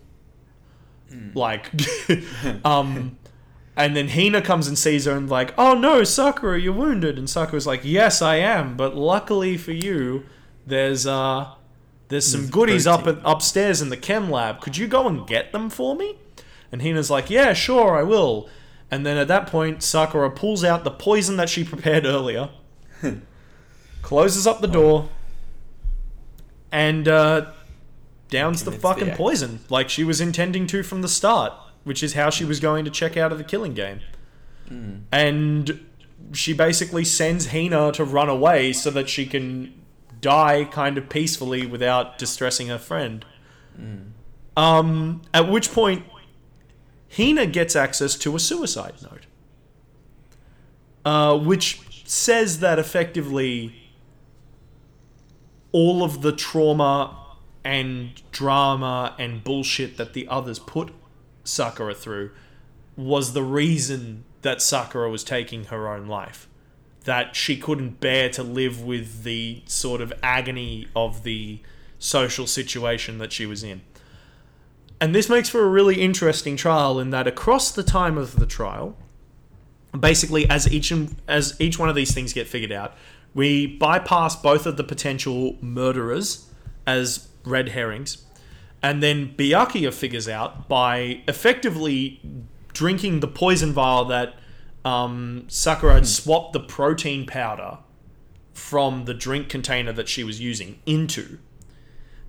[1.34, 1.72] Like,
[2.66, 3.18] um,
[3.78, 7.30] and then Hina comes and sees her and like, "Oh no, Sakura, you're wounded." And
[7.30, 10.26] Sakura's like, "Yes, I am, but luckily for you,
[10.66, 11.54] there's uh,
[12.08, 14.62] there's some There's goodies up at, upstairs in the chem lab.
[14.62, 16.18] Could you go and get them for me?"
[16.72, 18.50] And Hina's like, "Yeah, sure, I will."
[18.90, 22.50] And then at that point, Sakura pulls out the poison that she prepared earlier,
[24.02, 25.10] closes up the door,
[26.72, 27.52] and uh,
[28.30, 31.54] downs the Commits the fucking poison like she was intending to from the start,
[31.88, 34.02] which is how she was going to check out of the killing game.
[35.12, 35.86] And
[36.34, 39.74] she basically sends Hina to run away so that she can
[40.20, 43.26] die kind of peacefully without distressing her friend.
[44.58, 46.04] Um, at which point,
[47.16, 49.26] Hina gets access to a suicide note,
[51.06, 53.74] uh, which says that effectively
[55.72, 57.16] all of the trauma
[57.64, 60.94] and drama and bullshit that the others put
[61.48, 62.32] Sakura through
[62.96, 66.48] was the reason that Sakura was taking her own life.
[67.06, 71.60] That she couldn't bear to live with the sort of agony of the
[72.00, 73.82] social situation that she was in.
[75.00, 78.46] And this makes for a really interesting trial in that across the time of the
[78.46, 78.98] trial,
[79.98, 80.92] basically as each
[81.28, 82.96] as each one of these things get figured out,
[83.34, 86.50] we bypass both of the potential murderers
[86.86, 88.26] as red herrings,
[88.82, 92.22] and then Byakuya figures out by effectively
[92.74, 94.36] drinking the poison vial that
[94.86, 97.80] um, Sakura had swapped the protein powder
[98.54, 101.40] from the drink container that she was using into.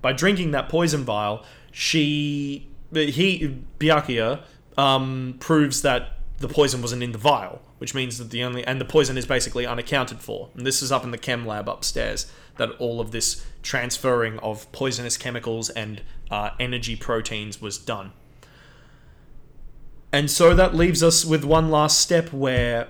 [0.01, 4.43] By drinking that poison vial, she he Byakuya
[4.77, 8.81] um, proves that the poison wasn't in the vial, which means that the only and
[8.81, 10.51] the poison is basically unaccounted for.
[10.55, 14.71] And this is up in the chem lab upstairs that all of this transferring of
[14.73, 18.13] poisonous chemicals and uh, energy proteins was done.
[20.13, 22.89] And so that leaves us with one last step where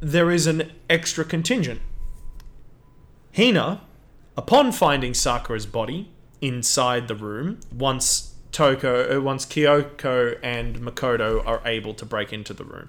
[0.00, 1.80] there is an extra contingent.
[3.36, 3.82] Hina,
[4.36, 6.10] upon finding Sakura's body
[6.40, 12.54] inside the room, once Toko, uh, once Kyoko and Makoto are able to break into
[12.54, 12.88] the room,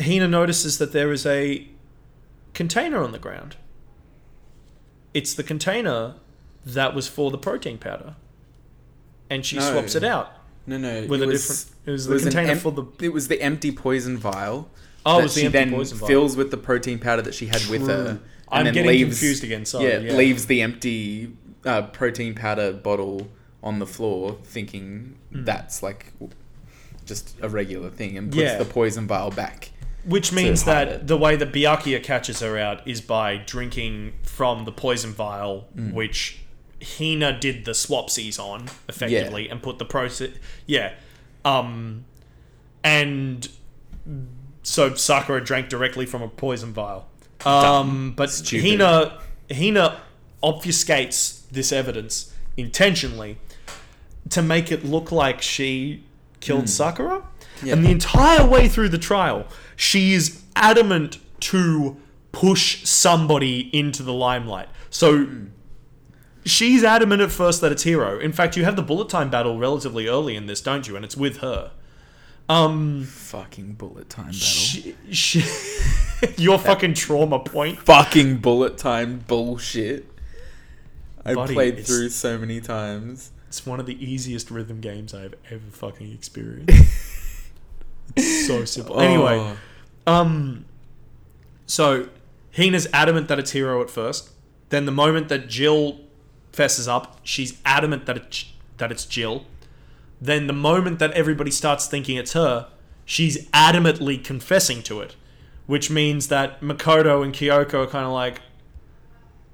[0.00, 1.68] Hina notices that there is a
[2.56, 3.54] container on the ground.
[5.14, 6.14] It's the container
[6.64, 8.14] that was for the protein powder,
[9.30, 9.70] and she No.
[9.70, 10.32] swaps it out.
[10.66, 11.06] No, no.
[11.06, 13.28] With it a was, different- it was it the container em- for the- It was
[13.28, 14.68] the empty poison vial.
[15.04, 16.08] Oh, it was the she empty then poison vial.
[16.08, 18.06] fills with the protein powder that she had with her.
[18.08, 19.64] and I'm then getting leaves, confused again.
[19.64, 19.86] Sorry.
[19.88, 21.32] yeah, Yeah, leaves the empty
[21.64, 23.28] uh, protein powder bottle
[23.62, 25.44] on the floor, thinking Hmm.
[25.44, 26.12] that's like
[27.04, 28.56] just a regular thing, and puts Yeah.
[28.58, 29.70] the poison vial back.
[30.06, 31.06] Which means that it.
[31.06, 35.92] the way that Byakuya catches her out is by drinking from the poison vial, Mm.
[35.92, 36.38] which
[36.98, 40.30] Hina did the swapsies on effectively, and put the process.
[40.66, 40.92] Yeah,
[41.44, 42.04] um,
[42.84, 43.48] and
[44.62, 47.08] so Sakura drank directly from a poison vial.
[47.44, 48.64] Um, but Stupid.
[48.80, 49.18] Hina
[49.52, 50.00] Hina
[50.42, 53.38] obfuscates this evidence intentionally
[54.30, 56.04] to make it look like she
[56.40, 57.22] killed Sakura.
[57.62, 57.72] Yeah.
[57.74, 59.46] And the entire way through the trial,
[59.76, 61.96] she is adamant to
[62.32, 64.68] push somebody into the limelight.
[64.90, 65.26] So
[66.44, 68.18] she's adamant at first that it's Hiro.
[68.18, 70.96] In fact, you have the bullet time battle relatively early in this, don't you?
[70.96, 71.72] And it's with her.
[72.48, 74.38] Um, Fucking bullet time battle.
[74.40, 75.44] she, she,
[76.36, 77.78] your fucking trauma point.
[77.80, 80.06] Fucking bullet time bullshit.
[81.24, 83.32] I Buddy, played through so many times.
[83.48, 86.72] It's one of the easiest rhythm games I've ever fucking experienced.
[88.14, 89.00] it's so simple.
[89.00, 89.56] Anyway,
[90.06, 90.12] Oh.
[90.12, 90.64] Um,
[91.66, 92.08] so
[92.52, 94.30] Hina's adamant that it's Hiro at first.
[94.68, 96.00] Then the moment that Jill
[96.52, 98.44] fesses up, she's adamant that it's
[98.78, 99.44] that it's Jill.
[100.20, 102.68] Then the moment that everybody starts thinking it's her,
[103.04, 105.16] she's adamantly confessing to it.
[105.66, 108.40] which means that Makoto and Kyoko are kind of like,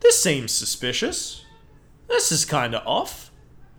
[0.00, 1.46] this seems suspicious.
[2.06, 3.30] This is kind of off.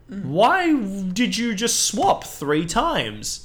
[0.07, 0.73] Why
[1.13, 3.42] did you just swap three times?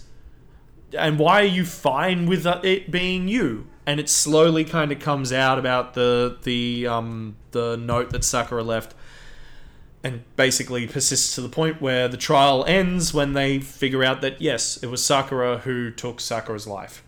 [0.96, 3.66] And why are you fine with it being you?
[3.86, 8.62] And it slowly kind of comes out about the the um the note that Sakura
[8.62, 8.94] left
[10.04, 14.40] and basically persists to the point where the trial ends when they figure out that
[14.40, 17.02] yes, it was Sakura who took Sakura's life.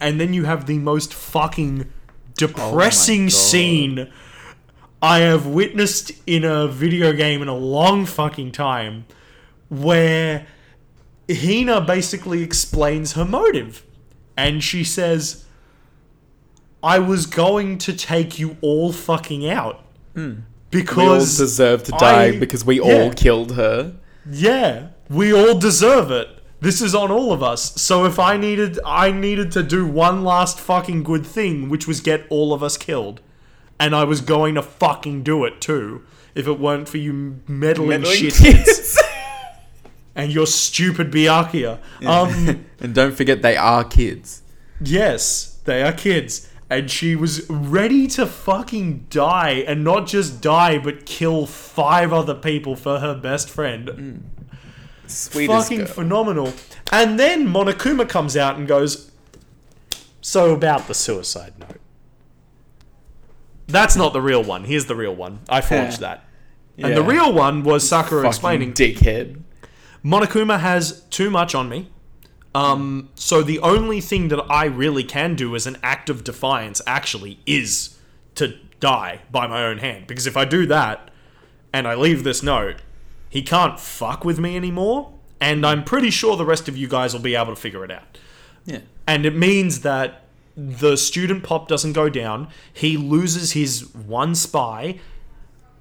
[0.00, 1.90] And then you have the most fucking
[2.36, 3.32] depressing God.
[3.32, 4.12] scene
[5.02, 9.06] I have witnessed in a video game in a long fucking time
[9.68, 10.46] where
[11.30, 13.82] Hina basically explains her motive.
[14.36, 15.44] And she says,
[16.82, 19.82] I was going to take you all fucking out.
[20.14, 20.40] Hmm.
[20.70, 23.02] Because we all deserve to die I- because we yeah.
[23.04, 23.94] all killed her.
[24.30, 26.28] yeah, we all deserve it.
[26.60, 27.80] This is on all of us.
[27.80, 32.00] So if I needed I needed to do one last fucking good thing, which was
[32.00, 33.20] get all of us killed.
[33.78, 36.02] And I was going to fucking do it too.
[36.34, 38.34] If it weren't for you meddling, Meddling shit.
[40.16, 41.78] and your stupid Byakuya.
[42.04, 44.42] Um and don't forget they are kids.
[44.80, 46.48] Yes, they are kids.
[46.68, 52.34] And she was ready to fucking die, and not just die, but kill five other
[52.34, 54.24] people for her best friend.
[55.06, 55.86] Sweetest fucking girl.
[55.86, 56.52] phenomenal.
[56.90, 59.12] And then Monokuma comes out and goes,
[60.20, 61.80] So about the suicide note.
[63.68, 64.64] That's not the real one.
[64.64, 65.40] Here's the real one.
[65.48, 66.24] I forged that.
[66.78, 69.42] And the real one was Sakura Fucking explaining dickhead.
[70.06, 71.90] Monokuma has too much on me.
[72.54, 76.80] Um, so the only thing that I really can do as an act of defiance
[76.86, 77.98] actually is
[78.36, 80.06] to die by my own hand.
[80.06, 81.10] Because if I do that
[81.72, 82.76] and I leave this note,
[83.28, 85.12] he can't fuck with me anymore.
[85.40, 87.90] And I'm pretty sure the rest of you guys will be able to figure it
[87.90, 88.18] out.
[88.64, 88.82] Yeah.
[89.08, 90.22] And it means that
[90.56, 92.48] the student pop doesn't go down.
[92.72, 95.00] He loses his one spy.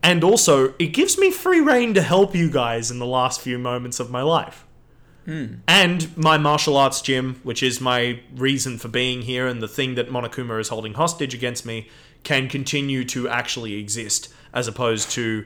[0.05, 3.57] And also, it gives me free reign to help you guys in the last few
[3.57, 4.61] moments of my life.
[5.27, 9.95] And my martial arts gym, which is my reason for being here and the thing
[9.95, 11.89] that Monokuma is holding hostage against me,
[12.23, 15.43] can continue to actually exist as opposed to,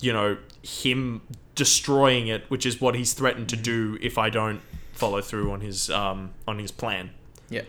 [0.00, 1.22] you know, him
[1.54, 4.60] destroying it, which is what he's threatened to do if I don't
[4.92, 7.10] follow through on his um, on his plan
[7.48, 7.62] Yeah.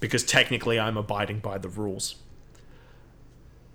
[0.00, 2.16] because technically I'm abiding by the rules.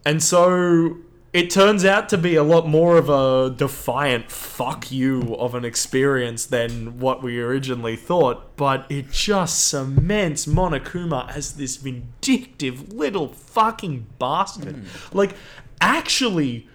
[0.06, 0.98] And so
[1.32, 5.64] it turns out to be a lot more of a defiant fuck you of an
[5.64, 13.28] experience than what we originally thought, but it just cements Monokuma as this vindictive little
[13.28, 14.76] fucking bastard.
[14.78, 15.18] Hmm.
[15.18, 15.36] Like,
[15.80, 16.68] actually,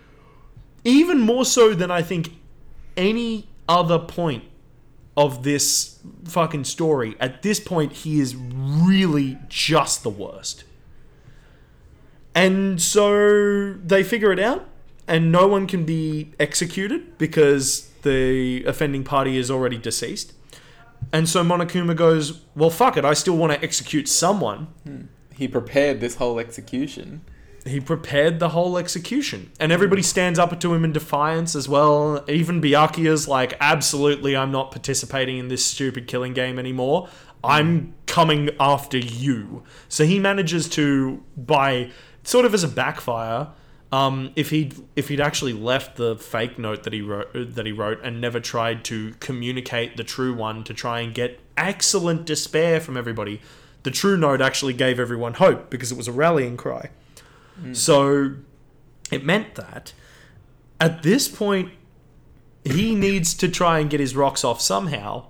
[0.85, 2.31] even more so than I think
[2.97, 4.45] any other point
[5.17, 7.17] of this fucking story.
[7.21, 10.65] At this point, he is really just the worst.
[12.35, 14.67] And so they figure it out,
[15.07, 20.33] and no one can be executed because the offending party is already deceased.
[21.13, 24.69] And so Monokuma goes, Well, fuck it, I still want to execute someone.
[24.85, 25.03] Hmm.
[25.35, 27.23] He prepared this whole execution.
[27.67, 29.51] He prepared the whole execution.
[29.59, 30.07] And everybody hmm.
[30.07, 32.25] stands up to him in defiance as well.
[32.29, 37.09] Even Byakuya's like, absolutely, I'm not participating in this stupid killing game anymore.
[37.43, 37.91] I'm hmm.
[38.07, 39.63] coming after you.
[39.89, 41.91] So he manages to, by
[42.25, 43.49] sort of as a backfire,
[43.93, 47.73] um, if he'd if he'd actually left the fake note that he wrote that he
[47.73, 52.81] wrote and never tried to communicate the true one to try and get excellent despair
[52.81, 53.41] from everybody,
[53.85, 56.91] the true note actually gave everyone hope because it was a rallying cry.
[57.73, 58.35] So
[59.13, 59.93] it meant that
[60.81, 61.71] at this point
[62.65, 65.27] he needs to try and get his rocks off somehow.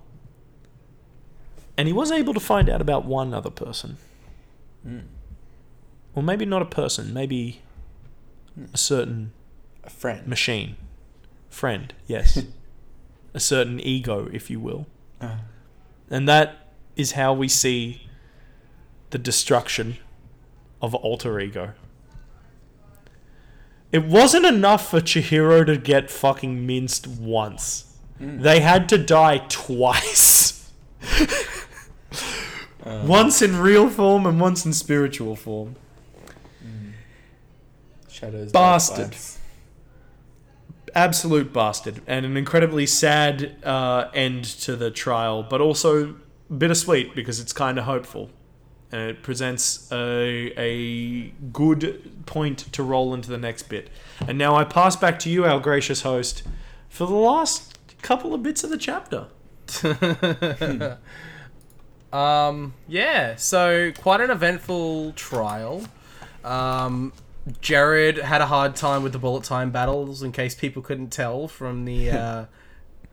[1.76, 3.98] And he was able to find out about one other person.
[6.14, 7.62] Or maybe not a person, maybe
[8.72, 9.32] a certain
[9.82, 10.26] A friend.
[10.26, 10.76] machine.
[11.50, 12.42] Friend, yes.
[13.34, 14.86] a certain ego, if you will.
[15.20, 15.40] Ah.
[16.10, 18.08] And that is how we see
[19.10, 19.96] the destruction
[20.80, 21.72] of alter ego.
[23.90, 27.96] It wasn't enough for Chihiro to get fucking minced once.
[28.20, 30.70] They had to die twice.
[32.84, 35.76] once in real form and once in spiritual form.
[38.24, 38.52] Shadows.
[38.52, 39.16] Bastard.
[40.94, 46.16] Absolute bastard and an incredibly sad uh, end to the trial, but also
[46.56, 48.30] bittersweet because it's kind of hopeful.
[48.92, 53.90] And it presents a, a good point to roll into the next bit.
[54.28, 56.44] And now I pass back to you, our gracious host,
[56.88, 59.26] for the last couple of bits of the chapter.
[62.14, 65.82] Um, yeah, so quite an eventful trial.
[66.44, 67.12] Um,
[67.60, 71.46] Jared had a hard time with the bullet time battles, in case people couldn't tell
[71.48, 72.44] from the uh,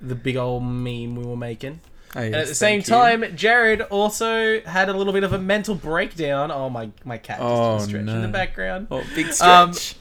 [0.01, 1.81] the big old meme we were making.
[2.15, 2.83] Oh, And at the same you.
[2.85, 6.51] time, Jared also had a little bit of a mental breakdown.
[6.51, 8.87] Oh my, my cat just Oh, did a stretch in the background.
[8.91, 9.95] Oh, big Um, stretch.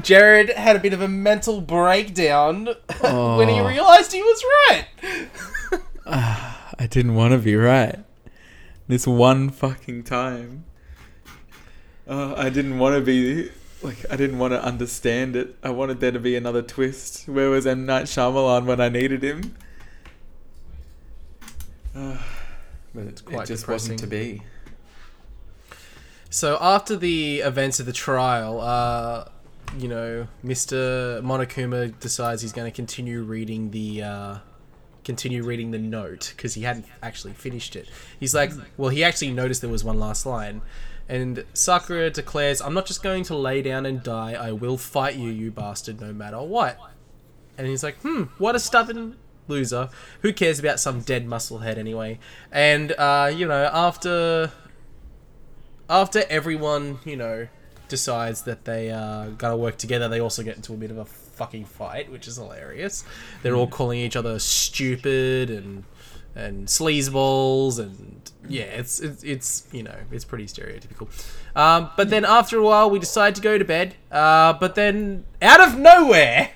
[0.00, 2.66] Jared had a bit of a mental breakdown
[3.00, 3.66] when he Oh.
[3.68, 4.86] realized he was right.
[6.06, 7.98] I didn't want to be right.
[8.88, 10.64] This one fucking time.
[12.06, 13.50] Uh, I didn't want to be
[13.82, 15.56] like I didn't want to understand it.
[15.62, 17.28] I wanted there to be another twist.
[17.28, 19.54] Where was M Night Shyamalan when I needed him?
[21.94, 22.18] Uh,
[22.94, 23.92] but It's it quite just depressing.
[23.92, 24.42] wasn't to be.
[26.30, 29.28] So after the events of the trial, uh,
[29.78, 34.36] you know, Mister Monokuma decides he's going to continue reading the uh,
[35.04, 37.88] continue reading the note because he hadn't actually finished it.
[38.18, 40.62] He's like, well, he actually noticed there was one last line,
[41.08, 44.32] and Sakura declares, "I'm not just going to lay down and die.
[44.32, 46.78] I will fight you, you bastard, no matter what."
[47.58, 49.16] And he's like, "Hmm, what a stubborn."
[49.46, 49.90] Loser.
[50.22, 52.18] Who cares about some dead musclehead anyway?
[52.50, 54.52] And uh, you know, after
[55.88, 57.48] after everyone, you know,
[57.88, 61.04] decides that they uh, gotta work together, they also get into a bit of a
[61.04, 63.04] fucking fight, which is hilarious.
[63.42, 65.84] They're all calling each other stupid and
[66.34, 71.08] and sleazeballs, and yeah, it's it's, it's you know it's pretty stereotypical.
[71.56, 73.94] Um, but then after a while, we decide to go to bed.
[74.10, 76.50] Uh, but then out of nowhere,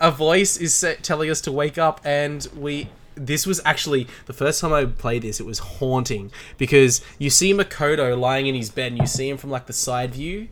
[0.00, 2.88] a voice is telling us to wake up, and we.
[3.16, 5.40] This was actually the first time I played this.
[5.40, 9.36] It was haunting because you see Makoto lying in his bed, and you see him
[9.36, 10.48] from like the side view,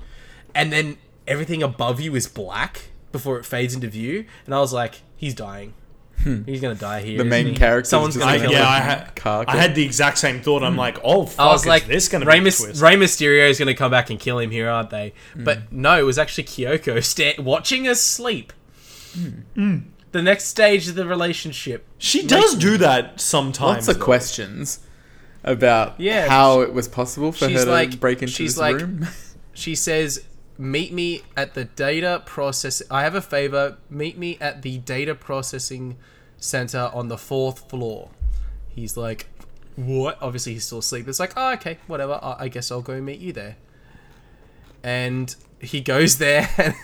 [0.55, 4.27] and then everything above you is black before it fades into view.
[4.45, 5.73] And I was like, he's dying.
[6.23, 6.43] Hmm.
[6.45, 7.19] He's gonna die here.
[7.19, 7.55] The isn't main he?
[7.55, 8.67] character's Someone's just gonna I, like kill a yeah, him.
[8.67, 10.63] I had, I had the exact same thought.
[10.65, 10.79] I'm hmm.
[10.79, 12.83] like, oh fuck, I was is like, this gonna Rey, be a Mys- twist?
[12.83, 15.13] Rey Mysterio is going to come back and kill him here, aren't they?
[15.35, 15.45] Hmm.
[15.45, 18.53] But no, it was actually Kyoko sta- watching us sleep.
[19.15, 21.87] The next stage of the relationship.
[21.99, 23.87] She does do that sometimes.
[23.87, 24.05] Lots of though.
[24.05, 24.81] questions
[25.45, 28.61] about Yeah, how it was possible for she's her to like- break into she's this
[28.61, 29.07] like- room.
[29.55, 30.25] She says,
[30.59, 32.83] "Meet me at the data process.
[32.91, 33.79] I have a favor.
[33.89, 35.97] Meet me at the data processing
[36.37, 38.11] center on the fourth floor."
[38.69, 39.29] He's like,
[39.77, 41.09] "What?" Obviously, he's still asleep.
[41.09, 42.19] It's like, "Oh, okay, whatever.
[42.23, 43.57] I, I guess I'll go meet you there."
[44.83, 46.75] And he goes there and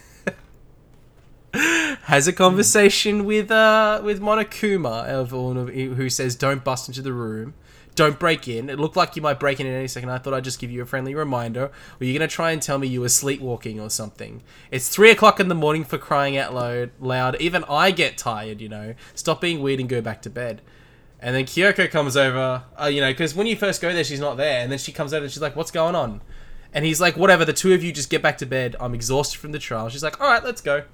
[2.03, 7.13] has a conversation with uh with Monokuma of of who says, "Don't bust into the
[7.13, 7.55] room."
[7.95, 8.69] Don't break in.
[8.69, 10.11] It looked like you might break in at any second.
[10.11, 11.71] I thought I'd just give you a friendly reminder.
[12.01, 14.43] Or you're gonna try and tell me you were sleepwalking or something.
[14.71, 16.91] It's three o'clock in the morning for crying out loud.
[16.99, 17.41] Loud.
[17.41, 18.61] Even I get tired.
[18.61, 18.95] You know.
[19.15, 20.61] Stop being weird and go back to bed.
[21.21, 22.65] And then Kyoko comes over.
[22.81, 24.93] Uh, you know, because when you first go there, she's not there, and then she
[24.93, 26.21] comes over and she's like, "What's going on?"
[26.73, 27.45] And he's like, "Whatever.
[27.45, 28.77] The two of you just get back to bed.
[28.81, 30.85] I'm exhausted from the trial." She's like, "All right, let's go."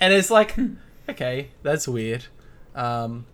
[0.00, 0.56] And it's like,
[1.08, 2.26] okay, that's weird.
[2.74, 3.26] Um,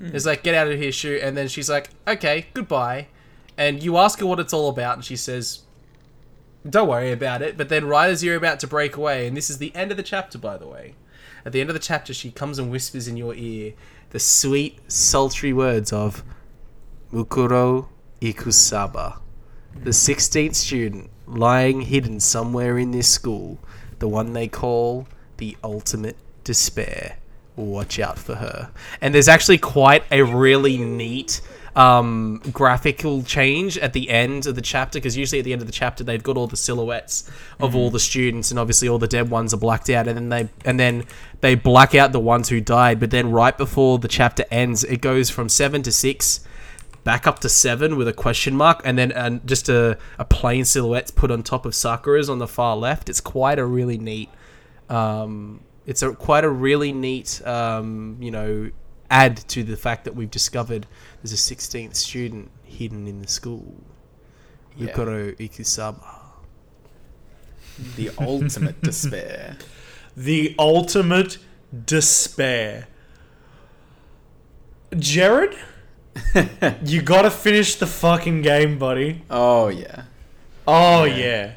[0.00, 0.14] Mm-hmm.
[0.14, 1.20] it's like, get out of here, shoot.
[1.22, 3.08] And then she's like, okay, goodbye.
[3.56, 5.62] And you ask her what it's all about, and she says,
[6.68, 7.56] don't worry about it.
[7.56, 9.96] But then, right as you're about to break away, and this is the end of
[9.96, 10.94] the chapter, by the way.
[11.44, 13.74] At the end of the chapter, she comes and whispers in your ear
[14.10, 16.24] the sweet, sultry words of
[17.12, 17.88] Mukuro
[18.22, 19.18] Ikusaba,
[19.74, 23.58] the 16th student lying hidden somewhere in this school,
[23.98, 25.06] the one they call
[25.36, 27.17] the ultimate despair.
[27.58, 28.70] Watch out for her.
[29.00, 31.40] And there's actually quite a really neat
[31.74, 35.66] um, graphical change at the end of the chapter because usually at the end of
[35.66, 37.30] the chapter they've got all the silhouettes
[37.60, 40.28] of all the students and obviously all the dead ones are blacked out and then
[40.28, 41.04] they and then
[41.40, 45.00] they black out the ones who died but then right before the chapter ends it
[45.00, 46.40] goes from 7 to 6
[47.04, 50.64] back up to 7 with a question mark and then and just a, a plain
[50.64, 54.30] silhouette put on top of Sakura's on the far left it's quite a really neat
[54.88, 58.70] um, it's a quite a really neat um, you know
[59.10, 60.86] add to the fact that we've discovered
[61.22, 63.74] there's a 16th student hidden in the school
[64.76, 64.88] Yeah.
[64.92, 66.04] Yukoro Ikusaba
[67.96, 69.56] the ultimate despair.
[70.16, 71.38] The ultimate
[71.86, 72.88] despair.
[74.98, 75.54] Jared,
[76.84, 79.22] you gotta finish the fucking game, buddy.
[79.30, 80.04] Oh yeah.
[80.66, 81.16] Oh Yeah.
[81.16, 81.52] yeah.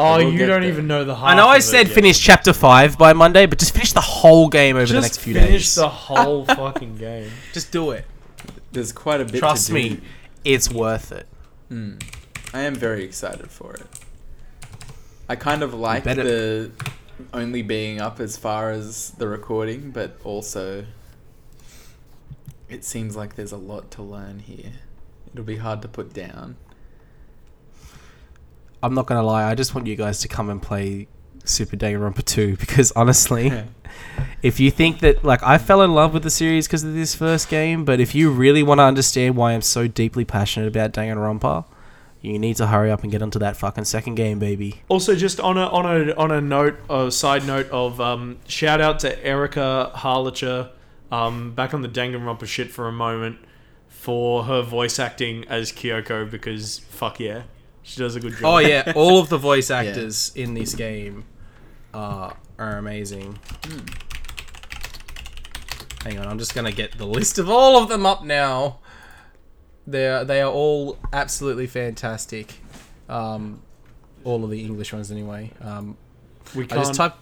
[0.00, 0.70] Oh, will you don't there.
[0.70, 1.14] even know the.
[1.14, 1.94] Half I know I of it said yet.
[1.94, 5.18] finish chapter 5 by Monday but just finish the whole game over Just the next
[5.18, 5.46] few days.
[5.46, 7.30] finish the whole fucking game.
[7.52, 8.04] just do it
[8.72, 9.38] There's quite a bit.
[9.38, 9.78] trust to do.
[9.78, 10.00] me
[10.44, 11.26] it's worth it
[11.70, 12.02] Mm.
[12.52, 13.86] I am very excited for it.
[15.28, 16.70] I kind of like better- the
[17.32, 20.84] only being up as far as the recording, but also
[22.68, 24.72] it seems like there's a lot to learn here
[25.32, 26.56] It'll be hard to put down.
[28.82, 29.44] I'm not gonna lie.
[29.50, 31.08] I just want you guys to come and play
[31.44, 33.64] Super Danganronpa 2 because honestly, Yeah.
[34.42, 37.14] if you think that like I fell in love with the series because of this
[37.14, 40.92] first game, but if you really want to understand why I'm so deeply passionate about
[40.92, 41.64] Danganronpa,
[42.22, 44.82] you need to hurry up and get onto that fucking second game, baby.
[44.88, 48.80] Also, just on a on a on a note, a side note of um, shout
[48.80, 50.68] out to Erica Harlacher,
[51.10, 53.38] um, back on the Danganronpa shit for a moment,
[53.88, 57.44] for her voice acting as Kyoko because fuck yeah,
[57.90, 58.44] she does a good job.
[58.44, 61.24] Oh yeah, all of the voice actors in this game
[61.92, 63.36] are are amazing.
[66.04, 68.78] Hang on, I'm just gonna get the list of all of them up now.
[69.88, 72.54] They are they are all absolutely fantastic.
[73.08, 73.60] Um,
[74.22, 75.50] all of the English ones anyway.
[75.60, 75.96] Um,
[76.54, 76.80] we I can't.
[76.82, 77.18] just typed.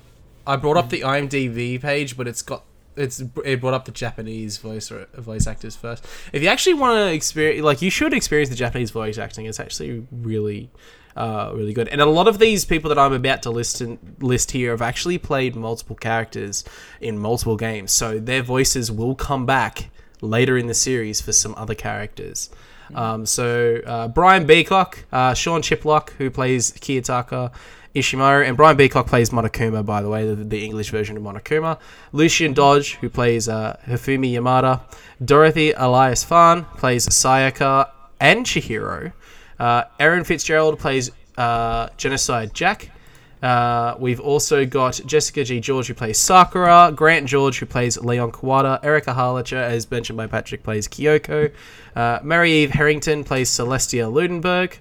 [0.46, 2.64] I brought up the IMDb page, but it's got
[2.98, 6.04] it's it brought up the Japanese voice or voice actors first.
[6.32, 9.46] If you actually want to experience, like you should experience the Japanese voice acting.
[9.46, 10.70] It's actually really,
[11.16, 11.88] uh, really good.
[11.88, 14.82] And a lot of these people that I'm about to list in, list here have
[14.82, 16.64] actually played multiple characters
[17.00, 21.54] in multiple games, so their voices will come back later in the series for some
[21.56, 22.50] other characters.
[22.94, 27.52] Um, so uh, Brian Beacock, uh, Sean Chiplock, who plays Kiyotaka
[27.94, 31.78] Ishimaru, and Brian Beacock plays Monokuma, by the way, the, the English version of Monokuma.
[32.12, 34.80] Lucian Dodge, who plays uh, Hifumi Yamada.
[35.24, 37.90] Dorothy Elias-Fahn plays Sayaka
[38.20, 39.12] and Chihiro.
[39.58, 42.90] Uh, Erin Fitzgerald plays uh, Genocide Jack.
[43.42, 48.84] Uh, we've also got Jessica Gee-George, who plays Sakura, Grant George, who plays Leon Kawada,
[48.84, 51.52] Erica Harlacher, as mentioned by Patrick, plays Kyoko,
[51.94, 54.78] uh, Mary Eve Harrington plays Celestia Ludenberg.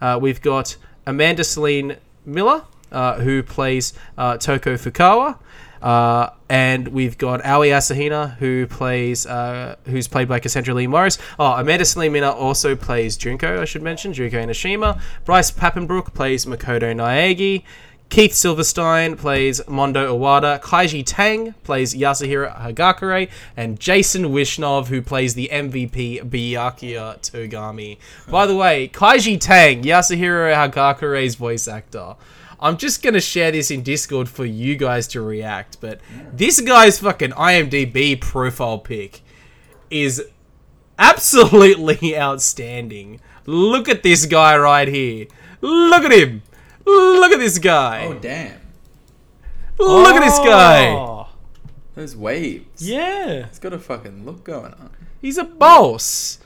[0.00, 0.76] Uh, we've got
[1.06, 5.38] Amanda Celine Miller, uh, who plays uh, Toko Fukawa.
[5.82, 11.18] Uh, and we've got Aoi Asahina, who plays, uh, who's played by Cassandra Lee Morris.
[11.38, 15.00] Oh, Amanda Miller also plays Junko, I should mention, Junko Enoshima.
[15.24, 17.64] Bryce Papenbrook plays Makoto Naegi.
[18.10, 20.60] Keith Silverstein plays Mondo Iwata.
[20.60, 23.30] Kaiji Tang plays Yasuhiro Hagakure.
[23.56, 27.98] And Jason Wishnov, who plays the MVP Byakuya Togami.
[28.28, 32.16] By the way, Kaiji Tang, Yasuhiro Hagakure's voice actor.
[32.58, 36.00] I'm just to share this in Discord for you guys to react, but
[36.32, 39.22] this guy's fucking IMDb profile pic
[39.88, 40.22] is
[40.98, 43.20] absolutely outstanding.
[43.46, 45.28] Look at this guy right here.
[45.62, 46.42] Look at him.
[47.20, 48.04] Look at this guy.
[48.06, 48.60] Oh damn!
[49.78, 50.88] Look at this guy.
[50.90, 51.28] Oh,
[51.94, 52.86] Those waves.
[52.88, 54.90] Yeah, It's got a fucking look going on.
[55.20, 56.38] He's a boss.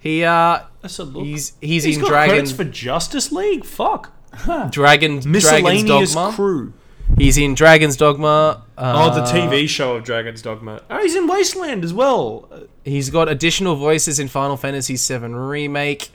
[0.00, 1.24] He uh that's a look.
[1.24, 3.64] he's he's, He's in got Dragon credits for Justice League.
[3.64, 4.12] Fuck.
[4.44, 6.34] Dragon Dragon's Miscellaneous Dogma.
[6.36, 6.72] crew.
[7.16, 8.64] He's in Dragon's Dogma.
[8.76, 10.82] Uh, Oh, the TV show of Dragon's Dogma.
[10.90, 12.48] Oh, he's in Wasteland as well.
[12.50, 16.10] Uh, He's got additional voices in Final Fantasy VII Remake.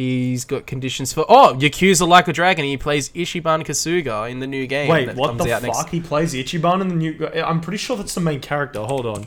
[0.00, 2.64] He's got conditions for oh Yakuza Like a Dragon.
[2.64, 4.88] He plays Ichiban Kasuga in the new game.
[4.88, 5.62] Wait, what the fuck?
[5.62, 7.26] next- He plays Ichiban in the new.
[7.44, 8.80] I'm pretty sure that's the main character.
[8.80, 9.26] Hold on.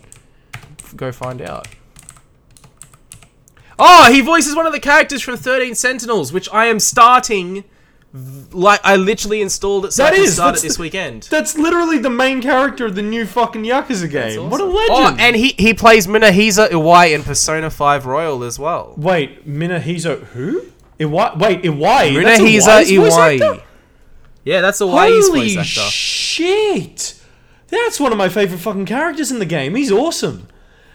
[0.96, 1.68] Go find out.
[3.78, 7.66] Oh, he voices one of the characters from 13 Sentinels, which I am starting.
[8.14, 10.78] V- Like I literally installed it so That I can is, start that's it this
[10.78, 11.24] the- weekend.
[11.32, 14.50] That's literally the main character of the new fucking Yakuza game.
[14.52, 14.90] What a legend!
[14.92, 18.94] Oh, and he he plays Munehisa Iwai in Persona 5 Royal as well.
[18.98, 20.62] Wait, Minahizo who?
[21.00, 21.38] Iwai?
[21.40, 22.24] Wait, Iwai.
[22.24, 23.44] That's Munehisa Iwai's voice actor?
[23.46, 23.64] Iwai.
[24.46, 25.90] Yeah, that's Iwai's Holy voice actor.
[25.90, 27.20] shit!
[27.70, 29.74] That's one of my favorite fucking characters in the game.
[29.74, 30.48] He's awesome.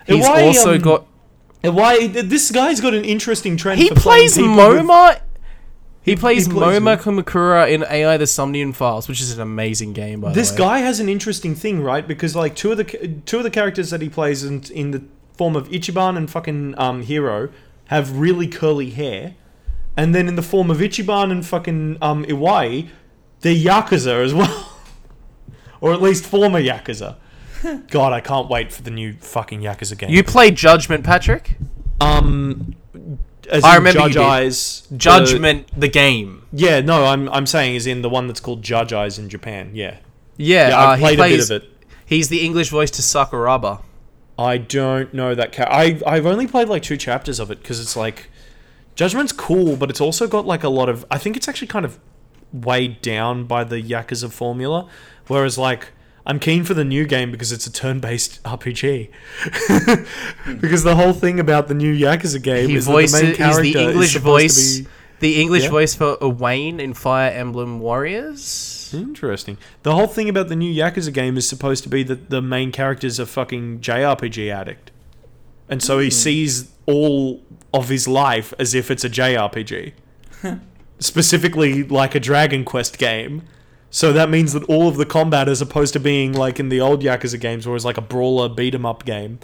[0.06, 1.06] He's Iwai, also um, got
[1.64, 2.28] Iwai.
[2.28, 3.80] This guy's got an interesting trend.
[3.80, 5.20] he for playing plays people with- Moma.
[6.08, 7.10] He plays he plays Moma who?
[7.22, 10.20] Kumakura in AI: The Somnium Files, which is an amazing game.
[10.20, 12.06] By This the way, guy has an interesting thing, right?
[12.06, 12.84] Because like two of the
[13.26, 15.02] two of the characters that he plays in, in the
[15.36, 17.50] form of Ichiban and fucking um, Hiro
[17.86, 19.34] have really curly hair,
[19.96, 22.88] and then in the form of Ichiban and fucking um, Iwai,
[23.40, 24.72] they're yakuza as well,
[25.80, 27.16] or at least former yakuza.
[27.90, 30.10] God, I can't wait for the new fucking yakuza game.
[30.10, 31.56] you play Judgment, Patrick.
[32.00, 33.18] um, as
[33.64, 34.16] I remember Judge.
[34.16, 36.42] Eyes, Judgment, the game.
[36.52, 39.70] yeah, no, I'm I'm saying is in the one that's called Judge Eyes in Japan.
[39.74, 39.98] Yeah,
[40.36, 41.50] Yeah, yeah, uh, I played plays.
[41.50, 41.74] a bit of it.
[42.06, 43.82] He's the English voice to Sakuraba.
[44.38, 45.52] I don't know that.
[45.52, 48.30] Ca- I I've only played like two chapters of it because it's like
[48.94, 51.04] Judgment's cool, but it's also got like a lot of.
[51.10, 51.98] I think it's actually kind of
[52.52, 54.88] weighed down by the Yakuza formula,
[55.26, 55.88] whereas like
[56.28, 59.10] I'm keen for the new game because it's a turn-based RPG.
[59.40, 60.58] Hmm.
[60.60, 63.36] because the whole thing about the new Yakuza game He is that the main voices.
[63.36, 64.24] Character the is English supposed
[64.56, 64.78] voice.
[64.80, 64.86] be.
[65.20, 65.70] The English Yeah.
[65.70, 68.90] voice for Owain in Fire Emblem Warriors.
[68.94, 69.56] Interesting.
[69.82, 72.72] The whole thing about the new Yakuza game is supposed to be that the main
[72.72, 74.90] character's a fucking JRPG addict.
[75.68, 76.12] and so he hmm.
[76.12, 77.42] sees all
[77.74, 79.92] of his life as if it's a JRPG,
[81.00, 83.42] specifically like a Dragon Quest game.
[83.90, 86.80] So that means that all of the combat, as opposed to being like in the
[86.80, 89.38] old Yakuza games, where it's like a brawler beat 'em up game,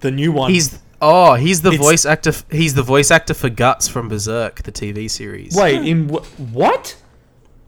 [0.00, 0.50] the new one.
[0.50, 2.32] He's oh, he's the It's- voice actor.
[2.50, 5.56] He's the voice actor for Guts from Berserk, the TV series.
[5.56, 6.96] Wait, in wh- what?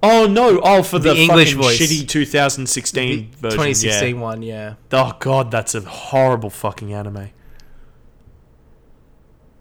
[0.03, 0.61] Oh no!
[0.65, 1.79] Oh, for the, The English fucking voice.
[1.79, 3.51] shitty 2016 the version.
[3.59, 4.21] 2016 Yeah.
[4.21, 4.75] one, yeah.
[4.93, 7.31] Oh god, that's a horrible fucking anime.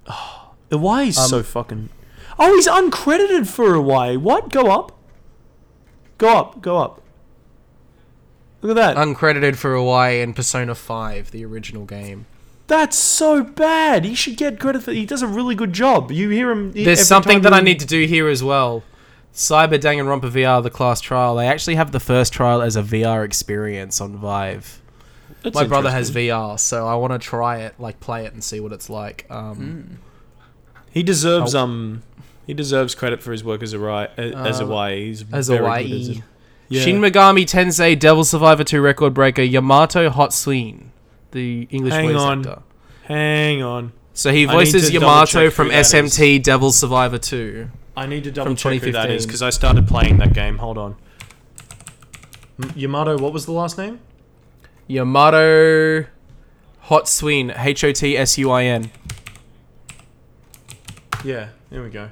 [0.07, 1.89] Oh, why he's Um, so fucking.
[2.39, 4.17] Oh, he's uncredited for a way.
[4.17, 4.49] What?
[4.49, 4.97] Go up.
[6.21, 6.61] Go up.
[6.61, 7.01] Go up.
[8.61, 8.95] Look at that.
[8.95, 12.27] Uncredited for Iwai and Persona 5, the original game.
[12.67, 14.05] That's so bad.
[14.05, 14.91] He should get credit for.
[14.91, 16.11] He does a really good job.
[16.11, 16.69] You hear him.
[16.69, 18.83] every There's something that I need to do here as well.
[19.33, 21.35] Cyber Danganronpa VR, the class trial.
[21.37, 24.79] They actually have the first trial as a VR experience on Vive.
[25.41, 26.11] That's My brother has.
[26.11, 29.25] VR, so I want to try it, like play it and see what it's like.
[29.31, 29.97] Um,
[30.91, 31.63] He deserves Oh.
[31.63, 32.03] um.
[32.47, 35.65] He deserves credit for his work as a right as a Uh, He's as very
[35.65, 36.01] a good YE.
[36.01, 36.21] as a-
[36.69, 36.81] Yeah.
[36.83, 40.85] Shin Megami Tensei Devil Survivor 2 record breaker Yamato Hotsuin,
[41.31, 42.39] the English Hang voice on.
[42.39, 42.61] actor.
[43.03, 43.91] Hang on.
[44.13, 45.85] So he I need voices to Yamato from who that.
[45.85, 47.67] SMT Devil Survivor 2.
[47.95, 49.27] I need to double check who that is 2015.
[49.27, 50.57] because I started playing that game.
[50.59, 50.95] Hold on.
[52.61, 53.99] M- Yamato, what was the last name?
[54.87, 56.05] Yamato
[56.87, 58.91] Hotsuin, H O T S U I N.
[61.23, 62.09] Yeah, there we go.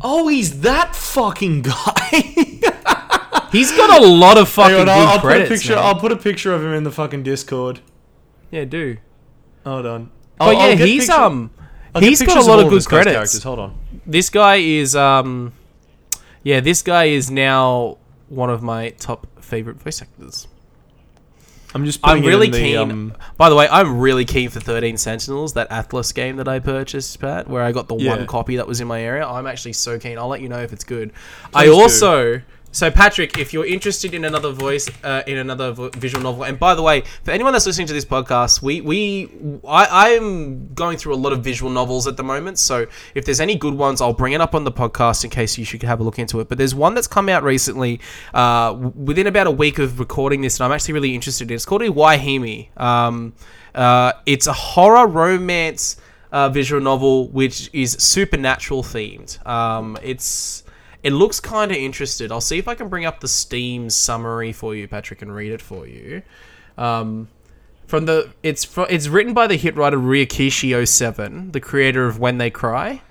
[0.00, 1.72] Oh, he's that fucking guy.
[3.52, 5.76] He's got a lot of fucking on, good I'll, I'll put a picture.
[5.76, 5.84] man.
[5.84, 7.80] I'll put a picture of him in the fucking Discord.
[8.50, 8.98] Yeah, do.
[9.64, 10.10] Hold on.
[10.36, 11.50] But I'll- yeah, I'll he's picture- um
[11.98, 13.14] he's got a lot all of good credits.
[13.14, 13.42] characters.
[13.44, 13.78] Hold on.
[14.04, 15.52] This guy is um
[16.42, 17.96] yeah, this guy is now
[18.28, 20.48] one of my top favorite voice actors.
[21.76, 22.00] I'm just.
[22.02, 22.76] I'm really the, keen.
[22.78, 26.58] um, by the way, I'm really keen for 13 Sentinels, that Atlus game that I
[26.58, 28.16] purchased, Pat, where I got the Yeah.
[28.16, 29.26] one copy that was in my area.
[29.26, 30.16] I'm actually so keen.
[30.16, 31.12] I'll let you know if it's good.
[31.54, 32.42] I also do.
[32.76, 36.58] So Patrick, if you're interested in another voice, uh, in another v- visual novel, and
[36.58, 39.30] by the way, for anyone that's listening to this podcast, we we
[39.66, 42.58] I I'm going through a lot of visual novels at the moment.
[42.58, 42.84] So
[43.14, 45.64] if there's any good ones, I'll bring it up on the podcast in case you
[45.64, 46.50] should have a look into it.
[46.50, 47.98] But there's one that's come out recently,
[48.34, 51.52] uh, within about a week of recording this, and I'm actually really interested in.
[51.52, 51.54] It.
[51.54, 52.78] It's called Iwaihime.
[52.78, 53.32] Um,
[53.74, 55.96] uh, it's a horror romance
[56.30, 59.46] uh, visual novel which is supernatural themed.
[59.46, 60.62] Um, it's
[61.06, 62.32] it looks kind of interested.
[62.32, 65.52] I'll see if I can bring up the Steam summary for you, Patrick, and read
[65.52, 66.22] it for you.
[66.76, 67.28] Um,
[67.86, 72.38] from the it's it's written by the hit writer Ryukishi 07, the creator of When
[72.38, 73.02] They Cry.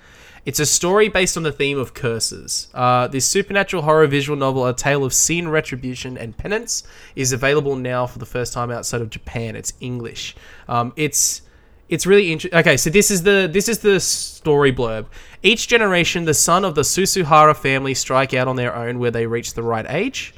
[0.45, 2.67] It's a story based on the theme of curses.
[2.73, 6.83] Uh, this supernatural horror visual novel, A Tale of Sin, Retribution, and Penance,
[7.15, 9.55] is available now for the first time outside of Japan.
[9.55, 10.35] It's English.
[10.67, 11.43] Um, it's
[11.87, 12.59] it's really interesting.
[12.59, 15.05] Okay, so this is the this is the story blurb.
[15.45, 19.27] Each generation, the son of the Susuhara family strike out on their own where they
[19.27, 20.33] reach the right age.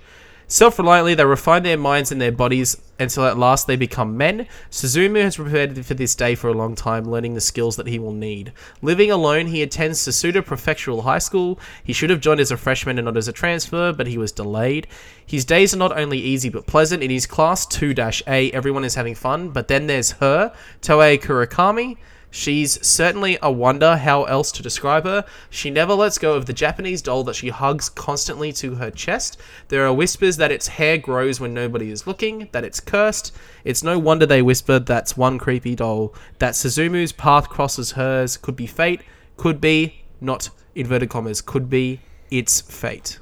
[0.47, 4.47] Self reliantly, they refine their minds and their bodies until at last they become men.
[4.69, 7.99] Suzumu has prepared for this day for a long time, learning the skills that he
[7.99, 8.51] will need.
[8.81, 11.57] Living alone, he attends Sasuda Prefectural High School.
[11.85, 14.33] He should have joined as a freshman and not as a transfer, but he was
[14.33, 14.87] delayed.
[15.25, 17.01] His days are not only easy but pleasant.
[17.01, 17.95] In his class 2
[18.27, 21.95] A, everyone is having fun, but then there's her, Toei Kurakami.
[22.29, 25.25] She's certainly a wonder how else to describe her.
[25.49, 29.39] She never lets go of the Japanese doll that she hugs constantly to her chest.
[29.69, 33.35] There are whispers that its hair grows when nobody is looking, that it's cursed.
[33.63, 36.13] It's no wonder they whispered that's one creepy doll.
[36.39, 39.01] That Suzumu's path crosses hers could be fate,
[39.37, 43.19] could be, not inverted commas, could be its fate.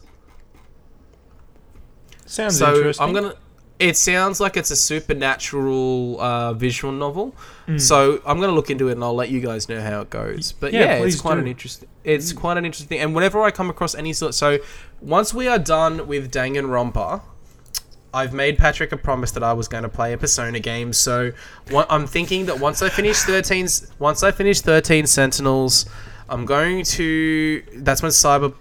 [2.26, 3.06] Sounds so interesting.
[3.06, 3.36] I'm gonna.
[3.78, 7.36] It sounds like it's a supernatural uh, visual novel.
[7.78, 10.52] So I'm gonna look into it and I'll let you guys know how it goes.
[10.52, 11.42] But Yeah, yeah, it's quite do.
[11.42, 11.90] an interesting.
[12.04, 13.00] It's quite an interesting.
[13.00, 14.60] And whenever I come across any sort, so
[15.02, 17.22] once we are done with Danganronpa,
[18.14, 20.94] I've made Patrick a promise that I was going to play a Persona game.
[20.94, 21.32] So
[21.90, 23.68] I'm thinking that once I finish 13,
[24.00, 25.86] once I finish 13 Sentinels,
[26.30, 27.62] I'm going to.
[27.76, 28.54] That's when Cyber.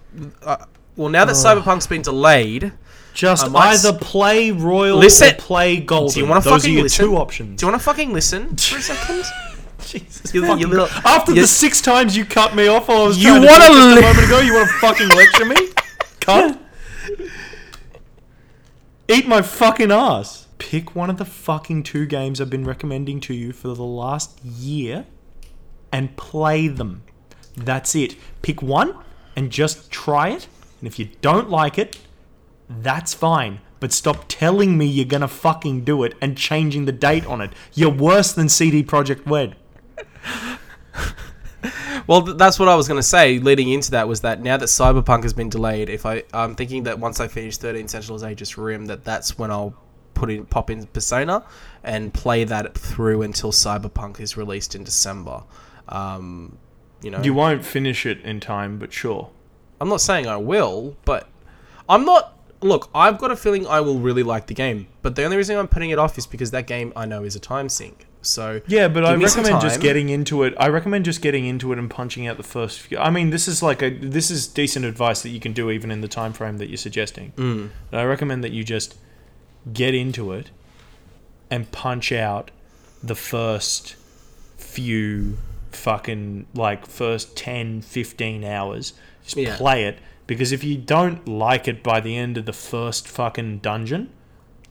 [0.43, 0.65] Uh,
[0.97, 2.73] well, now that Cyberpunk's been delayed.
[3.15, 6.13] Just s- either play Royal Listen- or play Golden.
[6.13, 7.05] Do you wanna Those are your listen?
[7.05, 7.59] two options.
[7.59, 9.23] Do you want to fucking listen for a second?
[9.87, 13.01] Jesus You- you fucking little- After you- the six times you cut me off while
[13.03, 15.55] I was You wanna talk li- a moment ago, you want to fucking lecture me?
[16.21, 16.59] Cut.
[19.07, 20.47] Eat my fucking ass.
[20.57, 24.43] Pick one of the fucking two games I've been recommending to you for the last
[24.43, 25.05] year
[25.91, 27.03] and play them.
[27.55, 28.15] That's it.
[28.41, 28.95] Pick one
[29.35, 30.47] and just try it.
[30.79, 31.97] And if you don't like it,
[32.69, 33.59] that's fine.
[33.79, 37.51] But stop telling me you're gonna fucking do it and changing the date on it.
[37.73, 39.55] You're worse than CD Projekt Red.
[42.07, 43.39] Well, th- that's what I was going to say.
[43.39, 46.83] Leading into that was that now that Cyberpunk has been delayed, if I I'm thinking
[46.83, 49.73] that once I finish 13 Sentinels Aegis Rim, that that's when I'll
[50.13, 51.43] put in pop in Persona
[51.83, 55.43] and play that through until Cyberpunk is released in December.
[55.89, 56.57] Um,
[57.01, 59.29] you know, You won't finish it in time, but sure.
[59.81, 61.27] I'm not saying I will, but
[61.89, 62.34] I'm not.
[62.65, 65.57] Look, I've got a feeling I will really like the game, but the only reason
[65.57, 68.07] I'm putting it off is because that game I know is a time sink.
[68.23, 70.55] So Yeah, but I recommend just getting into it.
[70.59, 72.97] I recommend just getting into it and punching out the first few.
[72.97, 75.91] I mean, this is like a this is decent advice that you can do even
[75.91, 77.33] in the time frame that you're suggesting.
[77.37, 77.69] Mm.
[77.91, 78.97] But I recommend that you just
[79.71, 80.49] get into it
[81.51, 82.49] and punch out
[83.03, 83.95] the first
[84.57, 85.37] few
[85.71, 88.93] fucking like first 10 15 hours
[89.23, 89.55] just Yeah.
[89.57, 93.59] play it because if you don't like it by the end of the first fucking
[93.59, 94.09] dungeon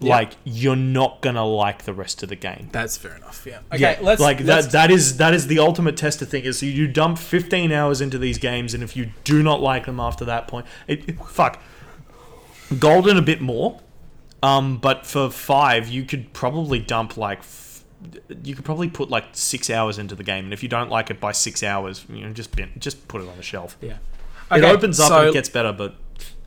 [0.01, 0.17] Yeah.
[0.17, 3.47] like you're not gonna like the rest of the game That's fair enough.
[3.47, 3.61] Yeah.
[3.73, 3.81] Okay.
[3.81, 4.73] yeah, let's like let's- that.
[4.73, 6.45] That is that is the ultimate test of thing.
[6.45, 9.87] Is you, you dump 15 hours into these games, and if you do not like
[9.87, 11.61] them after that point, it, it- fuck.
[12.79, 13.81] Golden a bit more,
[14.43, 17.39] um, but for five, you could probably dump like.
[17.41, 17.85] f-
[18.43, 21.11] You could probably put like six hours into the game, and if you don't like
[21.11, 23.77] it by six hours, you know, just bin, just put it on the shelf.
[23.81, 23.99] Yeah.
[24.53, 25.95] It opens up so- and it gets better, but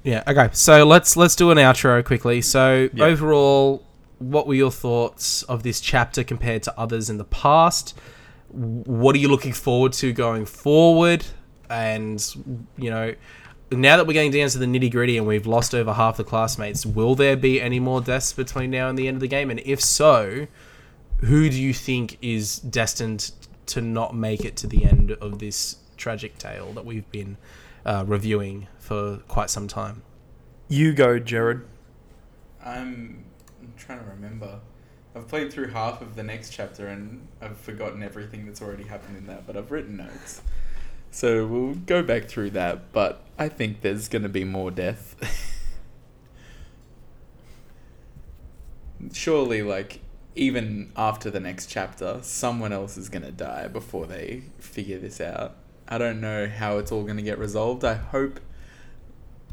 [0.04, 0.24] Yeah.
[0.28, 0.50] Okay.
[0.54, 2.42] So let's let's do an outro quickly.
[2.42, 3.06] So Yeah.
[3.06, 3.84] overall,
[4.20, 7.98] what were your thoughts of this chapter compared to others in the past?
[8.50, 11.26] What are you looking forward to going forward?
[11.70, 12.26] And
[12.78, 13.14] you know,
[13.72, 16.24] now that we're getting down to the nitty gritty and we've lost over half the
[16.24, 19.50] classmates, will there be any more deaths between now and the end of the game?
[19.52, 20.48] And if so,
[21.18, 23.32] who do you think is destined
[23.66, 27.36] to not make it to the end of this tragic tale that we've been
[27.88, 30.04] uh, reviewing for quite some time?
[30.68, 31.66] you go, Jared.
[32.64, 33.24] I'm,
[33.62, 34.60] I'm trying to remember.
[35.16, 39.18] I've played through half of the next chapter and I've forgotten everything that's already happened
[39.18, 40.42] in that, but I've written notes.
[41.10, 45.16] So we'll go back through that, but I think there's going to be more death.
[49.14, 50.02] Surely, like,
[50.36, 55.22] even after the next chapter, someone else is going to die before they figure this
[55.22, 55.56] out.
[55.88, 57.84] I don't know how it's all going to get resolved.
[57.84, 58.40] I hope.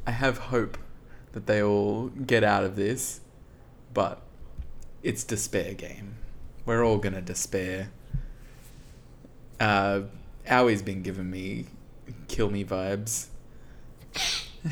[0.07, 0.77] I have hope
[1.33, 3.21] that they all get out of this,
[3.93, 4.21] but
[5.03, 6.17] it's despair game.
[6.67, 7.91] We're all gonna despair.
[9.59, 10.03] Uh,
[10.49, 11.67] Owie's been giving me
[12.29, 13.27] kill me vibes.
[14.65, 14.71] I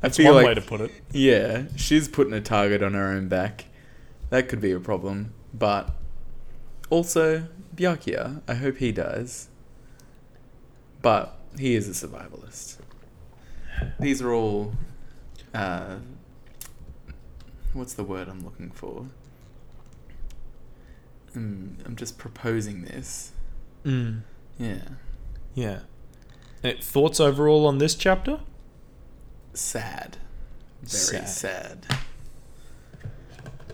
[0.00, 0.90] That's feel one like way to put it.
[1.12, 3.66] yeah, she's putting a target on her own back.
[4.30, 5.90] That could be a problem, but
[6.90, 8.42] also Byakuya.
[8.48, 9.48] I hope he dies,
[11.04, 12.78] but he is a survivalist.
[14.00, 14.72] These are all.
[15.54, 15.98] Uh,
[17.72, 19.06] what's the word I'm looking for?
[21.36, 23.32] Mm, I'm just proposing this.
[23.84, 24.22] Mm,
[24.58, 24.82] Yeah.
[25.54, 25.80] yeah.
[26.80, 28.40] Thoughts overall on this chapter?
[29.52, 30.16] Sad.
[30.82, 31.28] Very Sad.
[31.28, 31.86] sad.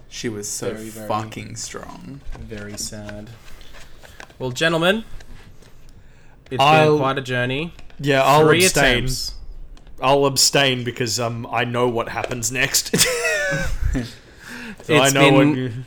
[0.08, 2.20] She was so Very, very- fucking strong.
[2.38, 3.30] Very sad.
[4.38, 5.04] Well, gentlemen,
[6.50, 7.72] it's I'll- been quite a journey.
[7.98, 8.96] Yeah, I'll Three abstain.
[9.04, 9.34] attempts.
[10.02, 12.96] I'll abstain because um I know what happens next.
[14.82, 15.84] so I know been-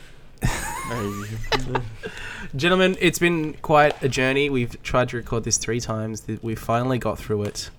[0.90, 1.82] what.
[2.56, 4.48] Gentlemen, it's been quite a journey.
[4.48, 6.20] We've tried to record this three times.
[6.20, 7.70] Th- We finally got through it.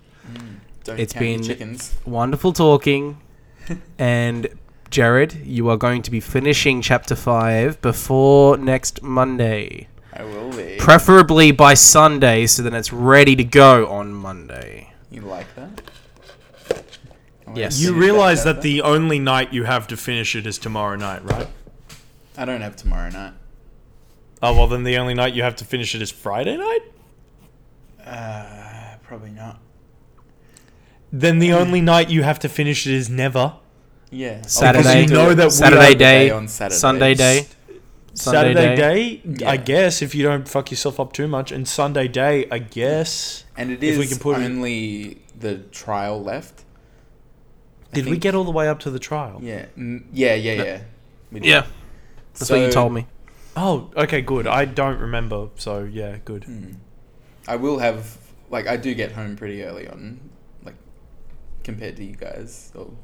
[0.84, 1.94] Don't It's count been- chickens.
[2.04, 3.18] Wonderful talking.
[3.98, 4.48] and
[4.90, 9.88] Jared, you are going to be finishing chapter 5 before next Monday.
[10.18, 10.76] I will be.
[10.78, 14.92] Preferably by Sunday so then it's ready to go on Monday.
[15.10, 15.82] you like that?
[17.54, 17.80] Yes.
[17.80, 18.62] You realize that chapter.
[18.68, 21.48] the only night you have to finish it is tomorrow night, right?
[22.36, 23.34] I don't have tomorrow night.
[24.42, 26.80] Oh well, then the only night you have to finish it is Friday night.
[28.04, 29.58] Uh, probably not.
[31.12, 33.54] Then the only night you have to finish it is never.
[34.10, 34.42] Yeah.
[34.42, 36.76] Saturday- you know that Saturday are- day, on Saturday.
[36.78, 37.46] Sunday day.
[38.16, 39.16] Sunday Saturday day.
[39.16, 42.58] day, I guess, if you don't fuck yourself up too much, and Sunday day, I
[42.58, 43.44] guess.
[43.56, 46.64] And it If we can put it- only the trial left.
[47.92, 49.38] I Did we get all the way up to the trial?
[49.42, 49.66] Yeah.
[49.76, 50.80] Yeah, yeah, yeah.
[51.30, 51.48] We did.
[51.48, 51.66] Yeah,
[52.34, 53.06] that's what you told me.
[53.56, 54.46] Oh, okay, good.
[54.46, 56.44] I don't remember, so yeah, good.
[56.44, 56.72] Hmm.
[57.48, 58.18] I will have
[58.50, 60.20] like I do get home pretty early on,
[60.64, 60.74] like
[61.64, 62.70] compared to you guys.
[62.72, 62.94] So,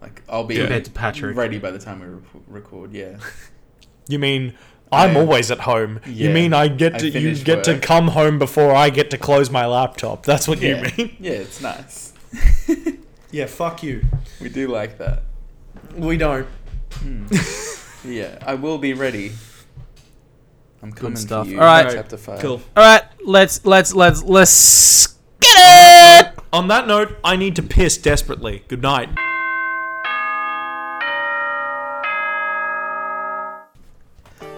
[0.00, 1.36] like I'll be Compared to Patrick.
[1.36, 2.92] ready by the time we re- record.
[2.92, 3.16] Yeah.
[4.08, 4.54] You mean
[4.92, 6.00] I'm I- always at home?
[6.06, 9.10] You mean I get I to you finish get to come home before I get
[9.10, 10.24] to close my laptop?
[10.24, 10.86] That's what yeah.
[10.86, 11.16] you mean?
[11.20, 12.12] Yeah, it's nice.
[13.34, 14.04] Yeah, fuck you.
[14.40, 15.24] We do like that.
[15.96, 16.46] We don't.
[16.92, 17.26] Hmm.
[18.08, 19.32] yeah, I will be ready
[20.80, 21.46] I'm coming stuff.
[21.46, 21.58] for you.
[21.58, 21.90] All right.
[21.92, 22.38] chapter five.
[22.38, 22.62] Cool.
[22.76, 25.08] All right, let's let's let's let's
[25.40, 25.56] get
[26.26, 26.38] it.
[26.52, 28.62] On that note, I need to piss desperately.
[28.68, 29.08] Good night.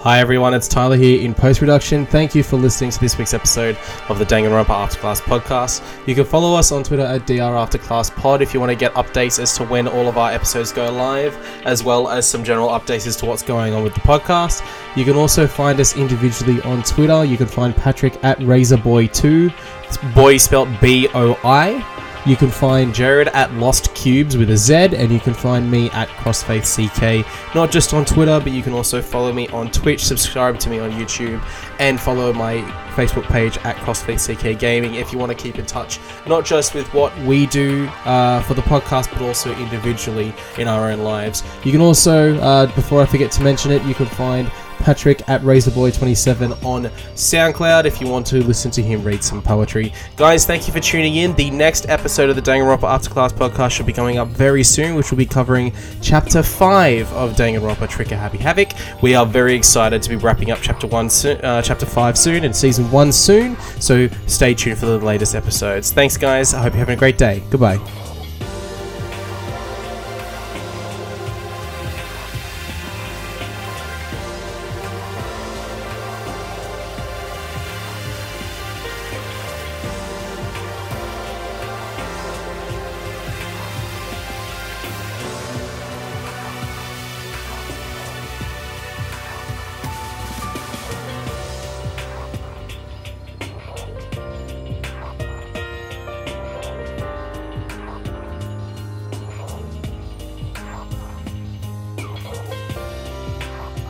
[0.06, 2.06] Hi everyone, it's Tyler here in post production.
[2.06, 3.76] Thank you for listening to this week's episode
[4.08, 5.82] of the Danganronpa Afterclass podcast.
[6.06, 7.66] You can follow us on Twitter at DR
[8.14, 10.92] Pod if you want to get updates as to when all of our episodes go
[10.92, 11.34] live,
[11.64, 14.64] as well as some general updates as to what's going on with the podcast.
[14.96, 17.24] You can also find us individually on Twitter.
[17.24, 21.95] You can find Patrick at Razorboy2, boy spelled B O I.
[22.26, 25.90] You can find Jared at Lost Cubes with a Z, and you can find me
[25.90, 27.24] at Crossfaith CK,
[27.54, 30.80] not just on Twitter, but you can also follow me on Twitch, subscribe to me
[30.80, 31.40] on YouTube,
[31.78, 32.56] and follow my
[32.96, 36.74] Facebook page at Crossfaith CK Gaming if you want to keep in touch, not just
[36.74, 41.44] with what we do uh, for the podcast, but also individually in our own lives.
[41.62, 45.42] You can also, uh, before I forget to mention it, you can find Patrick at
[45.42, 46.84] Razorboy27 on
[47.14, 49.92] SoundCloud if you want to listen to him read some poetry.
[50.16, 51.34] Guys, thank you for tuning in.
[51.34, 55.10] The next episode of the Danganronpa Afterclass podcast should be coming up very soon, which
[55.10, 58.68] will be covering Chapter 5 of Danganronpa Trigger Happy Havoc.
[59.02, 62.44] We are very excited to be wrapping up Chapter 1 soon, uh, Chapter 5 soon
[62.44, 65.92] and Season 1 soon, so stay tuned for the latest episodes.
[65.92, 66.54] Thanks, guys.
[66.54, 67.42] I hope you're having a great day.
[67.50, 68.05] Goodbye.